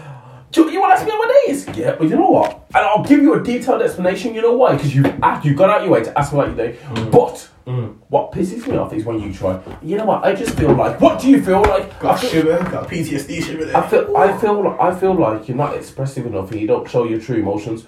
[0.51, 1.68] Do you, you want to ask me how my day is?
[1.76, 2.64] Yeah, but you know what?
[2.68, 4.34] And I'll give you a detailed explanation.
[4.34, 4.76] You know why?
[4.76, 5.03] Because you
[5.42, 6.78] you got out your way to ask me about your day.
[7.11, 7.51] But
[8.09, 9.61] what pisses me off is when you try.
[9.82, 10.24] You know what?
[10.24, 10.99] I just feel like.
[11.03, 11.94] What do you feel like?
[11.96, 12.59] I Got feel, shiver.
[12.70, 13.76] Got PTSD shiver there.
[13.76, 17.05] I feel, I feel, I feel like you're not expressive enough and you don't show
[17.05, 17.84] your true emotions.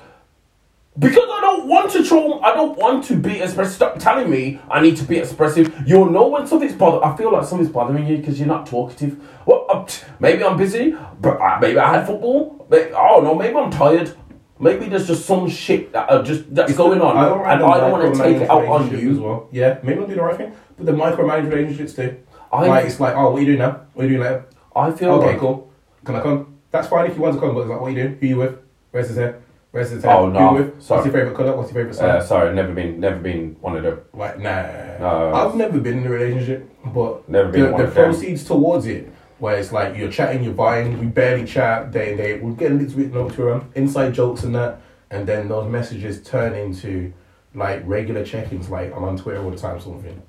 [0.99, 3.74] Because I don't want to show, I don't want to be expressive.
[3.74, 5.72] Stop telling me I need to be expressive.
[5.86, 7.05] You'll know when something's bothering.
[7.05, 9.16] I feel like something's bothering you because you're not talkative.
[9.47, 9.86] Well, uh,
[10.18, 12.66] maybe I'm busy, but uh, maybe I had football.
[12.68, 14.14] Maybe, oh no, maybe I'm tired.
[14.59, 17.78] Maybe there's just some shit that uh, just that's going on, I don't and I
[17.78, 19.49] don't want to take it out on you As well.
[19.53, 20.55] Yeah, maybe I'll do the right thing.
[20.76, 22.16] But the micromanage relationships too.
[22.53, 23.80] I- like it's like, oh, what are you doing now?
[23.95, 24.45] What are you doing later?
[24.76, 25.72] I feel Okay, like, cool.
[26.05, 26.59] Can I come?
[26.72, 28.18] That's fine if you want to come, but it's like, what are you doing?
[28.20, 28.59] Who you with?
[28.91, 29.41] Where's his hair?
[29.73, 30.05] Where's his?
[30.05, 30.83] Oh, no, with?
[30.83, 30.99] sorry.
[30.99, 31.57] What's your favorite color?
[31.57, 32.11] What's your favorite song?
[32.11, 34.01] Uh, sorry, never been, never been one of them.
[34.12, 34.99] like, nah.
[34.99, 35.33] No.
[35.35, 38.05] I've never been in a relationship, but Never been the, one the of them.
[38.11, 42.18] proceeds towards it, where it's like you're chatting, you're buying, we barely chat day and
[42.18, 42.41] day.
[42.41, 45.71] We're getting a little bit know to around inside jokes and that, and then those
[45.71, 47.12] messages turn into
[47.55, 50.21] like regular check-ins, like I'm on Twitter all the time, sort of thing.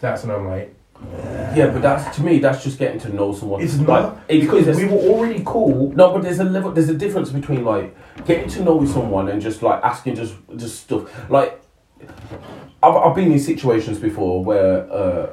[0.00, 0.74] That's when I'm like,
[1.54, 2.38] Yeah, but that's to me.
[2.38, 3.62] That's just getting to know someone.
[3.62, 5.92] it's Like, not it- because it's- we were already cool.
[5.94, 6.70] No, but there's a level.
[6.72, 10.80] There's a difference between like getting to know someone and just like asking just just
[10.80, 11.30] stuff.
[11.30, 11.60] Like
[12.86, 15.26] I've, I've been in situations before where uh,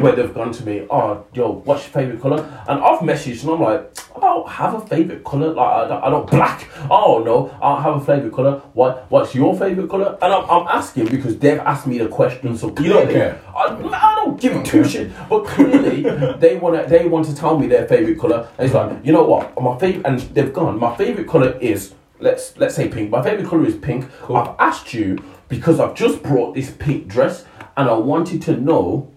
[0.00, 2.40] where they've gone to me, oh, yo, what's your favorite color?
[2.68, 5.52] And I've messaged and I'm like, I don't have a favorite color.
[5.52, 6.68] Like I don't, I don't black.
[6.90, 8.58] Oh no, I don't have a favorite color.
[8.72, 10.18] What What's your favorite color?
[10.20, 12.56] And I'm, I'm asking because they've asked me the question.
[12.56, 13.40] So You clearly, don't care.
[13.54, 15.12] I, I don't give a two shit.
[15.28, 16.02] But clearly,
[16.38, 18.48] they want to they want to tell me their favorite color.
[18.58, 19.60] And it's like, you know what?
[19.60, 20.78] My favorite, and they've gone.
[20.80, 23.10] My favorite color is let's let's say pink.
[23.10, 24.10] My favorite color is pink.
[24.22, 24.36] Cool.
[24.38, 25.18] I've asked you
[25.48, 27.44] because I've just brought this pink dress,
[27.76, 29.12] and I wanted to know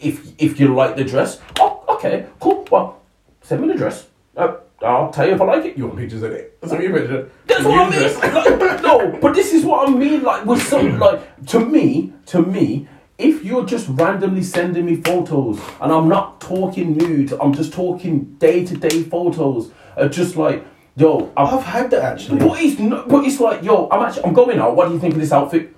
[0.00, 1.40] if if you like the dress.
[1.58, 2.66] Oh, okay, cool.
[2.70, 3.02] Well,
[3.42, 4.06] send me the dress.
[4.36, 5.76] Uh, I'll tell you if I like it.
[5.78, 6.58] You want pictures of it?
[6.64, 7.30] Send me a picture.
[7.46, 8.04] That's what I mean.
[8.64, 10.22] Like, no, but this is what I mean.
[10.22, 15.60] Like with some, like to me, to me, if you're just randomly sending me photos,
[15.80, 20.64] and I'm not talking nude, I'm just talking day to day photos, uh, just like,
[20.96, 22.38] yo, I'm, I've had that actually.
[22.38, 24.76] but it's not, but it's like, yo, I'm actually, I'm going out.
[24.76, 25.74] What do you think of this outfit?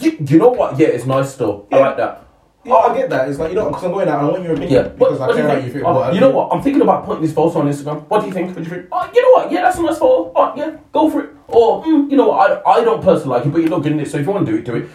[0.00, 0.78] You, you know what?
[0.78, 1.64] Yeah, it's nice stuff.
[1.70, 2.26] I like that.
[2.64, 3.28] Yeah, I get that.
[3.28, 4.20] It's like you know, because I'm going out.
[4.20, 5.86] I want your opinion Yeah, because what, I care how you feel.
[5.86, 6.52] Oh, I you know what?
[6.52, 8.06] I'm thinking about putting this photo on Instagram.
[8.08, 8.48] What do you think?
[8.48, 8.86] What do you think?
[8.92, 9.52] Oh, you know what?
[9.52, 10.32] Yeah, that's a nice photo.
[10.34, 11.30] Oh, yeah, go for it.
[11.48, 12.62] Or, mm, you know what?
[12.64, 14.08] I, I don't personally like it, but you look good in it.
[14.08, 14.88] So if you want to do it, do it.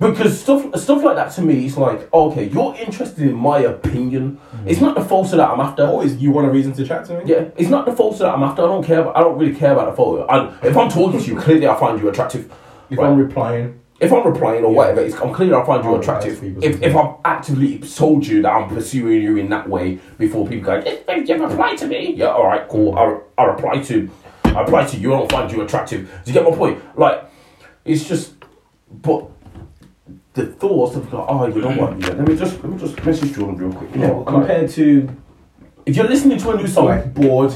[0.00, 4.38] Because stuff stuff like that to me is like, okay, you're interested in my opinion.
[4.64, 5.84] It's not the photo that I'm after.
[5.86, 7.22] Always, you want a reason to chat to me?
[7.32, 8.62] Yeah, it's not the photo that I'm after.
[8.62, 9.00] I don't care.
[9.00, 10.26] About, I don't really care about the photo.
[10.28, 12.50] And if I'm talking to you, clearly I find you attractive.
[12.90, 13.08] If Right.
[13.08, 14.76] I'm replying, If I'm replying or Yeah.
[14.76, 16.40] whatever, it's, I'm clearly I find you I'll attractive.
[16.40, 16.94] people If, if.
[16.94, 20.98] I've actively told you that I'm pursuing you in that way before people go, "Eh,
[21.08, 22.14] eh, you reply to me.
[22.16, 22.96] Yeah, all right, cool.
[22.96, 24.08] I, I reply to,
[24.44, 25.12] I reply to you.
[25.14, 26.08] I don't find you attractive.
[26.24, 26.78] Do you get my point?
[26.96, 27.24] Like,
[27.84, 28.34] it's just,
[29.02, 29.24] but
[30.38, 32.00] the thoughts of like, oh, you know what?
[32.00, 33.94] Yeah, let me just let me just message Jordan real quick.
[33.94, 35.08] You know, compared to
[35.84, 37.54] if you're listening to a new song, like bored,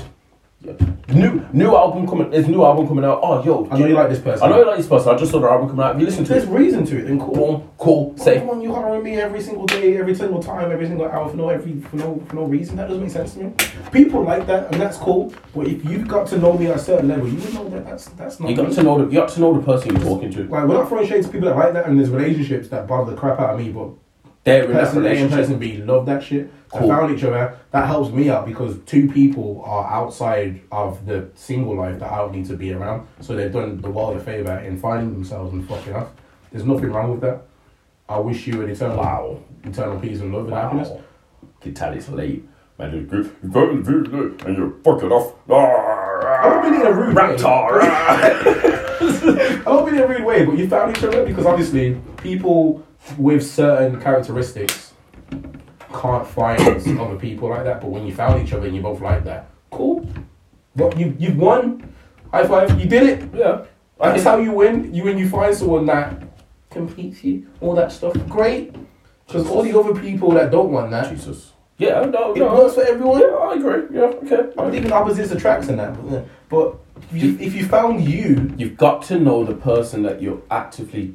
[0.65, 0.75] yeah,
[1.09, 3.21] new new album coming, there's new album coming out.
[3.23, 4.45] Oh, yo, I know you like this person.
[4.45, 5.15] I know you like this person.
[5.15, 5.93] I just saw the album coming out.
[5.93, 6.51] Have you listened to There's it?
[6.51, 7.03] reason to it.
[7.07, 7.35] Then cool.
[7.35, 8.41] Cool, cool, safe.
[8.41, 11.37] come on, you hiring me every single day, every single time, every single hour for
[11.37, 12.77] no every for no for no reason.
[12.77, 13.53] That doesn't make sense to me.
[13.91, 15.35] People like that, and that's cool.
[15.55, 17.85] But if you've got to know me at a certain level, you would know that
[17.85, 18.51] that's that's not.
[18.51, 18.75] You got me.
[18.75, 20.45] to know the you got to know the person you're talking to.
[20.45, 23.11] Like we're not throwing shade to people that like that, and there's relationships that bother
[23.11, 23.73] the crap out of me.
[23.73, 23.91] But
[24.45, 26.51] They're in that person A and person B love that shit.
[26.71, 26.91] Cool.
[26.91, 27.57] I found each other.
[27.71, 32.17] That helps me out because two people are outside of the single life that I
[32.19, 33.07] don't need to be around.
[33.21, 36.09] So they've done the world a favor in finding themselves and fucking off.
[36.51, 37.43] There's nothing wrong with that.
[38.09, 39.39] I wish you an eternal, Wow.
[39.65, 40.89] eternal peace and love and happiness.
[40.89, 41.01] Wow.
[41.61, 42.45] Can tell it's late.
[42.79, 43.31] Man, it's good.
[43.43, 45.35] You've got it very late and you're fucking off.
[45.51, 47.23] Ah, I don't mean it in a rude way.
[47.23, 47.81] Raptor.
[49.63, 52.85] I don't mean in a rude way, but you found each other because obviously people
[53.19, 54.93] with certain characteristics
[55.93, 56.61] can't find
[57.01, 57.81] other people like that.
[57.81, 60.09] But when you found each other and you both like that, cool.
[60.77, 61.93] But you you've won.
[62.31, 62.81] High five.
[62.81, 63.35] You did it.
[63.35, 63.65] yeah.
[64.01, 64.93] That's how you win.
[64.93, 66.23] You when you find someone that
[66.71, 68.15] completes you, all that stuff.
[68.29, 68.75] Great.
[69.27, 71.53] Because all the other people that don't want that, Jesus.
[71.79, 72.55] Yeah, no, it no.
[72.55, 73.21] works for everyone.
[73.21, 73.97] Yeah, I agree.
[73.97, 74.53] Yeah, okay.
[74.59, 75.97] I believe in opposites attracts and that.
[76.49, 76.77] But
[77.11, 81.15] if you, if you found you, You've got to know the person that you're actively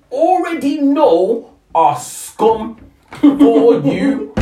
[0.11, 2.77] already know are scum
[3.19, 4.33] for you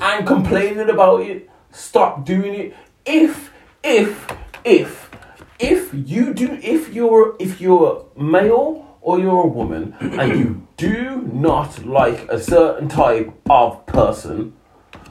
[0.00, 1.50] and complaining about it.
[1.72, 2.76] Stop doing it.
[3.04, 4.32] If, if,
[4.64, 5.10] if,
[5.58, 11.22] if you do, if you're, if you're male or you're a woman and you do
[11.32, 14.54] not like a certain type of person,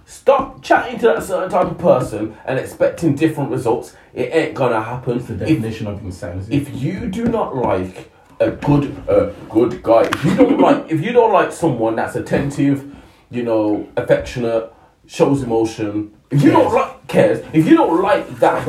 [0.06, 3.96] stop chatting to that certain type of person and expecting different results.
[4.14, 5.18] It ain't gonna happen.
[5.18, 6.56] It's the If- definition of insanity.
[6.56, 8.12] if you do not like
[8.44, 12.16] a good a good guy, if you don't like if you don't like someone that's
[12.16, 12.94] attentive,
[13.30, 14.72] you know, affectionate,
[15.08, 18.66] shows emotion, if you don't like cares, if you don't like that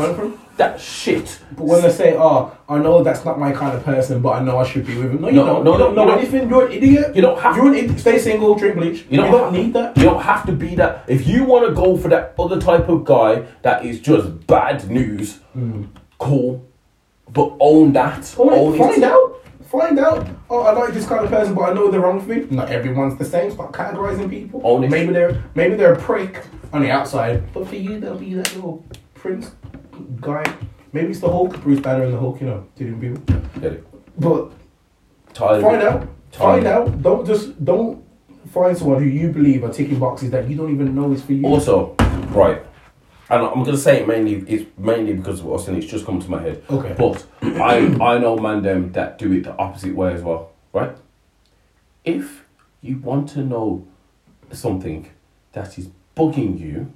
[0.57, 4.22] that shit, But when they say, "Oh, I know that's not my kind of person,
[4.22, 5.64] but I know I should be with him," no, you No, don't.
[5.64, 6.49] no, you don't know you anything.
[6.49, 7.16] You're an idiot.
[7.16, 7.99] You don't have- You're an idiot.
[7.99, 8.55] Stay single.
[8.55, 9.05] Drink bleach.
[9.11, 9.97] You don't, don't have- need that.
[9.97, 11.05] You don't have to be that.
[11.09, 14.89] If you want to go for that other type of guy that is just bad
[14.89, 15.89] news, mm.
[16.18, 16.64] cool.
[17.33, 18.25] But own that.
[18.25, 19.05] Find, own find it.
[19.05, 19.43] out.
[19.67, 20.29] Find out.
[20.51, 22.47] Oh, I like this kind of person, but I know they're wrong for me.
[22.51, 23.51] Not everyone's the same.
[23.51, 24.83] Stop categorizing people.
[24.83, 24.91] It.
[24.91, 28.55] Maybe they're maybe they're a prick on the outside, but for you they'll be that
[28.55, 28.85] little
[29.15, 29.53] prince
[30.21, 30.45] guy.
[30.93, 32.41] Maybe it's the Hulk, Bruce Banner and the Hulk.
[32.41, 33.65] You know, two people.
[33.65, 33.85] It.
[34.21, 34.53] But
[35.35, 36.09] find out.
[36.33, 37.03] Find out.
[37.03, 38.05] Don't just don't
[38.53, 41.33] find someone who you believe are ticking boxes that you don't even know is for
[41.33, 41.47] you.
[41.47, 41.95] Also,
[42.31, 42.62] right,
[43.31, 44.45] and I'm gonna say it mainly.
[44.49, 45.77] It's mainly because of Austin.
[45.77, 46.62] It's just come to my head.
[46.70, 46.95] Okay.
[46.99, 50.51] But I I know man them that do it the opposite way as well.
[50.72, 50.97] Right.
[52.05, 52.45] If
[52.83, 53.87] you want to know
[54.53, 55.09] something
[55.53, 56.93] that is bugging you,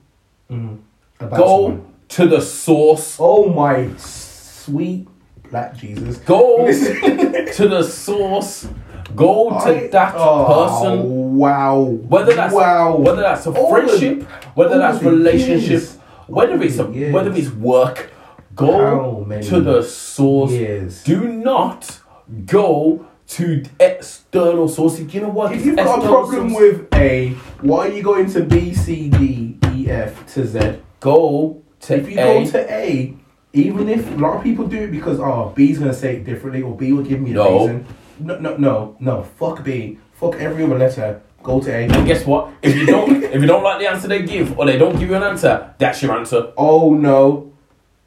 [0.51, 0.79] Mhm.
[1.19, 1.85] Go someone.
[2.09, 3.17] to the source.
[3.19, 5.09] Oh my sweet
[5.51, 6.19] black Jesus.
[6.19, 8.69] Go to the source.
[9.17, 11.37] Go to I- that oh, person.
[11.39, 11.81] Wow.
[11.81, 12.97] Whether that's wow.
[12.97, 14.23] whether that's a All the- friendship,
[14.55, 15.98] whether that's relationship, years.
[16.29, 17.13] Whether it's a, All years.
[17.13, 18.11] whether it's work,
[18.55, 20.53] go to the source.
[20.53, 21.03] years?
[21.03, 22.01] Do not
[22.47, 25.13] go to external sources.
[25.13, 25.53] You know what?
[25.53, 29.09] If you've got a problem sources- with A, why are you going to B, C,
[29.11, 30.79] D, E, F to Z?
[31.01, 31.97] go to A.
[31.99, 32.45] If you A.
[32.45, 33.15] go to A,
[33.53, 36.63] even if a lot of people do it because oh B's gonna say it differently
[36.63, 37.61] or B will give me a No.
[37.61, 37.87] reason.
[38.21, 39.23] No, no, no, no.
[39.23, 39.99] Fuck B.
[40.15, 41.21] Fuck every other letter.
[41.49, 41.85] Go to A.
[41.89, 42.53] and guess what?
[42.63, 45.09] If you don't, if you don't like the answer they give, or they don't give
[45.09, 46.53] you an answer, that's your answer.
[46.59, 47.51] Oh no,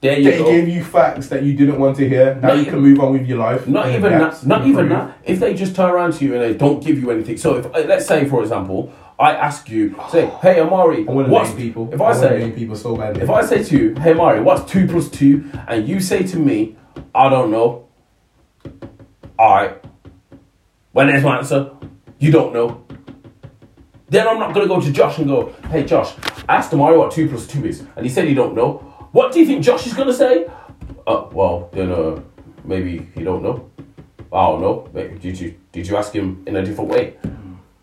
[0.01, 0.31] There you go.
[0.31, 0.45] they go.
[0.51, 2.35] gave you facts that you didn't want to hear.
[2.35, 3.67] Now Not you can move on with your life.
[3.67, 4.45] Not even that.
[4.45, 5.17] Not even that.
[5.23, 7.37] If they just turn around to you and they don't give you anything.
[7.37, 11.53] So if uh, let's say, for example, I ask you, say, "Hey Amari, I what's
[11.55, 11.91] people.
[11.91, 13.23] If I wanna say, people so badly.
[13.23, 15.49] if I say to you, "Hey Amari, what's two plus two?
[15.67, 16.75] and you say to me,
[17.15, 17.87] "I don't know,"
[19.39, 19.83] all right.
[20.91, 21.71] When there's my answer,
[22.19, 22.83] you don't know.
[24.11, 26.13] Then I'm not gonna go to Josh and go, "Hey Josh,
[26.49, 28.83] I asked Amari what two plus two is, and he said he don't know."
[29.13, 30.47] What do you think Josh is gonna say?
[31.07, 32.19] Uh, well, then uh,
[32.65, 33.69] maybe he don't know.
[34.33, 34.89] I don't know.
[34.93, 37.15] Maybe, did you did you ask him in a different way?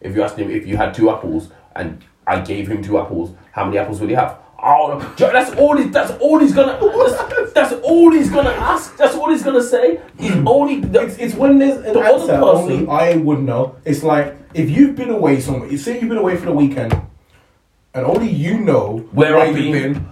[0.03, 3.31] If you asked him if you had two apples and I gave him two apples,
[3.53, 4.37] how many apples would he have?
[4.69, 5.15] I don't know.
[5.17, 5.77] Jo- That's all.
[5.77, 6.79] He, that's all he's gonna.
[6.81, 8.97] That's, that's all he's gonna ask.
[8.99, 10.01] That's all he's gonna say.
[10.19, 10.75] He's only.
[10.99, 13.77] It's, it's when there's an The other person- only I would know.
[13.85, 15.71] It's like if you've been away somewhere.
[15.71, 16.93] You say you've been away for the weekend,
[17.95, 20.09] and only you know Where I've you've been.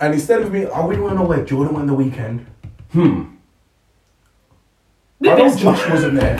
[0.00, 2.46] And instead of me, I really want to know where Jordan went the weekend.
[2.92, 3.24] hmm.
[5.24, 6.38] I know Josh wasn't there.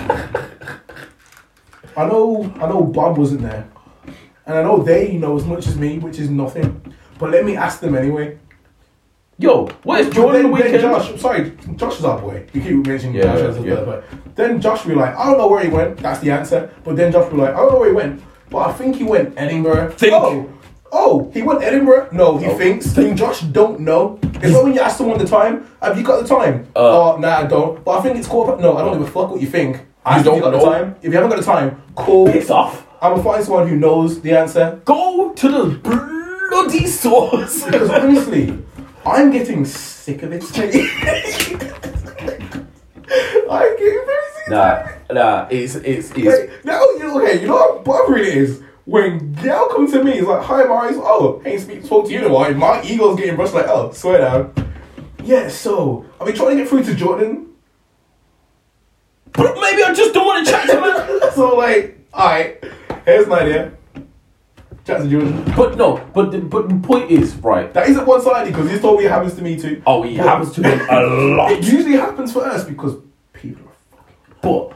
[1.97, 3.69] I know I know Bob wasn't there,
[4.47, 6.95] and I know they know as much as me, which is nothing.
[7.19, 8.39] But let me ask them anyway.
[9.41, 10.81] Yo, where's But Jordan the then, then?
[10.81, 12.45] Josh, sorry, Josh is our boy.
[12.53, 13.75] You keep mentioning Yeah, Josh as a yeah.
[13.77, 14.05] third,
[14.35, 15.99] then Josh will be like, I don't know where he went.
[15.99, 16.71] That's the answer.
[16.83, 18.97] But then Josh will be like, I don't know where he went, but I think
[18.97, 19.91] he went Edinburgh.
[19.93, 20.13] Think.
[20.13, 20.51] Oh,
[20.91, 22.09] oh, he went Edinburgh.
[22.11, 22.87] No, he Oh, thinks.
[22.93, 23.17] think.
[23.17, 24.19] Josh don't know.
[24.43, 25.69] It's like when you ask someone the time.
[25.81, 26.67] Have you got the time?
[26.75, 27.85] Uh, oh, nah, I don't.
[27.85, 28.61] But I think it's quarter.
[28.61, 29.77] No, I don't give a fuck what you think.
[30.05, 30.59] If don't you got know.
[30.65, 30.97] the time.
[31.01, 32.27] If you haven't got the time, cool.
[32.33, 32.87] Piss off.
[33.01, 34.81] I'm gonna find someone who knows the answer.
[34.85, 36.18] Go to the
[36.63, 37.65] bloody source.
[37.65, 38.59] Because honestly,
[39.07, 40.43] I'm getting sick of it.
[43.51, 44.47] I'm getting very sick.
[44.47, 45.15] of nah, it.
[45.15, 45.49] nah.
[45.51, 46.17] It's it's it's.
[46.17, 47.41] Like, now you okay?
[47.41, 50.13] You know what bother it is when Gail comes to me.
[50.13, 50.97] He's like, "Hi, Maurice.
[50.99, 52.53] Oh, ain't speak talk to you in a while.
[52.55, 53.55] My ego's getting brushed.
[53.55, 54.73] Like, oh, swear down.
[55.25, 55.49] Yeah.
[55.49, 57.47] So, are we trying to get through to Jordan?
[59.33, 61.33] But maybe I just don't want to chat to man.
[61.35, 62.65] so like, alright,
[63.05, 63.78] here's an idea.
[64.89, 65.45] Jordan.
[65.57, 67.73] But no, but the, but the point is right.
[67.75, 69.83] That isn't one sided because this me happens to me too.
[69.87, 71.03] Oh, it happens to him a
[71.37, 71.53] lot.
[71.53, 72.97] It usually happens for us because
[73.33, 74.17] people are fucking.
[74.43, 74.73] But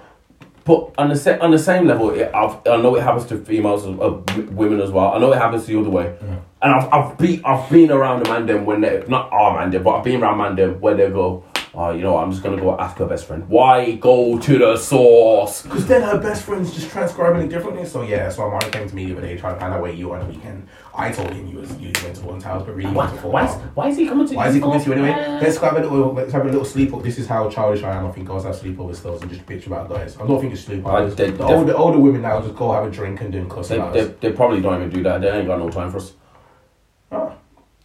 [0.65, 3.39] but on the sa- on the same level, it, I've, I know it happens to
[3.39, 5.13] females, uh, w- women as well.
[5.13, 6.15] I know it happens the other way.
[6.61, 9.71] And I've I've been I've been around a man them when they not our man
[9.71, 11.43] them, but I've been around man them where they go,
[11.75, 13.49] oh, you know, what, I'm just gonna go ask her best friend.
[13.49, 15.63] Why go to the source?
[15.63, 17.85] Because then her best friend's just transcribing it differently.
[17.87, 19.93] So yeah, so Amari came to me the other day trying to find out where
[19.93, 20.69] you were on the weekend.
[20.95, 23.27] I told him you was you went to one's house, but really Why, went to
[23.29, 24.35] why, is, why is he coming to?
[24.35, 25.11] Why is he coming to you anyway?
[25.13, 27.03] Uh, Let's have a little, let's have a little sleepover.
[27.03, 28.07] This is how childish I am.
[28.07, 30.17] I think girls have sleepovers still, and just bitch about guys.
[30.19, 31.17] I don't think it's I- sleepovers.
[31.17, 33.79] they- the older, older women now just go have a drink and then cuss They,
[33.79, 35.21] they, they probably don't even do that.
[35.23, 36.13] They ain't got no time for us.
[37.11, 37.33] Ah,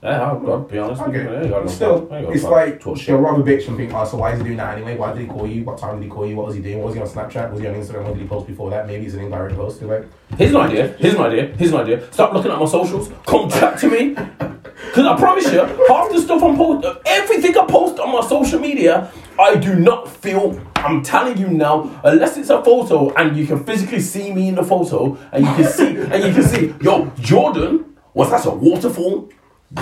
[0.04, 1.22] Yeah, I'll, I'll be honest with you.
[1.22, 1.50] Okay.
[1.50, 2.10] got no But still, time.
[2.10, 3.08] They ain't got it's like shit.
[3.08, 4.96] they'll rather bitch and think, oh, so why is he doing that anyway?
[4.96, 5.64] Why did he call you?
[5.64, 6.36] What time did he call you?
[6.36, 6.78] What was he doing?
[6.78, 7.52] What Was he on Snapchat?
[7.52, 8.04] Was he on Instagram?
[8.04, 8.86] What did he post before that?
[8.86, 9.82] Maybe it's an indirect post.
[9.82, 10.88] You're like, Here's an idea.
[11.00, 11.48] Here's an idea.
[11.58, 12.12] Here's an idea.
[12.14, 13.10] Stop looking at my socials.
[13.26, 14.10] Come chat to me.
[14.14, 18.60] Because I promise you, half the stuff I'm post, everything I post on my social
[18.60, 20.62] media, I do not feel.
[20.76, 24.56] I'm telling you now, unless it's a photo and you can physically see me in
[24.56, 28.52] the photo, and you can see, and you can see, yo, Jordan was that a
[28.52, 29.30] waterfall?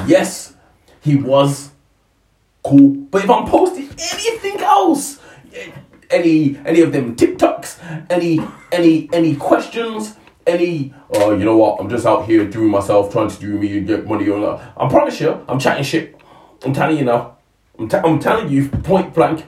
[0.05, 0.55] Yes,
[1.01, 1.71] he was
[2.63, 2.89] cool.
[3.11, 5.19] But if I'm posting anything else,
[6.09, 8.39] any any of them TikToks, any
[8.71, 10.15] any any questions,
[10.47, 13.77] any oh you know what, I'm just out here doing myself, trying to do me
[13.77, 14.73] and get money on that.
[14.77, 16.19] I promise you, I'm chatting shit.
[16.63, 17.37] I'm telling you now.
[17.77, 19.45] I'm, t- I'm telling you point blank,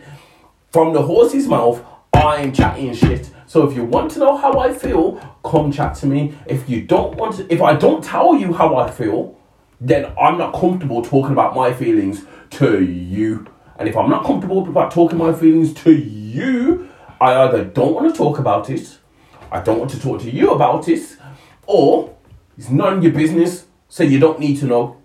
[0.72, 1.82] from the horse's mouth,
[2.14, 3.32] I'm chatting shit.
[3.48, 5.16] So if you want to know how I feel,
[5.46, 6.36] come chat to me.
[6.46, 9.37] If you don't want to, if I don't tell you how I feel,
[9.80, 13.48] then I'm not comfortable talking about my feelings to you.
[13.78, 16.90] And if I'm not comfortable about talking my feelings to you,
[17.22, 18.98] I either don't want to talk about it,
[19.52, 21.18] I don't want to talk to you about it,
[21.66, 22.16] or
[22.58, 24.98] it's none of your business, so you don't need to know.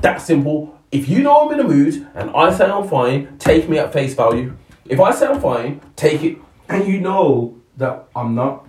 [0.00, 0.78] That simple.
[0.92, 3.92] If you know I'm in a mood and I say I'm fine, take me at
[3.92, 4.56] face value.
[4.86, 6.38] If I say I'm fine, take it,
[6.68, 8.66] and you know that I'm not,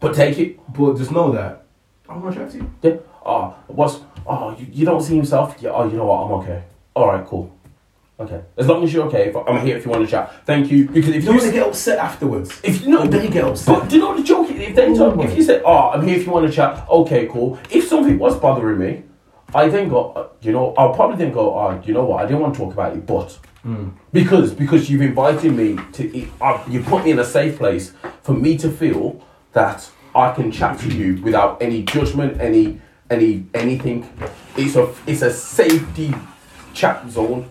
[0.00, 0.60] but take it.
[0.72, 1.64] but just know that
[2.08, 2.70] I'm to you.
[2.82, 2.96] Yeah.
[3.24, 4.00] Oh, what's?
[4.26, 5.56] Oh, you, you don't see himself.
[5.60, 5.70] Yeah.
[5.70, 6.24] Oh, you know what?
[6.24, 6.62] I'm okay.
[6.94, 7.24] All right.
[7.26, 7.50] Cool.
[8.18, 8.40] Okay.
[8.56, 10.46] As long as you're okay, if I'm here if you want to chat.
[10.46, 10.86] Thank you.
[10.88, 12.60] Because if You you don't get upset afterwards.
[12.62, 13.80] if you know they get upset.
[13.80, 14.48] But do you know the joke?
[14.50, 16.86] If they Oh talk, if you say, "Oh, I'm here if you want to chat,"
[16.88, 17.58] okay, cool.
[17.70, 19.02] If something was bothering me,
[19.52, 22.22] I then go, uh, you know, I'll probably then go, "Oh, you know what?
[22.22, 23.36] I didn't want to talk about it, but
[24.12, 28.32] because because you've invited me to, uh, you put me in a safe place for
[28.34, 29.20] me to feel
[29.54, 32.80] that I can chat to you without any judgment, any
[33.10, 34.08] any anything.
[34.56, 36.14] It's a it's a safety
[36.72, 37.48] chat zone.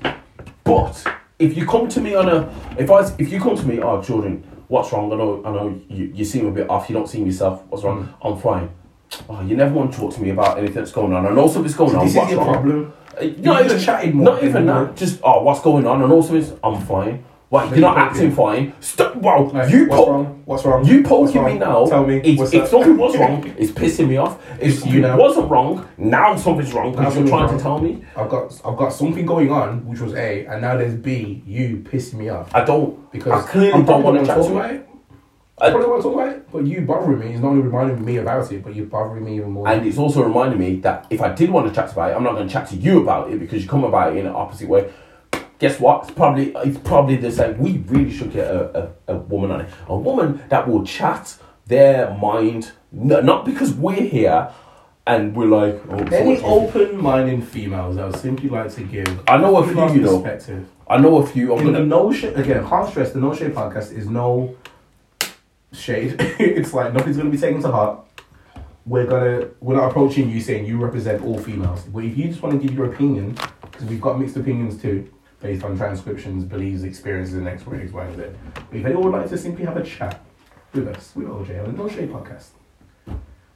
[0.64, 1.04] But
[1.40, 4.02] if you come to me on a if I if you come to me, oh
[4.02, 5.12] Jordan, what's wrong?
[5.12, 6.90] I know I know you, you seem a bit off.
[6.90, 7.64] You don't seem yourself.
[7.70, 8.14] What's wrong?
[8.22, 8.70] I'm fine.
[9.30, 11.26] Oh, you never want to talk to me about anything that's going on.
[11.26, 12.06] I know something's going on.
[12.06, 12.54] This is What's your wrong?
[12.54, 12.94] problem.
[13.16, 14.96] Uh, Not even more Not even that.
[14.96, 16.02] Just oh, what's going on?
[16.02, 17.24] And also, it's I'm fine.
[17.54, 18.74] Well, you're not you acting fine.
[18.80, 19.16] Stop.
[19.18, 20.42] Well, Like, you what's po- wrong?
[20.46, 20.84] What's wrong?
[20.88, 21.60] you What's poking me wrong?
[21.60, 21.86] now.
[21.86, 22.18] Tell me.
[22.18, 22.68] It's, What's if up?
[22.70, 24.40] something was wrong, it's pissing me off.
[24.60, 25.18] If It's you know, now.
[25.20, 27.58] wasn't wrong, now something's wrong because you're trying wrong.
[27.58, 28.04] to tell me.
[28.16, 31.44] I've got I've got something going on, which was A, and now there's B.
[31.46, 34.50] You pissing me off I don't because I clearly I'm don't want to chat talk
[34.50, 34.90] about it.
[35.62, 37.62] I- I probably want to talk about it, but you bothering me is not only
[37.62, 39.68] reminding me about it, but you're bothering me even more.
[39.68, 42.24] And it's also reminding me that if I did want to chat about it, I'm
[42.24, 44.34] not going to chat to you about it because you come about it in an
[44.34, 44.92] opposite way.
[45.64, 46.04] Guess what?
[46.04, 47.58] It's probably it's probably the same.
[47.58, 49.70] We really should get a, a, a woman on it.
[49.88, 51.38] A woman that will chat
[51.68, 54.52] their mind, not because we're here
[55.08, 59.22] and we're like, oh, Any open-minded females, I would simply like to give.
[59.26, 60.20] I know a few, you know.
[60.20, 60.68] perspective.
[60.86, 61.54] I know a few.
[61.54, 64.58] I'm In the gonna, no shade again, can't stress the no shade podcast is no
[65.72, 66.18] shade.
[66.20, 68.06] it's like nothing's gonna be taken to heart.
[68.86, 71.84] We're gonna we're not approaching you saying you represent all females.
[71.84, 75.10] But if you just want to give your opinion, because we've got mixed opinions too,
[75.44, 78.24] based on transcriptions, beliefs, experiences, and X, Y, X, Y, and Z.
[78.56, 80.24] But if anyone would like to simply have a chat
[80.74, 82.48] with us, with OJ on the No Shade podcast,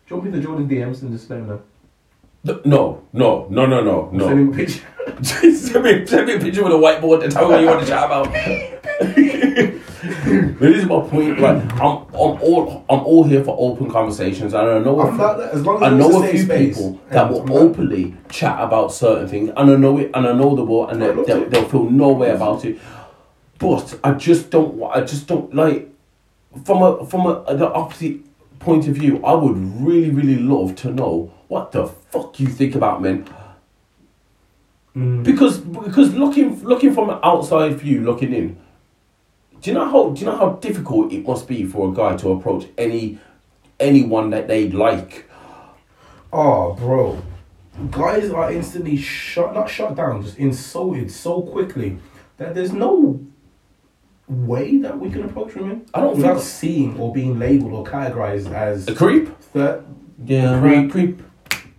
[0.05, 1.61] jump into Jordan DMs and just let him know.
[2.43, 4.27] no, no, no, no, no, no.
[4.27, 4.85] Send me a picture.
[5.23, 7.79] send, me, send me a picture with a whiteboard and tell me what you want
[7.79, 8.27] to chat about.
[10.27, 11.39] but this is my point.
[11.39, 15.09] Like, I'm, I'm all, I'm all here for open conversations, and I know, a I'm
[15.11, 17.45] few- not, as long as I know a few space, people that and will I'm
[17.47, 20.87] not- openly chat about certain things, and I know it, and I know the will,
[20.89, 22.79] and they, I'd love they'll, they'll feel no way about it.
[23.59, 24.81] But I just don't.
[24.93, 25.89] I just don't like
[26.65, 28.17] from a from a the opposite
[28.59, 29.23] point of view.
[29.25, 33.25] I would really, really love to know what the fuck you think about men.
[34.95, 35.23] Mm.
[35.23, 38.57] Because because looking looking from an outside view, looking in,
[39.61, 42.15] Do you know how do you know how difficult it must be for a guy
[42.17, 43.19] to approach any
[43.79, 45.29] anyone that they like?
[46.31, 47.21] Oh, bro.
[47.91, 51.97] Guys are instantly shut, not shut down, just insulted so quickly
[52.37, 53.19] that there's no
[54.27, 55.85] way that we can approach women.
[55.93, 59.29] I don't without think- seeing or being labeled or categorized as A creep?
[59.53, 59.83] that.
[60.25, 60.91] Yeah, Creep.
[60.91, 61.21] creep.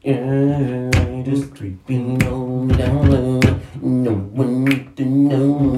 [0.02, 3.40] Yeah, just creeping on down low.
[3.82, 5.76] No one need to know.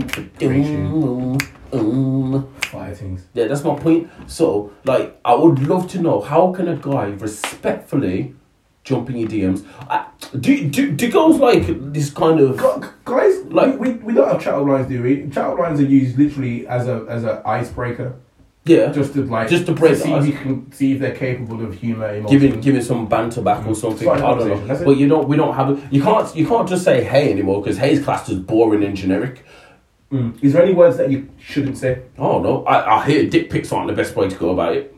[1.72, 3.24] Um, Fire things.
[3.34, 4.10] Yeah, that's my point.
[4.26, 8.34] So, like, I would love to know how can a guy respectfully
[8.84, 9.64] jump in your DMs?
[9.88, 10.06] I,
[10.38, 12.56] do, do do girls like this kind of?
[13.04, 15.28] Guys, Like- we, we don't have chat lines, do we?
[15.30, 18.14] Chat lines are used literally as a as an icebreaker,
[18.64, 21.14] Yeah, just to like Just to break the see if you can see if they're
[21.16, 22.38] capable of humor, emotion.
[22.38, 23.76] giving giving some banter back or Mm.
[23.76, 24.06] something.
[24.06, 24.84] Start I don't know.
[24.84, 25.26] But you don't.
[25.28, 25.70] We don't have.
[25.70, 26.34] A, you can't.
[26.36, 29.44] You can't just say hey anymore because hey's classed as boring and generic.
[30.12, 30.42] Mm.
[30.42, 32.02] Is there any words that you shouldn't say?
[32.18, 34.94] Oh no, I, I hear dick pics aren't the best way to go about it.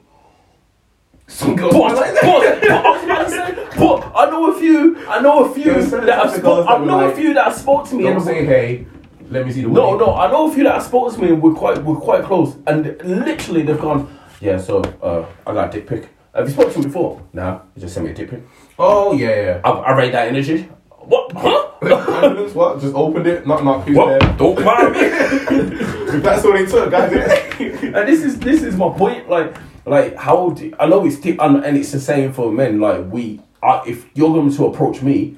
[1.26, 2.24] Some But, girls but, like that.
[2.24, 4.98] I was about to say, but I know a few.
[5.06, 7.44] I know a few There are certain that have spoke, I know a few that
[7.44, 8.86] have spoke to me Don't and say hey.
[9.30, 9.98] Let me see the No, winning.
[10.06, 12.24] no, I know a few that have spoke to me and we're quite, we're quite
[12.24, 14.58] close, and literally they've gone, yeah.
[14.58, 16.08] So uh, I got a dick pic.
[16.34, 17.22] Have you spoken to me before?
[17.32, 18.42] Nah, you just sent me a dick pic.
[18.78, 19.60] Oh yeah, yeah.
[19.64, 20.68] I, I rate that energy.
[21.06, 21.32] What?
[21.32, 21.68] Huh?
[22.54, 22.80] What?
[22.80, 24.20] Just opened it, not not who's what?
[24.20, 24.36] there.
[24.36, 25.00] Don't mind me.
[25.00, 27.12] If that's what they took, guys.
[27.60, 29.28] and this is this is my point.
[29.28, 32.78] Like, like how do, I know it's di- and, and it's the same for men.
[32.80, 35.36] Like we, I, if you're going to approach me,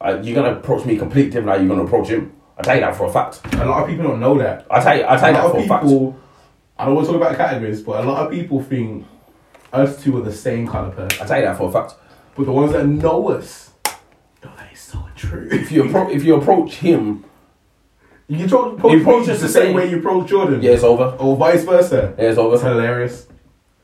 [0.00, 1.50] uh, you're gonna approach me completely different.
[1.50, 2.32] How you're gonna approach him.
[2.58, 3.40] I tell you that for a fact.
[3.54, 4.66] a lot of people don't know that.
[4.70, 5.84] I tell you, I tell you that for of a fact.
[6.78, 9.06] I don't want to talk about categories, but a lot of people think
[9.72, 11.22] us two are the same kind of person.
[11.22, 11.94] I tell you that for a fact.
[12.34, 13.70] But the ones that know us,
[14.42, 15.48] no, that is so true.
[15.50, 17.24] If you appro- if you approach him,
[18.28, 19.76] You approach, He approach approaches just the the same same.
[19.76, 20.62] way you approach Jordan.
[20.62, 21.16] yeah, it's over.
[21.18, 22.14] Or vice versa.
[22.18, 22.54] Yeah, it's over.
[22.54, 23.26] It's hilarious.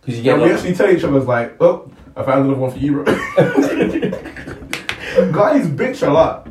[0.01, 2.70] Because you get And we actually tell each other, like, oh, I found another one
[2.70, 3.05] for you, bro.
[5.32, 6.49] guys bitch a lot.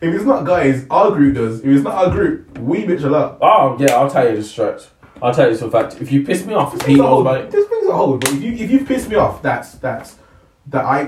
[0.00, 1.60] If it's not guys, our group does.
[1.60, 3.38] If it's not our group, we bitch a lot.
[3.40, 4.88] oh yeah, I'll tell you this straight.
[5.22, 6.00] I'll tell you this for fact.
[6.00, 7.26] If you piss me off, This he knows hold.
[7.26, 7.50] about it.
[7.50, 8.20] This brings a hold.
[8.20, 10.16] But if you if you piss me off, that's that's
[10.66, 11.00] that I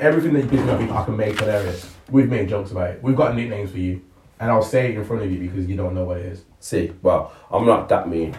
[0.00, 1.94] everything that you piss me off, I can make hilarious.
[2.10, 3.02] We've made jokes about it.
[3.02, 4.02] We've got nicknames for you,
[4.38, 6.44] and I'll say it in front of you because you don't know what it is.
[6.60, 8.36] See, well, I'm not that mean.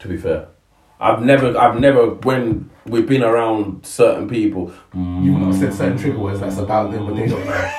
[0.00, 0.48] To be fair,
[0.98, 4.72] I've never, I've never when we've been around certain people.
[4.94, 7.70] You've not said certain trigger words that's about them, but they don't know.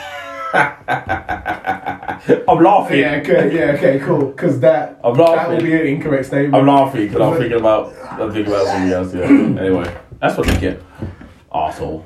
[2.47, 2.99] I'm laughing.
[2.99, 4.27] yeah, okay, yeah, okay, cool.
[4.27, 5.55] Because that I'm that laughing.
[5.57, 6.55] will be an incorrect statement.
[6.55, 9.13] I'm laughing because I'm thinking about, I'm thinking about something else.
[9.13, 9.23] Yeah.
[9.61, 10.81] anyway, that's what you get,
[11.53, 12.05] asshole.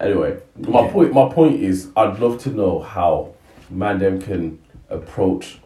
[0.00, 0.92] Anyway, my Yeah.
[0.92, 3.30] point, my point is, I'd love to know how
[3.70, 4.58] man them can
[4.90, 5.60] approach.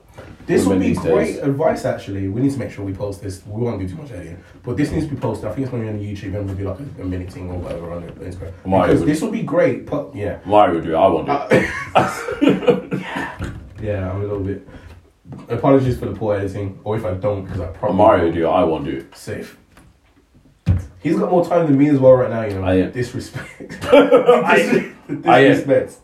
[0.47, 1.39] This would be great days.
[1.39, 2.29] advice, actually.
[2.29, 3.43] We need to make sure we post this.
[3.47, 5.47] We won't do too much editing, but this needs to be posted.
[5.49, 7.31] I think it's going to be on YouTube and we'll do like a, a minute
[7.33, 8.53] thing or whatever on Instagram.
[8.67, 9.87] Mario Because would- this would be great.
[9.87, 10.97] But yeah, Mario would do it.
[10.97, 11.71] I won't do it.
[11.95, 13.51] Uh,
[13.83, 14.67] yeah, I'm a little bit.
[15.51, 18.47] Apologies for the poor editing, or if I don't, because I probably Mario would do
[18.47, 18.51] it.
[18.51, 19.17] I won't do it.
[19.17, 19.59] safe.
[21.01, 22.43] He's got more time than me as well right now.
[22.45, 22.91] You know, I am.
[22.91, 23.79] disrespect.
[23.93, 24.85] I,
[25.23, 25.97] disrespect.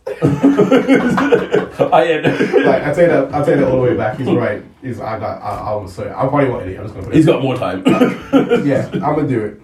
[1.80, 2.22] I am.
[2.64, 4.18] like I you that, I you that all the way back.
[4.18, 4.62] He's right.
[4.82, 5.42] He's I got.
[5.42, 6.10] I, I'm sorry.
[6.10, 6.78] I probably won't edit.
[6.78, 7.06] I'm just gonna.
[7.06, 7.82] Put it He's got more time.
[8.66, 9.60] yeah, I'm gonna do it.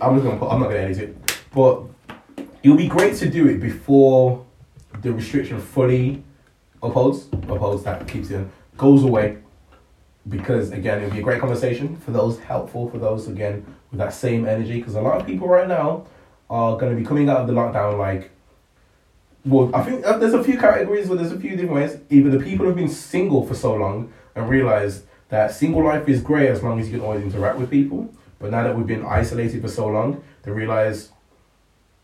[0.00, 0.48] I'm just gonna put.
[0.50, 1.82] I'm not gonna edit it, but
[2.62, 4.44] it would be great to do it before
[5.00, 6.22] the restriction fully
[6.82, 7.26] upholds.
[7.32, 9.38] Upholds that keeps it goes away,
[10.28, 13.98] because again, it would be a great conversation for those helpful for those again with
[13.98, 14.78] that same energy.
[14.78, 16.06] Because a lot of people right now
[16.48, 18.30] are gonna be coming out of the lockdown like.
[19.44, 21.98] Well, I think uh, there's a few categories, but there's a few different ways.
[22.08, 26.22] Either the people who've been single for so long and realized that single life is
[26.22, 28.10] great as long as you can always interact with people.
[28.38, 31.10] But now that we've been isolated for so long, they realize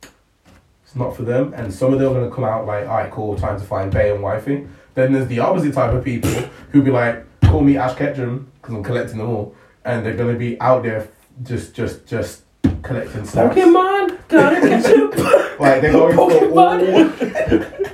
[0.03, 1.55] it's not for them.
[1.55, 3.64] And some of them are going to come out like, all right, cool, time to
[3.64, 4.66] find bay and wifey.
[4.95, 6.31] Then there's the opposite type of people
[6.73, 9.55] who be like, call me Ash Ketchum because I'm collecting them all.
[9.84, 11.09] And they're to be out there
[11.42, 12.42] just, just, just
[12.82, 13.55] collecting stuff.
[13.55, 15.11] Pokemon, gotta catch him.
[15.59, 16.30] Like they're going for all.
[16.30, 17.20] Pokemon.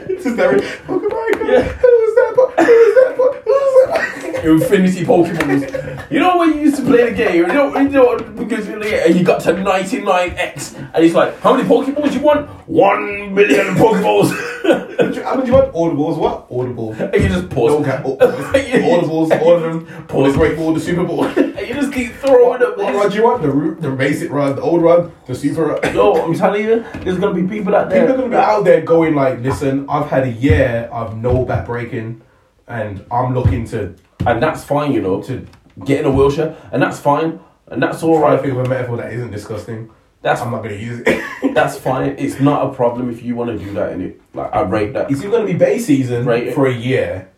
[0.22, 1.48] just every Pokemon.
[1.48, 1.62] Yeah.
[1.62, 2.34] Who's that?
[2.58, 3.42] Who's that?
[3.44, 4.25] Who's that?
[4.52, 6.10] Infinity Pokemon.
[6.10, 9.14] You know when you used to play the game, you know, you know because and
[9.16, 12.48] you got to 99x, and he's like, how many Pokeballs do you want?
[12.68, 14.30] One million Pokeballs.
[15.26, 15.72] How many do you want?
[15.72, 16.16] Audibles.
[16.18, 16.46] What?
[16.50, 16.92] Audible.
[16.92, 17.72] and you just pause.
[17.72, 18.04] Don't count.
[18.18, 19.40] Audibles.
[19.40, 20.06] All of them.
[20.10, 21.24] All the Great Ball, the Super Ball.
[21.26, 23.42] and you just keep throwing up What rod do you want?
[23.42, 25.94] The root, the basic rod, the old rod, the super rod.
[25.94, 28.14] Yo, I'm telling you, there's gonna be people out People there.
[28.14, 31.66] are gonna be out there going like, listen, I've had a year of no back
[31.66, 32.22] breaking,
[32.66, 33.94] and I'm looking to
[34.24, 35.22] and that's fine, you know.
[35.22, 35.46] to
[35.84, 37.38] get in a wheelchair, and that's fine,
[37.68, 38.42] and that's all Try to right.
[38.44, 39.90] think of a metaphor that isn't disgusting.
[40.22, 41.54] That's I'm not gonna use it.
[41.54, 42.16] that's fine.
[42.18, 44.20] It's not a problem if you want to do that in it.
[44.34, 45.10] Like I rate that.
[45.10, 46.52] it's either gonna be bay season Right.
[46.54, 47.28] for a year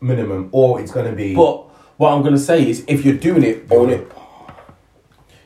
[0.00, 1.34] minimum, or it's gonna be.
[1.34, 1.64] But
[1.98, 4.10] what I'm gonna say is, if you're doing it, own it.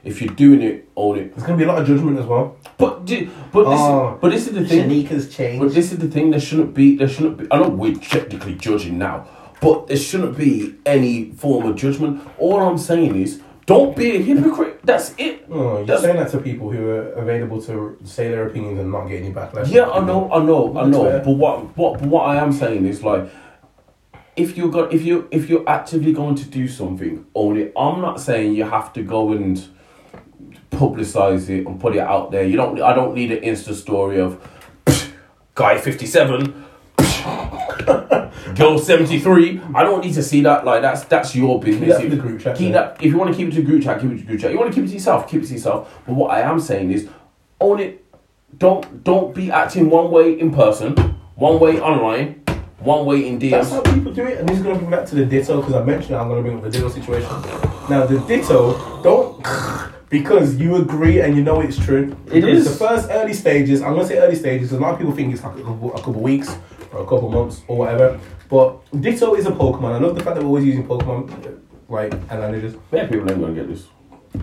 [0.04, 1.34] If you're doing it, own it.
[1.34, 2.56] there's gonna be a lot of judgment as well.
[2.76, 4.18] But di- but this, Oh.
[4.20, 4.88] but this is the thing.
[4.90, 5.60] Shanika's changed.
[5.60, 6.30] But this is the thing.
[6.30, 6.96] There shouldn't be.
[6.96, 7.46] There shouldn't be.
[7.50, 9.26] I know we're technically judging now,
[9.64, 12.22] but there shouldn't be any form of judgment.
[12.38, 14.80] All I'm saying is, don't be a hypocrite.
[14.84, 15.46] That's it.
[15.50, 18.92] Oh, you're That's- saying that to people who are available to say their opinions and
[18.92, 19.70] not get any backlash.
[19.72, 21.04] Yeah, I know, I know, I know.
[21.24, 23.24] But what, what, but what I am saying is like,
[24.36, 27.72] if you're go, if you if you're actively going to do something, own it.
[27.76, 29.56] I'm not saying you have to go and
[30.70, 32.44] publicize it and put it out there.
[32.44, 32.80] You don't.
[32.82, 34.30] I don't need an Insta story of
[35.54, 36.63] guy fifty seven.
[38.56, 39.60] Girl seventy three.
[39.74, 40.64] I don't need to see that.
[40.64, 41.90] Like that's that's your business.
[41.94, 42.72] that to If- the group chat, Keep yeah.
[42.92, 42.96] that.
[43.02, 44.52] If you want to keep it to group chat, keep it to group chat.
[44.52, 45.92] You want to keep it to yourself, keep it to yourself.
[46.06, 47.08] But what I am saying is,
[47.60, 48.04] own it.
[48.58, 50.92] Don't don't be acting one way in person,
[51.34, 52.42] one way online,
[52.78, 53.94] one way in That's how DMs.
[53.94, 55.82] people do it, and this is going to bring back to the ditto because I
[55.82, 57.28] mentioned it, I'm going to bring up the ditto situation.
[57.90, 59.44] Now, the ditto, don't
[60.08, 62.16] because you agree and you know it's true.
[62.28, 62.64] It Because is.
[62.66, 63.82] the first early stages.
[63.82, 64.70] I'm going to say early stages.
[64.72, 66.56] A lot of people think it's like a couple, a couple weeks
[66.94, 68.18] or a couple months or whatever.
[68.48, 69.94] But ditto is a Pokemon.
[69.94, 72.76] I love the fact that we're always using Pokemon like analogies.
[72.92, 73.86] Yeah, people ain't gonna get this.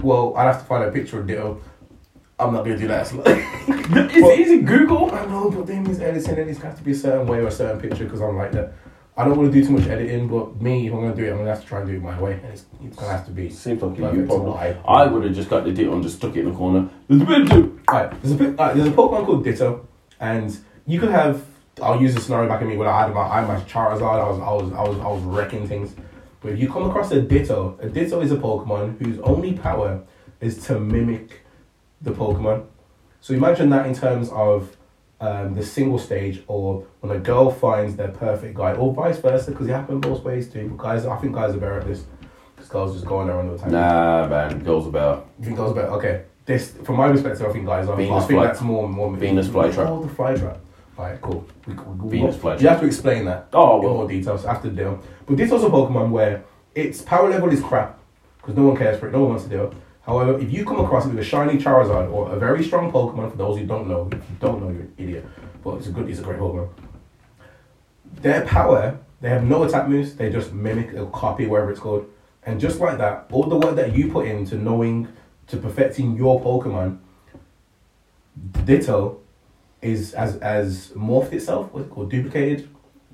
[0.02, 1.62] Well, I'd have to find a picture of ditto.
[2.39, 3.12] I'm not to do that.
[3.93, 4.62] It's easy.
[4.62, 5.14] Google.
[5.14, 6.47] I know, but then he's editing it.
[6.47, 8.74] It's got to be a certain way or a certain picture because I'm like that.
[9.18, 11.32] I don't want to do too much editing, but me, if I'm to do it,
[11.32, 12.34] I'm to have to try and do it my way.
[12.34, 13.49] And it's, it's to have to be.
[13.49, 14.54] Seems like you problem.
[14.58, 16.89] I- I would have just got the ditto and just stuck it in the corner.
[17.08, 17.80] There's a bit to.
[17.89, 19.88] Alright, there's a bit, alright, there's a Pokemon called Ditto,
[20.20, 21.43] and you could have.
[21.82, 24.01] I'll use a scenario back at me when I had my, I had my Charizard.
[24.01, 25.93] I was, I was, I was, I was wrecking things.
[26.41, 30.01] But if you come across a Ditto, a Ditto is a Pokemon whose only power
[30.39, 31.41] is to mimic
[32.01, 32.65] the Pokemon.
[33.22, 34.76] So imagine that in terms of
[35.19, 39.51] um, the single stage, or when a girl finds their perfect guy, or vice versa,
[39.51, 40.67] because it happens both ways too.
[40.69, 42.05] But Guys, I think guys are better at this.
[42.55, 43.72] Because girls just go on there on the time.
[43.72, 44.63] Nah, man.
[44.63, 45.30] Goes about.
[45.39, 45.88] You think girls are better?
[45.89, 46.24] Okay.
[46.45, 47.95] This, from my perspective, I think guys are.
[47.95, 49.15] Venus I think fly- that's more more.
[49.15, 49.88] Venus flytrap.
[49.88, 50.57] Oh, the flytrap.
[50.97, 51.47] Alright, cool.
[51.65, 52.59] We, we, we, Venus You flytrap.
[52.61, 53.47] have to explain that.
[53.53, 55.03] Oh, in more details after the deal.
[55.25, 56.43] But this was a Pokemon where
[56.75, 57.99] its power level is crap
[58.37, 59.11] because no one cares for it.
[59.11, 59.73] No one wants to it.
[60.03, 63.31] However, if you come across it with a shiny Charizard or a very strong Pokemon,
[63.31, 65.25] for those who don't know, if you don't know, you're an idiot.
[65.63, 66.69] But it's a good, it's a great Pokemon.
[68.21, 70.15] Their power, they have no attack moves.
[70.15, 72.07] They just mimic or copy whatever it's called.
[72.43, 75.07] And just like that, all the work that you put into knowing,
[75.47, 76.97] to perfecting your Pokemon,
[78.65, 79.20] Ditto
[79.82, 82.67] is as as morphed itself, what's it called, duplicated.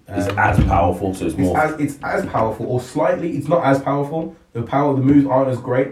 [0.09, 1.57] It's Um, as powerful, so it's it's more.
[1.57, 3.31] as it's as powerful, or slightly.
[3.37, 4.35] It's not as powerful.
[4.53, 5.89] The power, the moves aren't as great,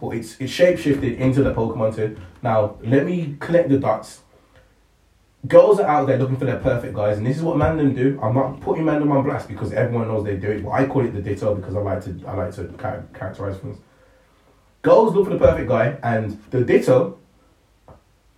[0.00, 2.16] but it's it's shape shifted into the Pokemon too.
[2.42, 4.22] Now let me connect the dots.
[5.48, 8.18] Girls are out there looking for their perfect guys, and this is what Mandem do.
[8.22, 11.04] I'm not putting Mandem on blast because everyone knows they do it, but I call
[11.04, 12.64] it the Ditto because I like to I like to
[13.14, 13.78] characterize things.
[14.82, 17.18] Girls look for the perfect guy, and the Ditto,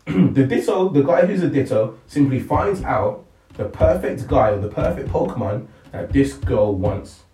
[0.33, 4.69] the Ditto, the guy who's a Ditto, simply finds out the perfect guy or the
[4.69, 7.25] perfect Pokemon that this girl wants.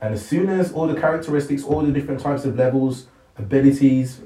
[0.00, 4.22] And as soon as all the characteristics, all the different types of levels, abilities,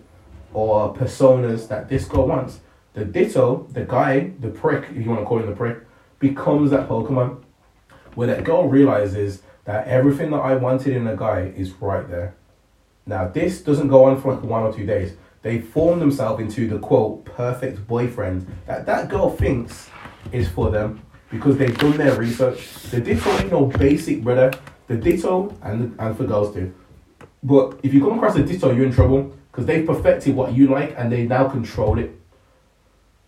[0.54, 2.60] or personas that this girl wants,
[2.94, 5.78] the Ditto, the guy, the prick, if you want to call him the prick,
[6.20, 7.42] becomes that Pokemon.
[8.14, 12.36] Where that girl realizes that everything that I wanted in a guy is right there.
[13.06, 15.14] Now, this doesn't go on for like one or two days.
[15.42, 19.90] They form themselves into the quote perfect boyfriend that that girl thinks
[20.30, 22.72] is for them because they've done their research.
[22.90, 24.52] The Ditto ain't no basic, brother.
[24.86, 26.72] The Ditto, and, and for girls too.
[27.42, 30.68] But if you come across a Ditto, you're in trouble because they've perfected what you
[30.68, 32.18] like and they now control it.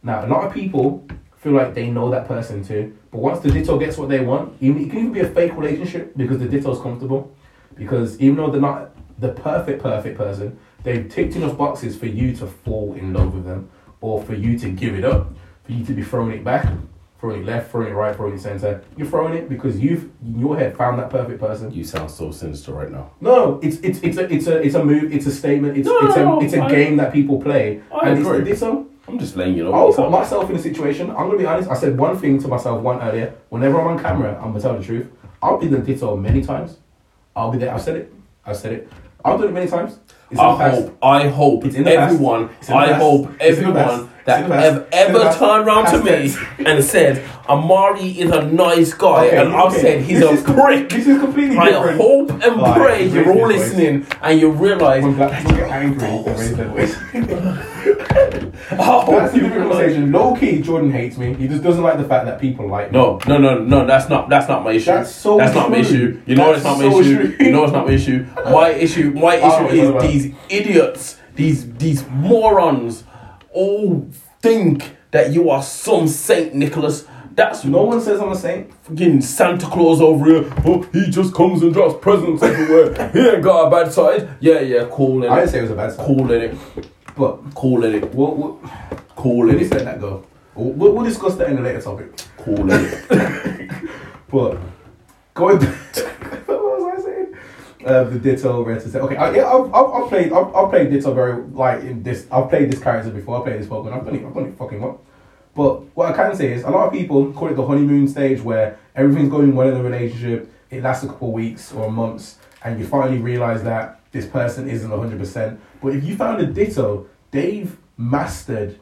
[0.03, 1.07] Now, a lot of people
[1.39, 4.55] feel like they know that person too, but once the Ditto gets what they want,
[4.61, 7.35] it can even be a fake relationship because the Ditto's comfortable.
[7.75, 12.35] Because even though they're not the perfect, perfect person, they've ticked enough boxes for you
[12.37, 13.69] to fall in love with them
[14.01, 15.33] or for you to give it up,
[15.65, 16.69] for you to be throwing it back,
[17.19, 18.85] throwing it left, throwing it right, throwing it center.
[18.97, 21.73] You're throwing it because you've in your head found that perfect person.
[21.73, 23.11] You sound so sinister right now.
[23.21, 25.87] No, no, it's it's it's a it's a it's a move, it's a statement, it's
[25.89, 28.39] No, it's no, a it's a I- game that people play, I and it's agree.
[28.41, 28.71] the Ditto.
[28.71, 29.73] Um, I'm just letting you know.
[29.75, 31.11] I'll put myself in a situation.
[31.11, 31.69] I'm gonna be honest.
[31.71, 33.35] I said one thing to myself one earlier.
[33.51, 35.09] Whenever I'm on camera, I'm gonna tell the truth.
[35.43, 36.79] I'll be the ditto many times.
[37.37, 37.75] I'll be there.
[37.75, 38.13] I've said it.
[38.47, 38.89] I've said it.
[39.25, 39.99] I've done it many times.
[40.31, 42.13] It's I hope, I hope It's in the past.
[42.15, 45.91] everyone, It's in the I hope It's in the everyone that have ever turned around
[45.93, 49.81] to me and said Amari is a nice guy, Okay, and I've okay.
[49.83, 50.89] said he's This a com- prick.
[50.89, 52.01] This is completely I different.
[52.01, 53.59] hope and Alright, pray you're all your voice.
[53.59, 55.03] listening and you realise.
[55.05, 56.95] When black people get angry, they raise their voice.
[58.71, 60.11] Hope That's a different conversation.
[60.13, 61.35] Low key, Jordan hates me.
[61.35, 62.99] He just doesn't like the fact that people like me.
[62.99, 63.87] No, no, no, no.
[63.87, 64.29] That's not.
[64.31, 64.87] That's not my issue.
[64.87, 66.21] That's so That's not my issue.
[66.27, 67.35] You know That's it's not my so issue.
[67.37, 67.47] true.
[67.47, 68.27] You know it's not my issue.
[68.51, 69.11] My issue.
[69.11, 71.17] My Oh, issue about- is these idiots.
[71.35, 73.05] These these morons
[73.55, 74.09] all
[74.43, 77.07] think that you are some Saint Nicholas.
[77.35, 78.73] That's No one says I'm a saint.
[78.85, 80.53] fucking Santa Claus over here.
[80.65, 83.11] Oh, he just comes and drops presents everywhere.
[83.13, 84.29] he ain't got a bad side.
[84.41, 86.07] Yeah, yeah, cool I didn't say it was a bad side.
[86.07, 86.57] Cool in it.
[87.17, 88.15] But Cool in it.
[88.15, 88.71] we'll, we'll,
[89.17, 89.71] Cool in it.
[89.71, 90.25] let that go.
[90.55, 92.13] We'll, we'll discuss that in a later topic.
[92.39, 93.71] Cool in it.
[94.31, 94.59] But
[95.35, 95.75] going back,
[96.47, 97.35] what was I saying?
[97.85, 101.13] Uh, the Ditto Red Okay, I, yeah, I've, I've, I've played I've, I've played Ditto
[101.13, 102.27] very like in this.
[102.31, 103.41] I've played this character before.
[103.41, 103.93] I played this Pokemon.
[103.93, 104.25] I've done it.
[104.25, 105.03] I've done it fucking well.
[105.55, 108.41] But what I can say is a lot of people call it the honeymoon stage
[108.41, 110.51] where everything's going well in the relationship.
[110.71, 114.69] It lasts a couple of weeks or months, and you finally realize that this person
[114.69, 115.61] isn't hundred percent.
[115.83, 118.79] But if you found a Ditto, they've mastered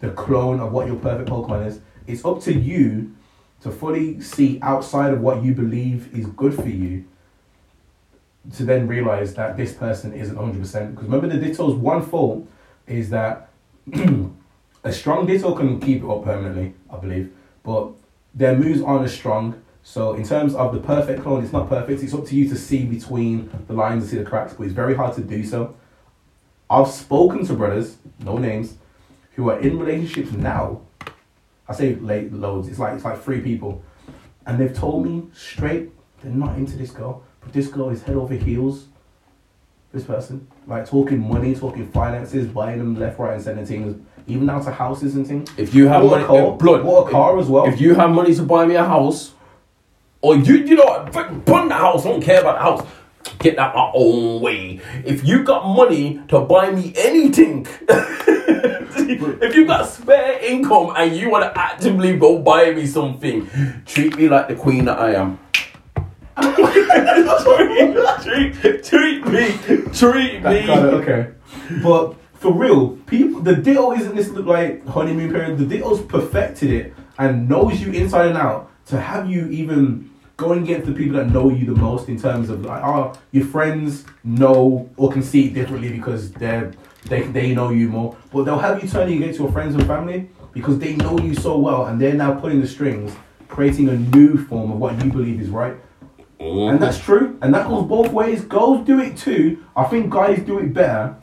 [0.00, 1.80] the clone of what your perfect Pokemon is.
[2.06, 3.14] It's up to you
[3.60, 7.04] to fully see outside of what you believe is good for you
[8.52, 10.90] to then realize that this person isn't 100%.
[10.90, 12.46] Because remember, the Ditto's one fault
[12.86, 13.48] is that
[14.84, 17.32] a strong Ditto can keep it up permanently, I believe,
[17.62, 17.92] but
[18.34, 19.60] their moves aren't as strong.
[19.82, 22.02] So, in terms of the perfect clone, it's not perfect.
[22.02, 24.72] It's up to you to see between the lines and see the cracks, but it's
[24.72, 25.74] very hard to do so.
[26.70, 28.76] I've spoken to brothers, no names,
[29.32, 30.80] who are in relationships now.
[31.68, 32.68] I say late loads.
[32.68, 33.82] It's like it's like three people,
[34.46, 35.90] and they've told me straight
[36.22, 37.22] they're not into this girl,
[37.52, 38.86] this girl is head over heels.
[39.92, 44.46] This person, like talking money, talking finances, buying them left, right, and center things, even
[44.46, 45.48] down to houses and things.
[45.56, 47.66] If you have What money, a car, uh, blood, what a car as well.
[47.66, 49.34] If you have money to buy me a house,
[50.20, 52.62] or you you know what, fuck, put in the house, I don't care about the
[52.62, 52.86] house.
[53.38, 54.80] Get that my own way.
[55.04, 61.30] If you got money to buy me anything, if you got spare income and you
[61.30, 63.48] want to actively go buy me something,
[63.86, 65.38] treat me like the queen that I am.
[68.22, 69.52] Treat, treat, treat me,
[69.92, 70.66] treat me.
[70.66, 71.32] kind of okay.
[71.82, 75.58] But for real, people, the Ditto isn't this look like honeymoon period.
[75.58, 80.64] The Ditto's perfected it and knows you inside and out to have you even going
[80.64, 84.04] against the people that know you the most in terms of like, oh, your friends
[84.24, 86.72] know or can see it differently because they're
[87.04, 88.16] they they know you more.
[88.32, 91.58] But they'll have you turning against your friends and family because they know you so
[91.58, 93.14] well and they're now pulling the strings,
[93.48, 95.76] creating a new form of what you believe is right.
[96.40, 96.68] Oh.
[96.68, 97.38] And that's true.
[97.42, 98.44] And that goes both ways.
[98.44, 99.64] Girls do it too.
[99.76, 101.16] I think guys do it better.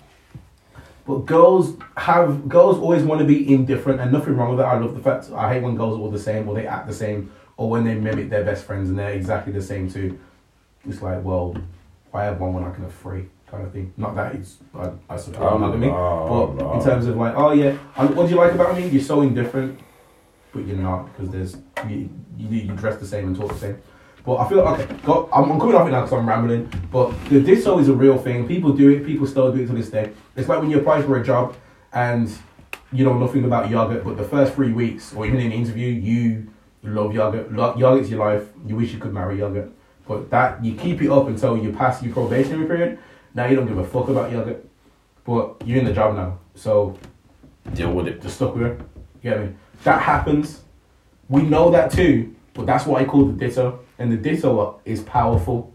[1.05, 4.67] But girls have girls always want to be indifferent and nothing wrong with that.
[4.67, 6.87] I love the fact I hate when girls are all the same or they act
[6.87, 10.19] the same or when they mimic their best friends and they're exactly the same too.
[10.87, 11.55] It's like, well,
[12.11, 13.25] why have one when I can have three?
[13.49, 13.93] Kind of thing.
[13.97, 16.73] Not that it's I, I support Oh, monogamy, no, but no.
[16.75, 18.87] in terms of like, oh yeah, what do you like about me?
[18.87, 19.77] You're so indifferent,
[20.53, 21.57] but you're not because there's
[21.89, 23.81] you, you you dress the same and talk the same.
[24.25, 24.87] But I feel okay.
[25.03, 26.71] Go, I'm, I'm coming off it now because I'm rambling.
[26.91, 28.47] But the ditto is a real thing.
[28.47, 29.05] People do it.
[29.05, 30.11] People still do it to this day.
[30.35, 31.55] It's like when you apply for a job
[31.93, 32.31] and
[32.93, 35.87] you know nothing about yogurt, but the first three weeks or even in an interview,
[35.87, 36.47] you
[36.83, 37.51] love yogurt.
[37.51, 38.47] Lo- Yogurt's your life.
[38.65, 39.71] You wish you could marry yogurt.
[40.07, 42.99] But that you keep it up until you pass your probationary period.
[43.33, 44.65] Now you don't give a fuck about yogurt.
[45.23, 46.97] But you're in the job now, so
[47.75, 48.21] Deal with it.
[48.21, 48.79] just stuck with it.
[49.21, 49.49] You get me?
[49.83, 50.61] That happens.
[51.29, 53.79] We know that too, but that's what I call the ditto.
[54.01, 55.71] And the ditto is powerful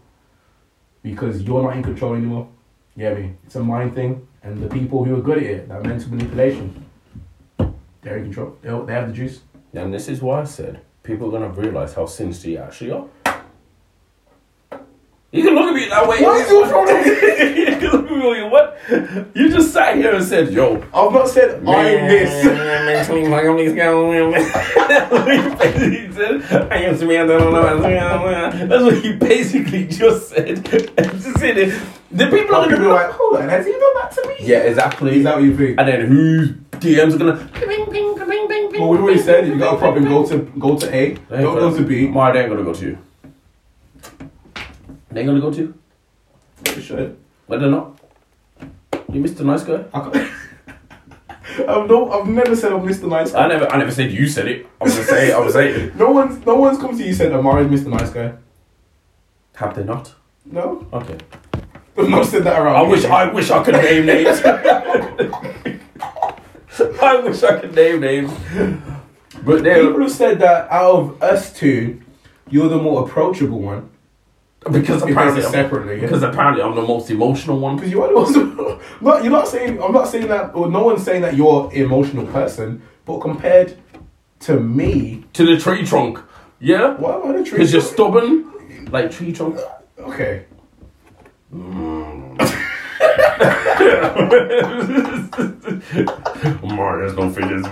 [1.01, 2.49] because you're not in control anymore.
[2.97, 3.33] You get me?
[3.45, 6.83] It's a mind thing, and the people who are good at it, that mental manipulation,
[8.01, 8.57] they're in control.
[8.61, 9.39] They, they have the juice.
[9.71, 13.05] And this is why I said people are gonna realize how sinister you actually are.
[15.31, 16.23] You can look at me that way.
[16.23, 17.05] Why is your problem?
[17.05, 18.77] you can look at me like, what?
[19.35, 20.77] You just sat here and said, yo.
[20.93, 22.45] I've not said I'm this.
[28.69, 30.63] That's what he basically just said.
[30.65, 31.81] just said it.
[32.09, 34.35] The people are gonna be like, like, hold on, has he done that to me?
[34.39, 35.17] yeah, exactly.
[35.17, 35.77] Is that what you think?
[35.77, 37.49] And then whose DMs are gonna?
[38.79, 40.05] Well, we've already said if you got a problem.
[40.05, 41.15] Go to go to A.
[41.29, 42.07] Don't go to B.
[42.07, 42.97] Why they ain't gonna go to you?
[45.11, 45.73] They ain't gonna go to?
[46.75, 47.17] You should.
[47.47, 47.99] But they're not.
[49.11, 49.45] You missed Mr.
[49.45, 49.85] Nice Guy.
[51.67, 53.07] I've no, I've never said I'm Mr.
[53.09, 53.43] Nice Guy.
[53.45, 54.67] I never, I never said you said it.
[54.79, 55.79] I was gonna say, I was saying.
[55.89, 55.95] it.
[55.95, 57.87] No one's, no one's come to you said Amari's Mr.
[57.87, 58.33] Nice Guy.
[59.55, 60.13] Have they not?
[60.45, 61.17] No, Okay.
[61.97, 62.75] I've not said that around.
[62.75, 64.39] I wish, I wish I could name names.
[67.01, 68.31] I wish I could name names.
[69.43, 71.99] But People have said that out of us two,
[72.49, 73.89] you're the more approachable one.
[74.71, 76.01] Because If apparently separately, yeah.
[76.01, 77.75] because apparently I'm the most emotional one.
[77.75, 78.35] Because you are the most.
[79.01, 79.81] not, you're not saying.
[79.81, 80.55] I'm not saying that.
[80.55, 82.81] Or no one's saying that you're an emotional person.
[83.05, 83.77] But compared
[84.41, 86.19] to me, To the tree trunk.
[86.59, 86.95] Yeah?
[86.95, 87.59] why am I the tree?
[87.59, 88.51] Because you're stubborn.
[88.91, 89.57] Like tree trunk.
[89.99, 90.45] Okay.
[91.53, 92.37] Mm.
[96.63, 97.63] Mario's no figures.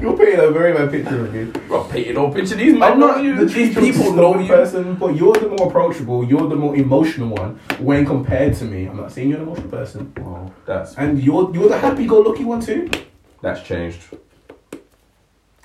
[0.00, 1.44] You're painting a very bad picture of me.
[1.68, 2.82] Got painted all picture these man.
[2.92, 3.36] I'm not you.
[3.36, 4.48] the These people people know you.
[4.48, 6.24] person, but you're the more approachable.
[6.24, 8.86] You're the more emotional one when compared to me.
[8.86, 12.60] I'm not saying you're an emotional person, Oh, that's and you're you're the happy-go-lucky one
[12.60, 12.88] too.
[13.42, 14.00] that's changed.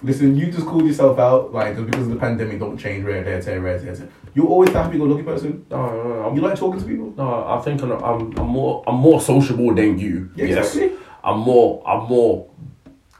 [0.02, 2.60] Listen, you just called yourself out like just because of the pandemic.
[2.60, 4.10] Don't change rare, rare, rare, rare, rare.
[4.34, 5.66] You're always the happy-go-lucky person.
[5.70, 7.14] No, no, no, I'm You like talking to people.
[7.18, 10.32] No, I think I'm, I'm, I'm more I'm more sociable than you.
[10.36, 10.98] Yeah, yes, exactly.
[11.24, 12.50] I'm more I'm more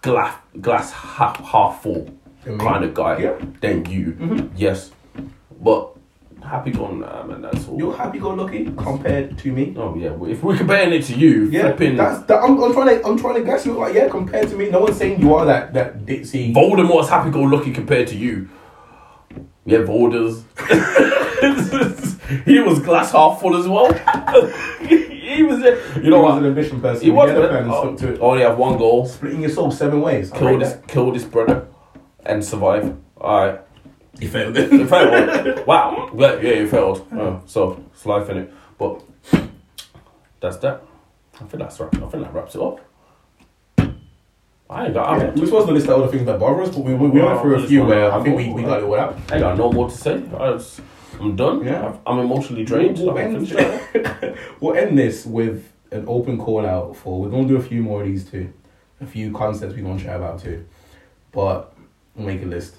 [0.02, 2.10] glass glass half half full
[2.46, 2.64] Than me.
[2.64, 3.32] kind of guy Yeah.
[3.32, 3.60] Mm-hmm.
[3.60, 4.52] than you.
[4.56, 4.92] Yes,
[5.60, 5.96] but
[6.44, 7.42] happy going uh, man.
[7.42, 7.78] That's all.
[7.78, 9.74] You're happy-go-lucky compared to me.
[9.78, 12.42] oh yeah, well, if we're comparing it to you, Yeah, flipping that's that.
[12.42, 13.74] I'm, I'm trying to I'm trying to guess you.
[13.74, 16.54] Like yeah, compared to me, no one's saying you are that that ditzy.
[16.54, 18.50] Voldemort's happy go lucky compared to you.
[19.66, 20.44] Yeah, Volders.
[22.46, 23.94] he was glass half full as well.
[24.82, 27.04] he was, a, you know He was an ambition person.
[27.06, 27.52] He was good.
[27.68, 28.20] Oh, to it.
[28.20, 29.06] Only have one goal.
[29.06, 30.32] Splitting your soul seven ways.
[30.32, 31.68] Kill this, kill this brother,
[32.26, 32.98] and survive.
[33.18, 33.62] Alright,
[34.20, 34.72] He failed it.
[34.72, 35.66] you failed.
[35.66, 37.08] wow, yeah, yeah, you failed.
[37.12, 38.54] Uh, so it's life in it.
[38.78, 39.02] But
[40.40, 40.84] that's that.
[41.36, 41.96] I think that's wrap.
[41.96, 42.80] I think that wraps it up.
[44.70, 45.08] I ain't got.
[45.08, 46.94] I, Yeah, we're supposed to list out all the things that bother us, but we,
[46.94, 49.14] we, we went through a few where I think we, we got it all out.
[49.30, 50.16] I ain't got no more to say.
[50.38, 50.80] I was,
[51.20, 51.64] I'm done.
[51.64, 51.98] Yeah.
[52.06, 53.00] I'm emotionally drained.
[53.00, 53.50] We'll, I end,
[54.60, 57.20] we'll end this with an open call out for.
[57.20, 58.54] We're going to do a few more of these too.
[59.02, 60.66] A few concepts we're going to chat about too.
[61.32, 61.74] But
[62.16, 62.76] we'll make a list.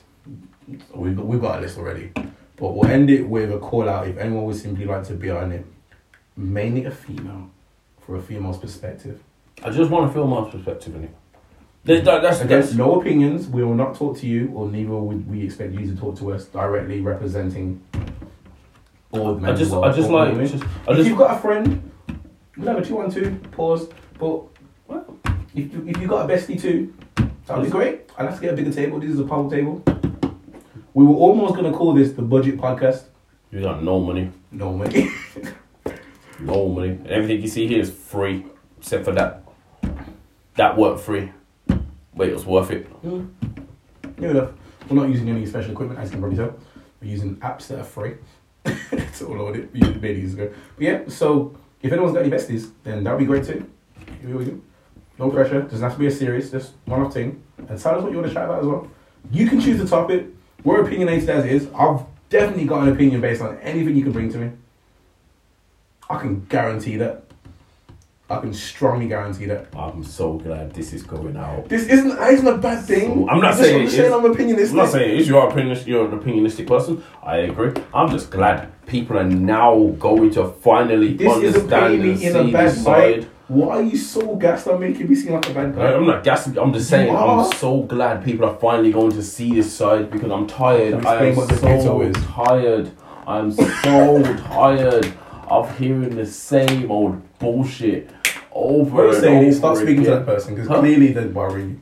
[0.95, 2.13] We've got, we've got a list already.
[2.57, 5.31] But we'll end it with a call out if anyone would simply like to be
[5.31, 5.65] on it.
[6.37, 7.51] Mainly a female,
[8.01, 9.23] for a female's perspective.
[9.63, 11.15] I just want to feel my perspective in it.
[11.85, 13.49] That, that, that's, Again, that's no opinions.
[13.49, 16.33] We will not talk to you, or neither would we expect you to talk to
[16.33, 17.83] us directly representing
[19.13, 21.39] all men I just, of the I just like, just, I if just, you've got
[21.39, 21.91] a friend,
[22.57, 23.89] whatever, two one two, pause.
[24.19, 24.43] But
[24.87, 25.17] well,
[25.55, 26.95] if you, if you got a bestie too,
[27.47, 28.11] that'd be great.
[28.19, 29.01] I'd have to get a bigger table.
[29.01, 29.83] This is a power table.
[30.95, 33.05] We were almost gonna call this the budget podcast.
[33.51, 35.11] you got no money, No money.
[36.41, 36.89] no money.
[36.91, 38.45] And everything you see here is free,
[38.79, 39.43] except for that.
[40.57, 41.31] That weren't free,
[42.15, 42.89] but it was worth it.
[43.05, 43.31] New
[44.19, 44.51] enough.
[44.89, 46.59] We're not using any special equipment, as you can probably tell.
[47.01, 48.15] We're using apps that are free.
[48.65, 48.73] to
[49.27, 49.73] upload it.
[49.73, 50.53] We used it many years ago.
[50.77, 53.65] But yeah, so if anyone's got any besties, then that'd be great too.
[54.21, 54.61] Here we go.
[55.19, 55.63] No pressure.
[55.63, 56.51] Doesn't have to be a series.
[56.51, 57.43] just one off thing.
[57.57, 58.89] And tell us what you want to chat about as well.
[59.31, 60.27] You can choose the topic.
[60.65, 61.69] We're opinionated as is.
[61.75, 64.51] I've definitely got an opinion based on anything you can bring to me.
[66.09, 67.25] I can guarantee that.
[68.29, 69.67] I can strongly guarantee that.
[69.77, 71.69] I'm so glad this is going out.
[71.69, 73.29] This isn't isn't a bad thing.
[73.29, 74.13] I'm not It's just- saying I'm it saying is.
[74.13, 74.71] I'm opinionistic.
[74.71, 75.29] I'm not saying it is.
[75.29, 77.03] You're, opinion, you're an opinionistic person.
[77.25, 77.73] I agree.
[77.93, 82.53] I'm just glad people are now going to finally This understand painting and in see
[82.53, 83.27] bad side.
[83.51, 83.67] Light.
[83.67, 85.93] Why are you so gassed on making me seem like a bad guy?
[85.93, 86.57] I'm not gassed.
[86.57, 87.15] I'm just saying.
[87.15, 90.95] I'm so glad people are finally going to see this side because I'm tired.
[91.05, 92.17] I am what the ghetto so is.
[92.25, 92.91] tired.
[93.27, 95.13] I'm so tired
[95.49, 98.11] of hearing the same old bullshit
[98.53, 99.45] over What are you and saying?
[99.45, 100.81] over Stop speaking to that person because Huh?
[100.81, 101.81] clearly they're worrying you.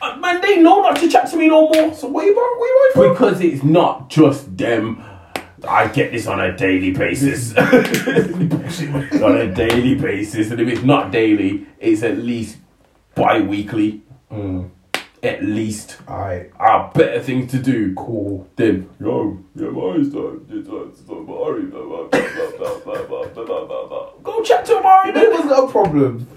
[0.00, 1.92] Uh, Man, they know not to chat to me no more.
[1.94, 3.24] So what are you wor- what are you worried for?
[3.26, 5.02] Because it's not just them.
[5.66, 7.56] I get this on a daily basis.
[7.56, 10.50] on a daily basis.
[10.50, 12.58] And if it's not daily, it's at least
[13.14, 14.02] bi weekly.
[14.30, 14.70] Mm.
[15.22, 15.96] At least.
[16.06, 18.46] I are better things to do cool.
[18.54, 18.88] them.
[19.00, 21.66] yo, yeah, my time, It's time's Mari,
[24.22, 26.28] Go chat to Mari, There was no problem.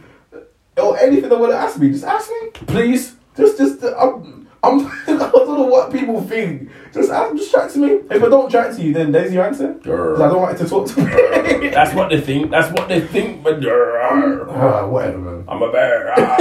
[0.77, 2.49] Or anything that want to ask me, just ask me.
[2.65, 3.15] Please.
[3.38, 4.41] Just, just, I'm.
[4.64, 6.70] I'm, I don't know what people think.
[6.94, 7.88] Just ask, just chat to me.
[8.12, 9.76] If I don't chat to you, then there's your answer.
[9.84, 11.70] I don't like to talk to me.
[11.70, 12.52] That's what they think.
[12.52, 13.44] That's what they think.
[13.44, 15.46] But Ah, whatever, man.
[15.48, 16.14] I'm a bear.
[16.16, 16.38] Ah,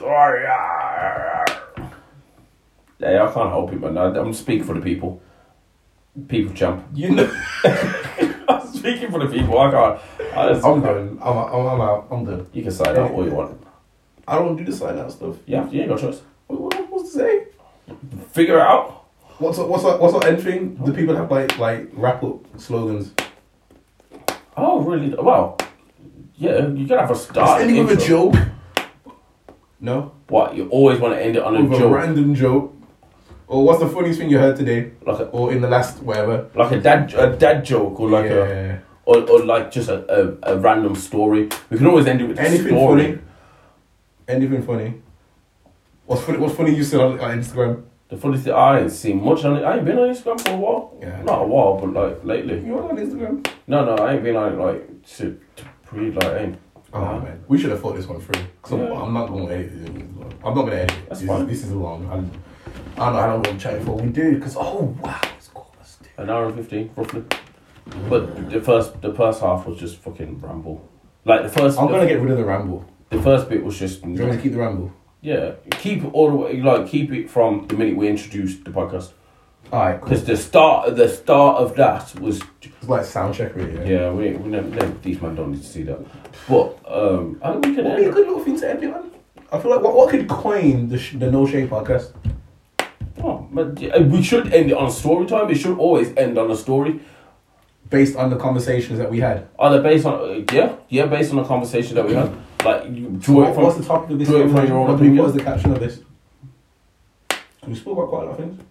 [0.00, 0.46] sorry.
[0.48, 1.44] Ah.
[2.98, 3.98] Yeah, I can't help it, man.
[3.98, 5.20] I- I'm speaking for the people.
[6.28, 6.84] People jump.
[6.94, 7.42] You know,
[8.48, 9.58] I'm speaking for the people.
[9.58, 10.00] I can't.
[10.36, 11.18] I just, I'm done.
[11.20, 12.06] I'm, I'm, I'm out.
[12.10, 12.46] I'm done.
[12.52, 13.60] You can sign out all you want.
[14.26, 15.36] I don't do the sign out stuff.
[15.46, 16.22] Yeah, you ain't got choice.
[16.46, 17.46] What, what am I supposed to say?
[18.32, 19.04] Figure it out.
[19.38, 20.76] What's what's our, what's our end thing?
[20.76, 23.12] Do people have like like wrap up slogans?
[24.56, 25.14] Oh, really?
[25.14, 25.58] Well,
[26.36, 27.60] yeah, you gotta have a start.
[27.60, 28.32] ending with a intro.
[28.32, 28.34] joke.
[29.80, 30.12] No.
[30.28, 32.72] What you always want to end it on a With a joke, random joke.
[33.46, 34.90] Or what's the funniest thing you heard today?
[35.06, 36.48] like a Or in the last whatever.
[36.54, 38.78] like a dad a dad joke or like a yeah.
[39.04, 39.98] or, or like just a,
[40.48, 41.48] a, a random story.
[41.70, 43.02] We can always end it with a Anything story.
[43.04, 43.18] funny?
[44.26, 44.94] Anything funny?
[46.06, 46.38] What's funny?
[46.38, 47.84] What's funny you said on, on Instagram?
[48.08, 49.64] The funny thing, I ain't seen much on it.
[49.64, 50.96] I ain't been on Instagram for a while.
[51.00, 51.22] Yeah.
[51.22, 52.64] Not a while, but like lately.
[52.64, 53.44] You on Instagram?
[53.66, 56.58] No, no, I ain't been on it like to, to pre like I ain't.
[56.92, 57.18] Oh Nah.
[57.18, 58.40] man, we should have thought this one through.
[58.64, 58.92] So Yeah.
[59.02, 59.88] I'm not going to edit it.
[59.88, 61.08] I'm not going to edit it.
[61.08, 61.42] That's this, fine.
[61.42, 62.08] Is, this is long.
[62.10, 62.30] I'm,
[62.96, 63.96] I don't know how long we're chatting for.
[63.96, 65.74] We do because oh wow, it's cool.
[66.18, 67.24] An hour and fifteen, roughly.
[68.08, 70.88] But the first the first half was just fucking ramble.
[71.24, 72.84] Like the first I'm the, gonna get rid of the ramble.
[73.10, 74.92] the first bit was just Do you want to keep the ramble?
[75.30, 75.46] Yeah.
[75.82, 79.08] Keep it all the way like keep it from the minute we introduced the podcast.
[79.72, 80.08] All right, cool.
[80.08, 83.74] Because the start the start of that was It's like sound check, really.
[83.78, 83.92] Yeah.
[83.94, 86.00] yeah, we, we never, never, these man don't need to see that.
[86.48, 86.66] But
[86.98, 89.04] um I think we can would be a good little thing to end it on?
[89.52, 92.12] I feel like what, what could coin the, sh- the No Shade podcast?
[93.22, 95.50] Oh, but yeah, we should end it on story time.
[95.50, 97.00] It should always end on a story.
[97.90, 99.38] based on the conversations that we had.
[99.58, 102.30] Either based on uh, yeah, yeah, based on the conversation that we had.
[102.66, 104.28] Like you So draw it what, from what's the topic of this?
[104.28, 105.16] it from your own What opinion.
[105.16, 106.00] what was the caption of this?
[107.66, 108.62] We spoke about quite a lot of things.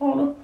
[0.00, 0.36] Oh no.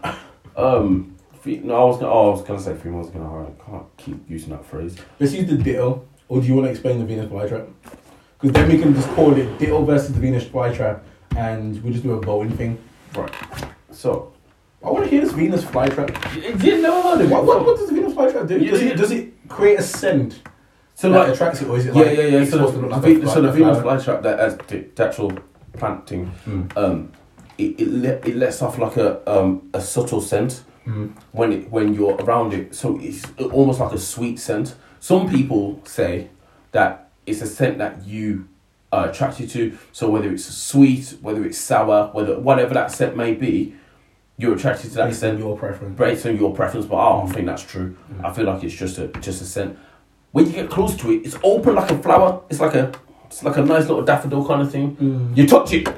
[0.57, 2.11] Um, no, I was gonna.
[2.13, 3.45] Oh, I was gonna say females gonna.
[3.45, 4.97] I can't keep using that phrase.
[5.21, 7.69] Let's use the ditto, or do you want to explain the Venus flytrap?
[8.41, 11.01] Because then we can just call it ditto versus the Venus flytrap,
[11.37, 12.79] and we just do a voting thing.
[13.15, 13.33] Right.
[13.93, 14.33] So,
[14.87, 16.35] I want to hear this Venus flytrap.
[16.35, 17.29] you didn't never heard it.
[17.31, 18.59] What, what, what does the Venus flytrap do?
[18.59, 20.43] Does it, does it create a scent
[20.95, 22.39] So that like, attracts it, or is it yeah, like yeah, yeah.
[22.43, 24.79] it's So the, to look the, like a so the Venus flytrap that has the,
[24.95, 25.33] the actual
[25.73, 26.77] planting, Mm.
[26.77, 27.13] um,
[27.59, 30.63] it it, le- it lets off like a um a subtle scent.
[30.87, 31.11] Mm.
[31.33, 32.73] when it when you're around it.
[32.73, 34.77] So it's almost like a sweet scent.
[35.01, 36.29] Some people say
[36.71, 38.47] that it's a scent that you
[38.93, 39.77] are attracted to.
[39.91, 43.75] So whether it's sweet, whether it's sour, whether whatever that scent may be,
[44.39, 45.99] you're attracted to that Based scent your preference.
[45.99, 46.87] based on your preference.
[46.87, 47.35] But I don't Mm.
[47.35, 47.97] think that's true.
[48.13, 48.25] Mm.
[48.25, 49.79] I feel like it's just a just a scent.
[50.33, 52.41] When you get close to it, it's open like a flower.
[52.51, 52.93] It's like a
[53.27, 54.97] it's like a nice little daffodil kind of thing.
[54.97, 55.37] Mm.
[55.37, 55.89] You touch it,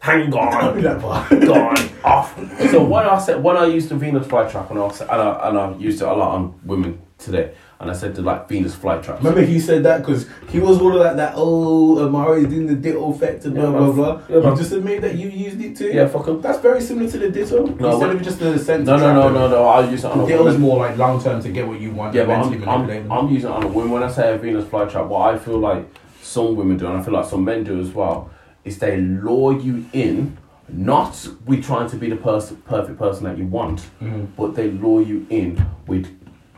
[0.00, 1.30] hang on Don't do that part.
[1.46, 2.36] gone off.
[2.70, 5.58] So when I said when I used the Venus flytrap and I and I and
[5.58, 7.52] I used it a lot on women today,
[7.82, 9.18] and I said the like Venus flytraps.
[9.18, 12.76] Remember he said that because he was all of that, that oh, Amari's doing the
[12.76, 13.96] ditto effect and blah, Yeah, blah, man.
[13.96, 14.22] blah.
[14.28, 14.56] Yeah, you man.
[14.56, 15.88] just admit that you used it too?
[15.88, 16.40] Yeah, fuck 'em.
[16.40, 17.56] That's very similar to the ditto.
[17.66, 19.64] No, Instead what- of just the sense No, no, no, no, no.
[19.66, 21.90] I use it on The ditto is more like long term to get what you
[21.90, 22.14] want.
[22.14, 23.10] Yeah, but I'm, manipulating.
[23.10, 23.90] I'm, I'm using it on a woman.
[23.90, 25.84] When I say a Venus flytrap, what I feel like
[26.22, 28.30] some women do, and I feel like some men do as well,
[28.64, 30.38] is they lure you in,
[30.68, 34.28] not with trying to be the person, perfect person that you want, Mhm.
[34.36, 36.06] but they lure you in with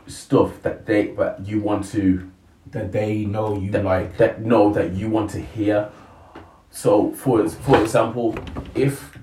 [0.07, 2.31] stuff that they that you want to
[2.71, 4.17] That they know you that like.
[4.17, 5.89] that know that you want to hear.
[6.71, 8.35] So, for for example,
[8.73, 9.17] if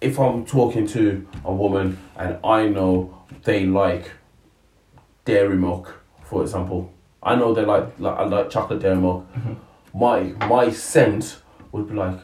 [0.00, 3.14] if I'm talking to a woman and I know
[3.44, 4.10] they like
[5.24, 6.92] dairy milk, for example,
[7.22, 9.24] I know they like like I like chocolate dairy milk.
[9.94, 11.40] My my scent
[11.72, 12.18] would be like,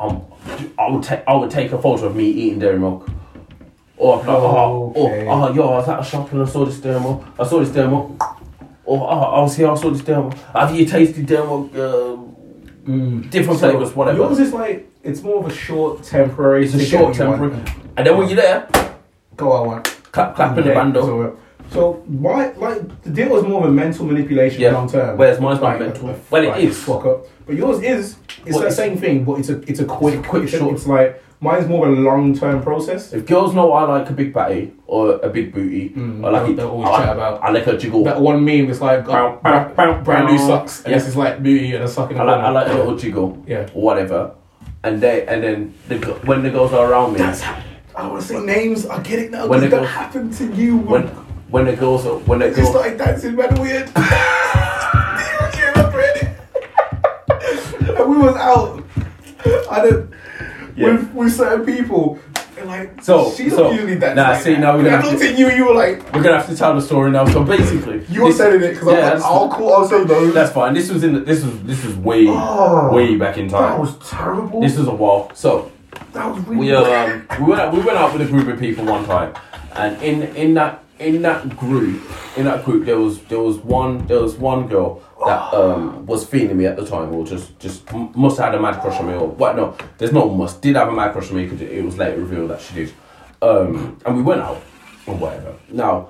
[0.00, 0.22] um,
[0.78, 3.08] I would take I would take a photo of me eating dairy milk.
[3.96, 5.26] Or I'd like, oh, Okay.
[5.28, 7.24] oh, oh, yo, I was at a shop and I saw this milk.
[7.38, 8.10] I saw this milk.
[8.84, 9.04] Or oh,
[9.36, 10.34] I was here, I saw this milk.
[10.54, 11.74] Have you tasted milk?
[11.74, 12.16] Uh,
[12.84, 13.30] Mm.
[13.30, 14.18] different So, flavors, whatever.
[14.18, 16.64] Yours is like, it's more of a short, temporary.
[16.64, 17.40] It's a short what you want.
[17.40, 17.64] temporary.
[17.96, 18.68] And then when you're there,
[19.36, 19.84] Go, I want.
[20.10, 21.38] clap, clap in the bando.
[21.72, 24.72] So, so why, like, the deal was more of a mental manipulation Yeah.
[24.72, 25.16] long term.
[25.16, 26.08] Whereas mine's not Like, mental.
[26.08, 26.78] a- a- Well, it like, is.
[26.82, 27.26] Fuck up.
[27.46, 28.16] But yours is,
[28.46, 30.42] it's Well, the it's- same thing, but it's a, it's a quick, It's a quick
[30.44, 33.12] it's, short- it's like, mine's more of a long term process.
[33.12, 36.46] If girls know I like a big batty or a big booty, Mm, I like
[36.46, 36.56] they- it.
[36.58, 38.04] they always I like, chat about- I like a jiggle.
[38.04, 40.46] That one meme is like, Bow, got bow, bow, brand new bow.
[40.46, 40.98] socks, and Yeah.
[40.98, 42.54] this is like beauty and a sock in the I like, I corner.
[42.54, 43.66] like a little jiggle Yeah.
[43.74, 44.30] or whatever.
[44.84, 47.56] And they and then the, g- when the girls are around me, That's how,
[47.94, 50.32] I want to say names, I get it now, When because they that go- happened
[50.34, 50.76] to you.
[50.78, 51.08] when
[51.52, 53.86] when the girls are when the girls started dancing mad weird.
[55.58, 57.98] you remember it?
[57.98, 58.82] and we was out.
[59.70, 60.10] I don't.
[60.74, 60.92] Yeah.
[60.92, 62.18] With, with certain people,
[62.64, 64.16] like, So- she don't so- usually dance.
[64.16, 64.60] nah, like see, that.
[64.60, 66.74] now we're gonna I looked at you, you were like, we're gonna have to tell
[66.74, 67.26] the story now.
[67.26, 69.74] So basically, you were this- saying it because Yeah, I was that's- like, I'll call,
[69.74, 70.30] I'll say no.
[70.30, 70.72] That's fine.
[70.72, 73.78] This was in the, this was this was way Oh, way back in time That
[73.80, 74.60] was terrible.
[74.62, 75.30] This was a while.
[75.34, 75.70] So
[76.14, 78.58] that was really we um we went out, we went out with a group of
[78.58, 79.34] people one time,
[79.74, 82.00] and in in that in that group
[82.36, 86.24] in that group there was there was one there was one girl that um was
[86.24, 89.06] feeling me at the time or just just must have had a mad crush on
[89.06, 91.60] me or what no there's no must did have a mad crush on me because
[91.60, 92.92] it, it was later revealed that she did.
[93.42, 94.62] Um and we went out
[95.06, 95.54] or whatever.
[95.68, 96.08] Now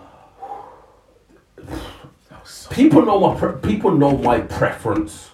[2.70, 5.30] people know my pre- people know my preference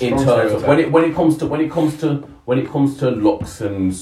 [0.00, 2.68] in terms of when it when it comes to when it comes to when it
[2.68, 3.92] comes to looks and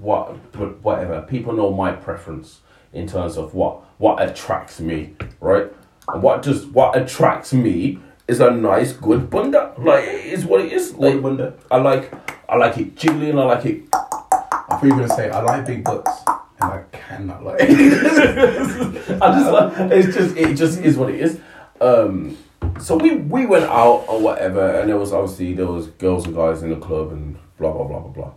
[0.00, 0.34] what
[0.82, 2.60] whatever people know my preference
[2.92, 5.72] in terms of what what attracts me right
[6.08, 10.60] and what just what attracts me is a nice good bunda like it is what
[10.60, 11.54] it is like wonder.
[11.70, 12.12] I like
[12.48, 15.40] I like it jiggly and I like it I thought you were gonna say I
[15.42, 16.10] like big butts
[16.60, 17.60] and I cannot like.
[17.60, 21.40] I just like it's just it just is what it is.
[21.80, 22.36] Um,
[22.80, 26.34] so we we went out or whatever, and there was obviously there was girls and
[26.34, 28.32] guys in the club and blah blah blah blah blah,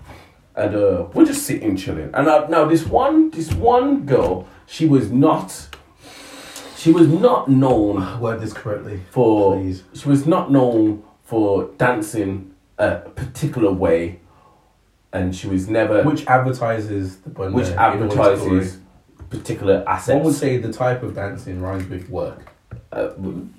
[0.56, 2.10] and uh, we're just sitting chilling.
[2.14, 5.68] And now, now this one this one girl, she was not.
[6.78, 9.02] She was not known Word this correctly.
[9.12, 9.56] for.
[9.56, 9.84] Please.
[9.94, 14.20] She was not known for dancing a particular way,
[15.14, 18.34] and she was never Which advertises the bunda which in all its glory.
[18.34, 18.80] advertises
[19.30, 20.16] particular assets.
[20.16, 22.52] One would say the type of dancing rhymes with work.
[22.92, 23.10] uh,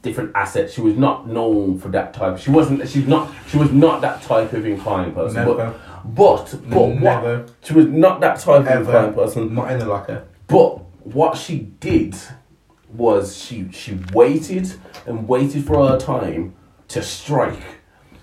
[0.02, 0.74] different assets.
[0.74, 2.39] She was not known for that type.
[2.39, 2.86] She wasn't.
[2.89, 3.32] She's not.
[3.48, 5.36] She was not that type of inclined person.
[5.36, 5.55] Never.
[5.55, 7.50] But but but what?
[7.62, 8.80] She was not that type of Ever.
[8.80, 9.54] inclined person.
[9.54, 10.26] Not in the locker.
[10.46, 12.16] But what she did
[12.92, 14.72] was she she waited
[15.06, 16.54] and waited for her time
[16.88, 17.62] to strike.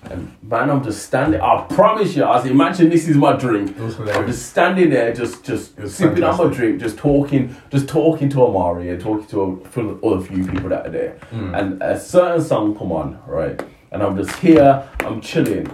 [0.03, 1.41] And man, I'm just standing.
[1.41, 3.77] I promise you, I was imagine this is my drink.
[3.77, 8.45] I'm just standing there, just just sipping on my drink, just talking, just talking to
[8.45, 11.19] Amari and talking to a, for other few people that are there.
[11.31, 11.60] Mm.
[11.60, 13.61] And a certain song come on, right?
[13.91, 15.69] And I'm just here, I'm chilling.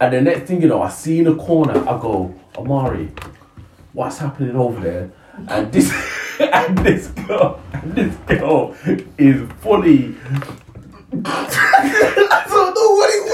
[0.00, 3.08] And the next thing you know, I see in the corner, I go, Amari,
[3.92, 5.10] what's happening over there?
[5.48, 5.92] And this
[6.40, 8.76] and this girl, and this girl
[9.18, 10.14] is fully
[11.24, 13.24] I don't know what it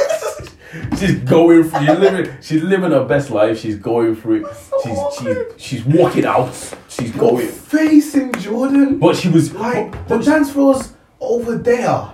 [0.91, 1.01] was.
[1.01, 1.81] She's going through.
[1.81, 2.37] She's living.
[2.41, 3.59] She's living her best life.
[3.59, 4.47] She's going through.
[4.47, 4.57] it.
[4.83, 6.55] She's she's she's walking out.
[6.89, 7.49] She's going.
[7.49, 8.99] Facing Jordan.
[8.99, 12.11] But she was Like But, the dance floor's over there.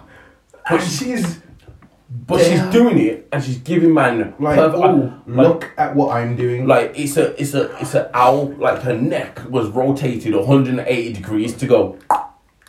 [0.68, 1.39] And she's
[2.30, 6.36] but she's doing it, and she's giving man like, oh, like, look at what I'm
[6.36, 6.66] doing.
[6.66, 8.46] like it's a it's a it's a owl.
[8.54, 11.98] Like her neck was rotated 180 degrees to go.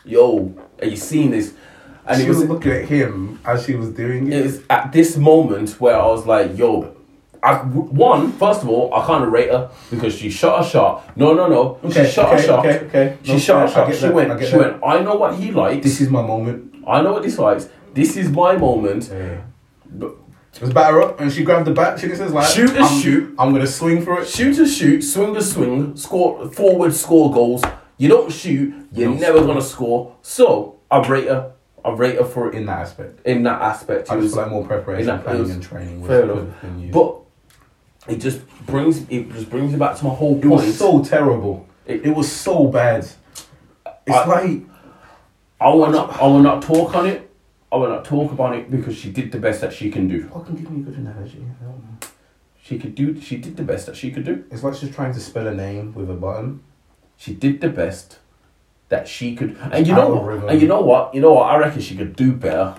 [0.04, 1.54] Yo, are you seeing this?
[2.04, 4.40] And she it was, was looking at him as she was doing it.
[4.40, 6.96] it was at this moment where I was like, yo,
[7.44, 11.16] I, one, first of all, I can't rate her because she shot a shot.
[11.16, 11.78] No, no, no.
[11.84, 12.66] Okay, she shot okay, a shot.
[12.66, 13.18] okay, okay.
[13.22, 13.94] She No, shot a shot.
[13.94, 14.58] She that, went, she that.
[14.58, 15.82] went, I know what he likes.
[15.82, 16.74] This is my moment.
[16.86, 17.68] I know what this likes.
[17.94, 19.10] This is my moment.
[19.98, 20.14] But
[20.54, 21.98] It was batter up, and she grabbed the bat.
[22.00, 23.34] She says like, Shoot I'm, shoot.
[23.38, 24.28] I'm gonna swing for it.
[24.28, 25.96] shoot to shoot, swing to swing, mm-hmm.
[25.96, 27.62] score forward, score goals.
[27.98, 29.46] You don't shoot, you're don't never score.
[29.46, 30.16] gonna score.
[30.22, 31.52] So I rate her.
[31.84, 34.10] I rate her for it In that aspect, in that aspect.
[34.10, 36.06] I just was- like more preparation, in that- planning, was and training.
[36.06, 36.38] Fair enough.
[36.38, 36.92] have been used.
[36.92, 37.16] But
[38.08, 40.44] it just brings it just brings me back to my whole point.
[40.44, 41.66] it was so terrible.
[41.86, 43.04] It- It, was so bad.
[43.04, 43.16] It's
[44.16, 44.60] I- like
[45.60, 46.20] I will not.
[46.20, 47.30] I will not talk on it.
[47.72, 50.28] I will not talk about it because she did the best that she can do.
[50.28, 51.38] fucking give me a good analogy.
[51.38, 52.08] I don't know.
[52.62, 53.18] She could do.
[53.20, 54.44] She did the best that she could do.
[54.50, 56.62] It's like she's trying to spell a name with a button.
[57.16, 58.18] She did the best
[58.88, 59.56] that she could.
[59.72, 60.14] And you know.
[60.14, 60.50] What?
[60.50, 61.14] And you know what?
[61.14, 61.44] You know what?
[61.50, 62.74] I reckon she could do better.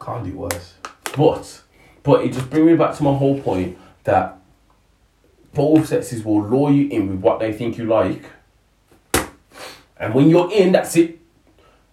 [0.00, 0.74] Can't do worse.
[1.16, 1.62] But,
[2.02, 4.38] but it just brings me back to my whole point that
[5.52, 8.24] both sexes will lure you in with what they think you like,
[9.96, 11.20] and when you're in, that's it.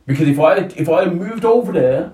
[0.05, 2.13] Because if I if I moved over there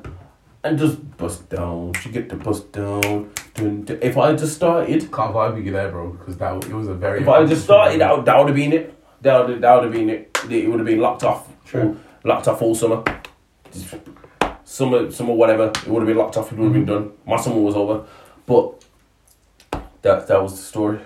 [0.64, 3.31] and just bust down, she get the bust down.
[3.59, 6.93] If I just started, Can't vibe with you there, bro, because that it was a
[6.93, 7.22] very.
[7.22, 8.93] if I just started, that, that would have been it.
[9.22, 10.38] That would that would have been it.
[10.49, 11.47] It would have been locked off.
[11.65, 11.99] True.
[12.23, 13.03] Locked off all summer.
[13.72, 13.95] Just
[14.64, 15.68] summer, summer, whatever.
[15.68, 16.51] It would have been locked off.
[16.51, 17.07] It would have been mm-hmm.
[17.07, 17.18] done.
[17.26, 18.05] My summer was over.
[18.45, 18.85] But
[20.01, 20.97] that that was the story,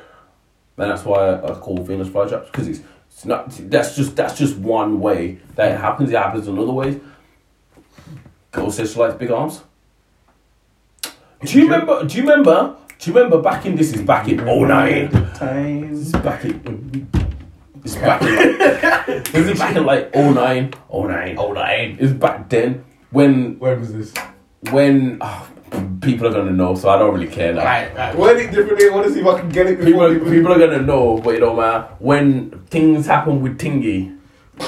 [0.77, 2.81] and that's why I, I call Venus flytraps because it's
[3.21, 3.51] it's not.
[3.69, 6.09] That's just that's just one way that it happens.
[6.09, 6.99] It happens in other ways.
[8.55, 9.61] She likes big arms.
[11.03, 12.03] Do you remember?
[12.03, 12.75] Do you remember?
[12.97, 15.09] Do you remember back in this is back in 09.
[15.11, 15.99] This Times.
[15.99, 17.07] is back in.
[17.83, 19.23] This is back in.
[19.31, 20.73] This is back in like 09.
[20.91, 21.35] 09.
[21.35, 21.97] 09.
[21.99, 24.13] It's back then when Where was this?
[24.71, 25.47] when ah,
[26.01, 27.63] people are gonna know, so I don't really care now.
[27.63, 28.15] Right, right.
[28.15, 28.87] Word it differently.
[28.87, 31.17] I want to see if I can get it People, are, people are gonna know,
[31.17, 31.87] but it don't matter.
[31.99, 34.17] When things happen with Tingy.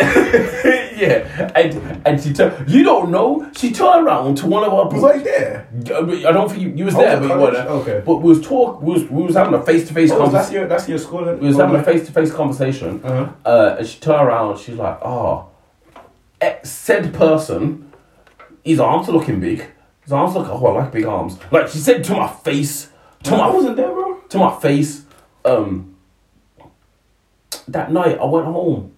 [0.00, 2.68] yeah, and and she turned.
[2.68, 3.48] You don't know.
[3.56, 4.88] She turned around to one of our.
[4.88, 5.68] Was I there?
[5.72, 7.56] I don't think you, you was there, but you weren't.
[7.56, 8.02] Okay.
[8.04, 8.82] But we was talk.
[8.82, 10.54] We was, we was having a face to face Oh, that's conversation.
[10.54, 11.24] your that's your school.
[11.34, 13.00] We was having a face to face conversation.
[13.04, 13.32] Uh-huh.
[13.44, 14.58] Uh, and she turned around.
[14.58, 15.48] She's like, "Oh,
[16.64, 17.92] said person,
[18.64, 19.66] his arms are looking big.
[20.06, 20.48] His arms look.
[20.48, 21.38] Oh, I like big arms.
[21.50, 22.88] Like she said to my face,
[23.24, 24.20] to I my wasn't there, bro.
[24.28, 25.04] to my face.
[25.44, 25.94] Um,
[27.68, 28.92] that night I went home.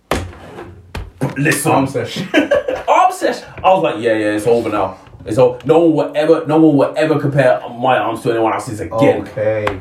[1.37, 2.29] Listen, Arm session.
[2.89, 3.45] arm process.
[3.59, 4.99] I was like, yeah, yeah, it's over now.
[5.25, 5.61] It's all.
[5.65, 9.23] No one will ever, no one will ever compare my arms to anyone else's again.
[9.29, 9.81] Okay.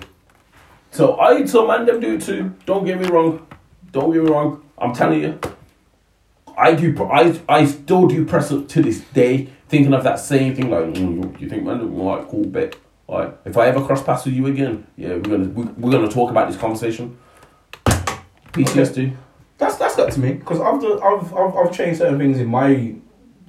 [0.91, 2.53] So I tell man them do it too.
[2.65, 3.45] Don't get me wrong.
[3.91, 4.63] Don't get me wrong.
[4.77, 5.39] I'm telling you.
[6.57, 6.95] I do.
[7.03, 10.69] I I still do press up to this day, thinking of that same thing.
[10.69, 12.75] Like, mm, you, think man, like cool bet.
[13.07, 16.09] Like, if I ever cross paths with you again, yeah, we're gonna we, we're gonna
[16.09, 17.17] talk about this conversation.
[18.53, 19.15] PTSD.
[19.57, 22.47] That's that's got to me because I've, done, I've I've I've changed certain things in
[22.47, 22.95] my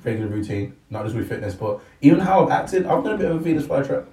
[0.05, 2.87] regular routine, not just with fitness, but even how I've acted.
[2.87, 4.07] I've done a bit of a Venus flytrap,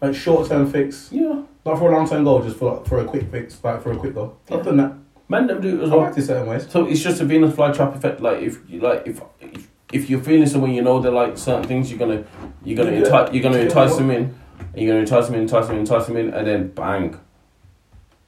[0.00, 3.04] like short term fix, Yeah, not for a long term goal, just for for a
[3.04, 4.36] quick fix, like for a quick goal.
[4.50, 4.94] I've done that.
[5.28, 6.06] man, them do it as I've well.
[6.06, 6.68] acted certain ways.
[6.70, 8.20] So it's just a Venus flytrap effect.
[8.20, 11.64] Like if you like if if, if you're feeling someone you know they like certain
[11.66, 12.24] things, you're gonna
[12.64, 13.02] you're gonna Yeah.
[13.04, 13.64] enti- you're gonna Yeah.
[13.64, 16.34] entice them in, and you're gonna entice them in, entice them in, entice them in,
[16.34, 17.16] and then bang,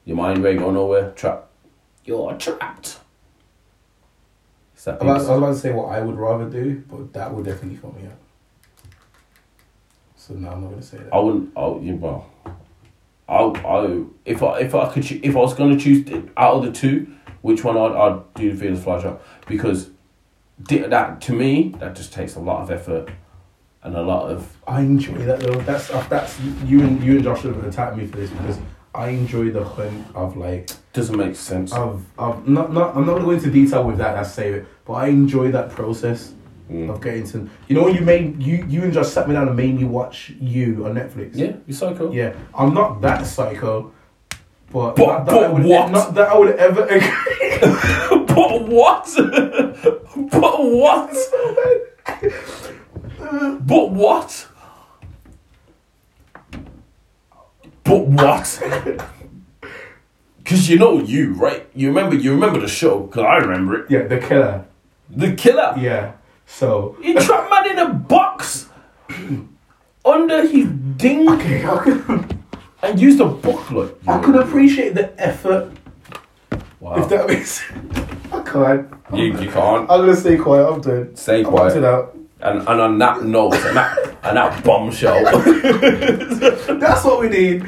[0.05, 1.11] your mind ain't going nowhere.
[1.11, 1.47] Trap.
[2.05, 2.99] You're trapped.
[4.85, 7.33] That I was, I was about to say what I would rather do, but that
[7.33, 8.13] would definitely fuck me up.
[10.15, 11.13] So now I'm not gonna say that.
[11.13, 11.51] I wouldn't.
[11.57, 12.25] I would- you well.
[13.27, 16.71] I I if I if I could if I was gonna choose out of the
[16.71, 17.07] two,
[17.41, 19.91] which one I'd I'd do the Venus flytrap because di-
[20.67, 23.09] that to me that just takes a lot of effort
[23.83, 25.59] and a lot of I enjoy that though.
[25.61, 28.59] That's uh, that's you and you and Josh have attacked me for this because
[28.93, 31.71] I enjoy the hunt of like doesn't make sense.
[31.73, 34.13] of of not not I'm not gonna go into detail with that.
[34.15, 34.67] That's save it.
[34.85, 36.33] But I enjoy that process
[36.69, 36.87] Mm.
[36.93, 39.57] of getting to you know you made you you and Josh sat me down and
[39.57, 41.31] made me watch you on Netflix.
[41.33, 42.11] Yeah, you psycho.
[42.11, 43.91] Yeah, I'm not that psycho,
[44.71, 45.91] but, But- not that but I would, what?
[45.91, 48.18] Not that I would ever agree.
[48.29, 49.05] but what?
[50.31, 51.13] but what?
[53.61, 54.47] but what?
[57.83, 58.61] But what?
[60.37, 61.67] Because you know you, right?
[61.75, 63.91] You remember you remember the show, because I remember it.
[63.91, 64.65] yeah, the killer.
[65.09, 65.75] The killer.
[65.77, 66.13] Yeah.
[66.45, 68.67] So He trapped man in a box
[70.05, 71.63] under his ding okay,
[72.81, 73.95] and used a booklet.
[74.07, 75.71] I could appreciate the effort
[76.79, 76.95] Wow.
[77.01, 77.61] if that makes.
[77.67, 78.09] sense.
[78.31, 78.87] I can't.
[79.13, 80.65] you, you can't I'm gonna stay quiet.
[80.71, 81.15] I'm done.
[81.15, 81.77] stay I'm quiet.
[81.77, 82.15] it out.
[82.41, 85.23] And, and on that note, and that, and that bombshell,
[86.79, 87.63] That's what we need.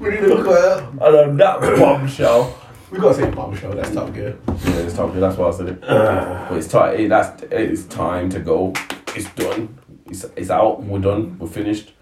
[0.00, 0.84] We need a quiet.
[0.90, 2.56] and on that bombshell,
[2.90, 3.72] We gotta say bombshell.
[3.72, 4.38] That's top good.
[4.46, 5.08] yeah, it's gear.
[5.20, 5.80] That's why I said it.
[5.80, 7.08] But it's time.
[7.08, 8.72] That's it's time to go.
[9.16, 9.76] It's done.
[10.06, 10.82] It's, it's out.
[10.84, 11.36] We're done.
[11.38, 11.92] We're finished.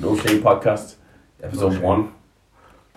[0.00, 0.94] No Shade podcast,
[1.42, 1.82] episode shame.
[1.82, 2.14] one.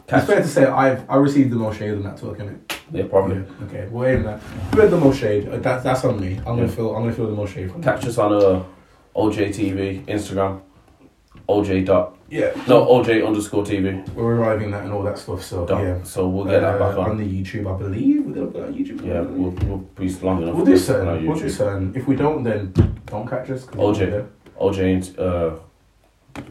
[0.07, 2.59] It's fair to say I've I received the most shade on that talk, innit?
[2.91, 3.38] Yeah, probably.
[3.38, 4.39] Yeah, okay, well, a minute.
[4.73, 5.47] Who had the most shade?
[5.49, 6.38] Uh, That's that's on me.
[6.39, 7.81] I'm gonna feel I'm gonna feel the most shade from.
[7.84, 8.63] Catch us on uh,
[9.15, 10.61] OJTV Instagram.
[11.49, 14.07] OJ dot Yeah, no OJ underscore TV.
[14.13, 15.43] we're arriving that and all that stuff.
[15.43, 15.81] So Dot.
[15.84, 17.18] yeah, So we'll get that back Uh, on.
[17.18, 17.73] the YouTube.
[17.73, 19.05] I believe We're gonna put on YouTube.
[19.05, 20.55] Yeah, we'll, we'll be long enough.
[20.55, 21.26] We'll do certain.
[21.26, 21.93] We'll do certain.
[21.95, 22.72] If we don't, then
[23.05, 23.65] don't catch us.
[23.65, 24.27] OJ.
[24.59, 25.57] OJ uh,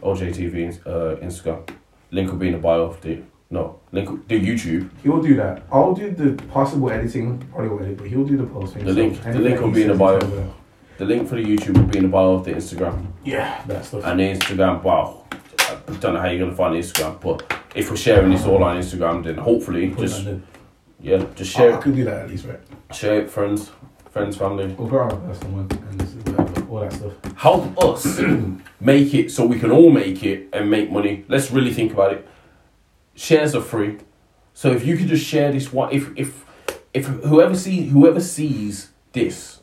[0.01, 1.67] OJ TV uh, Instagram.
[2.11, 4.89] Link will be in the bio the no link the YouTube.
[5.03, 5.63] He will do that.
[5.71, 7.37] I'll do the possible editing.
[7.51, 8.85] Probably will edit, but he'll do the posting.
[8.85, 10.17] The link- the link will be in the bio.
[10.17, 10.49] is over there.
[10.97, 13.07] The link for the YouTube will be in the bio of the Instagram.
[13.23, 14.03] Yeah, that stuff.
[14.05, 15.25] And the Instagram, wow,
[15.59, 17.43] I don't know how you're gonna find Instagram, but
[17.75, 20.27] if we're sharing this all on Instagram, then hopefully Put just
[20.99, 22.59] yeah, just I, share I could do that at least, right?
[22.93, 23.71] share it, friends,
[24.11, 24.67] friends, family.
[24.77, 27.13] We'll put our personal one and whatever, all that stuff.
[27.35, 28.19] help us
[28.79, 31.25] make it so we can all make it and make money.
[31.27, 32.27] Let's really think about it.
[33.21, 33.99] Shares are free,
[34.55, 36.43] so if you could just share this one, if if
[36.91, 39.61] if whoever sees whoever sees this,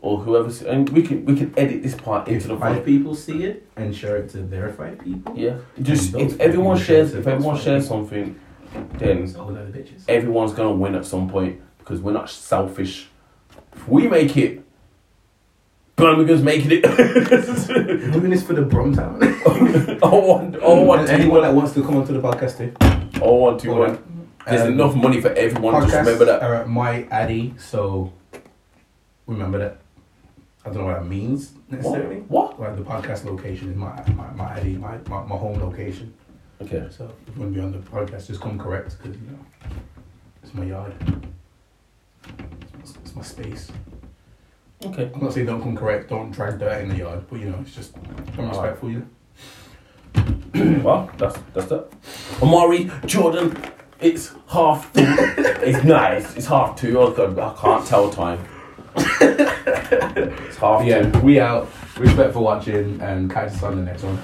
[0.00, 2.72] or whoever see, and we can we can edit this part into the If five
[2.72, 2.86] front.
[2.86, 7.14] people see it and share it to their five people, Yeah, just if everyone shares
[7.14, 7.98] if everyone shares people.
[8.08, 8.40] something,
[8.94, 13.10] then the everyone's gonna win at some point because we're not selfish.
[13.76, 14.64] If we make it,
[15.98, 16.82] Birmingham's making it.
[18.12, 19.18] Doing this for the Brumtown.
[20.02, 23.20] oh one, oh one, two, anyone that wants to come onto the podcast too.
[23.20, 24.28] oh one, two, All one.
[24.46, 25.82] There's Um, enough money for everyone.
[25.82, 26.42] Just remember that.
[26.42, 28.12] are at my Addy, so
[29.26, 29.80] remember that.
[30.64, 32.20] I don't know what that means necessarily.
[32.28, 32.58] What?
[32.58, 36.14] Well, the podcast location is my my, my Addy, my, my, my home location.
[36.62, 36.86] Okay.
[36.90, 39.38] So if you want to be on the podcast, just come correct because you know
[40.42, 40.94] it's my yard.
[42.80, 43.70] It's, it's my space.
[44.84, 45.10] Okay.
[45.12, 47.58] I'm not saying don't come correct, don't drag dirt in the yard, but you know
[47.60, 47.96] it's just
[48.36, 48.90] I'm respectful.
[48.90, 49.08] You.
[50.82, 51.88] Well, that's that's that.
[52.42, 53.56] Amari Jordan,
[54.00, 55.02] it's half two.
[55.04, 56.36] it's nice.
[56.36, 56.98] It's half two.
[56.98, 58.44] Oh God, I can't tell time.
[58.96, 60.88] it's half two.
[60.88, 61.68] Yeah, we out.
[61.98, 64.20] Respect for watching and catch us on the next one.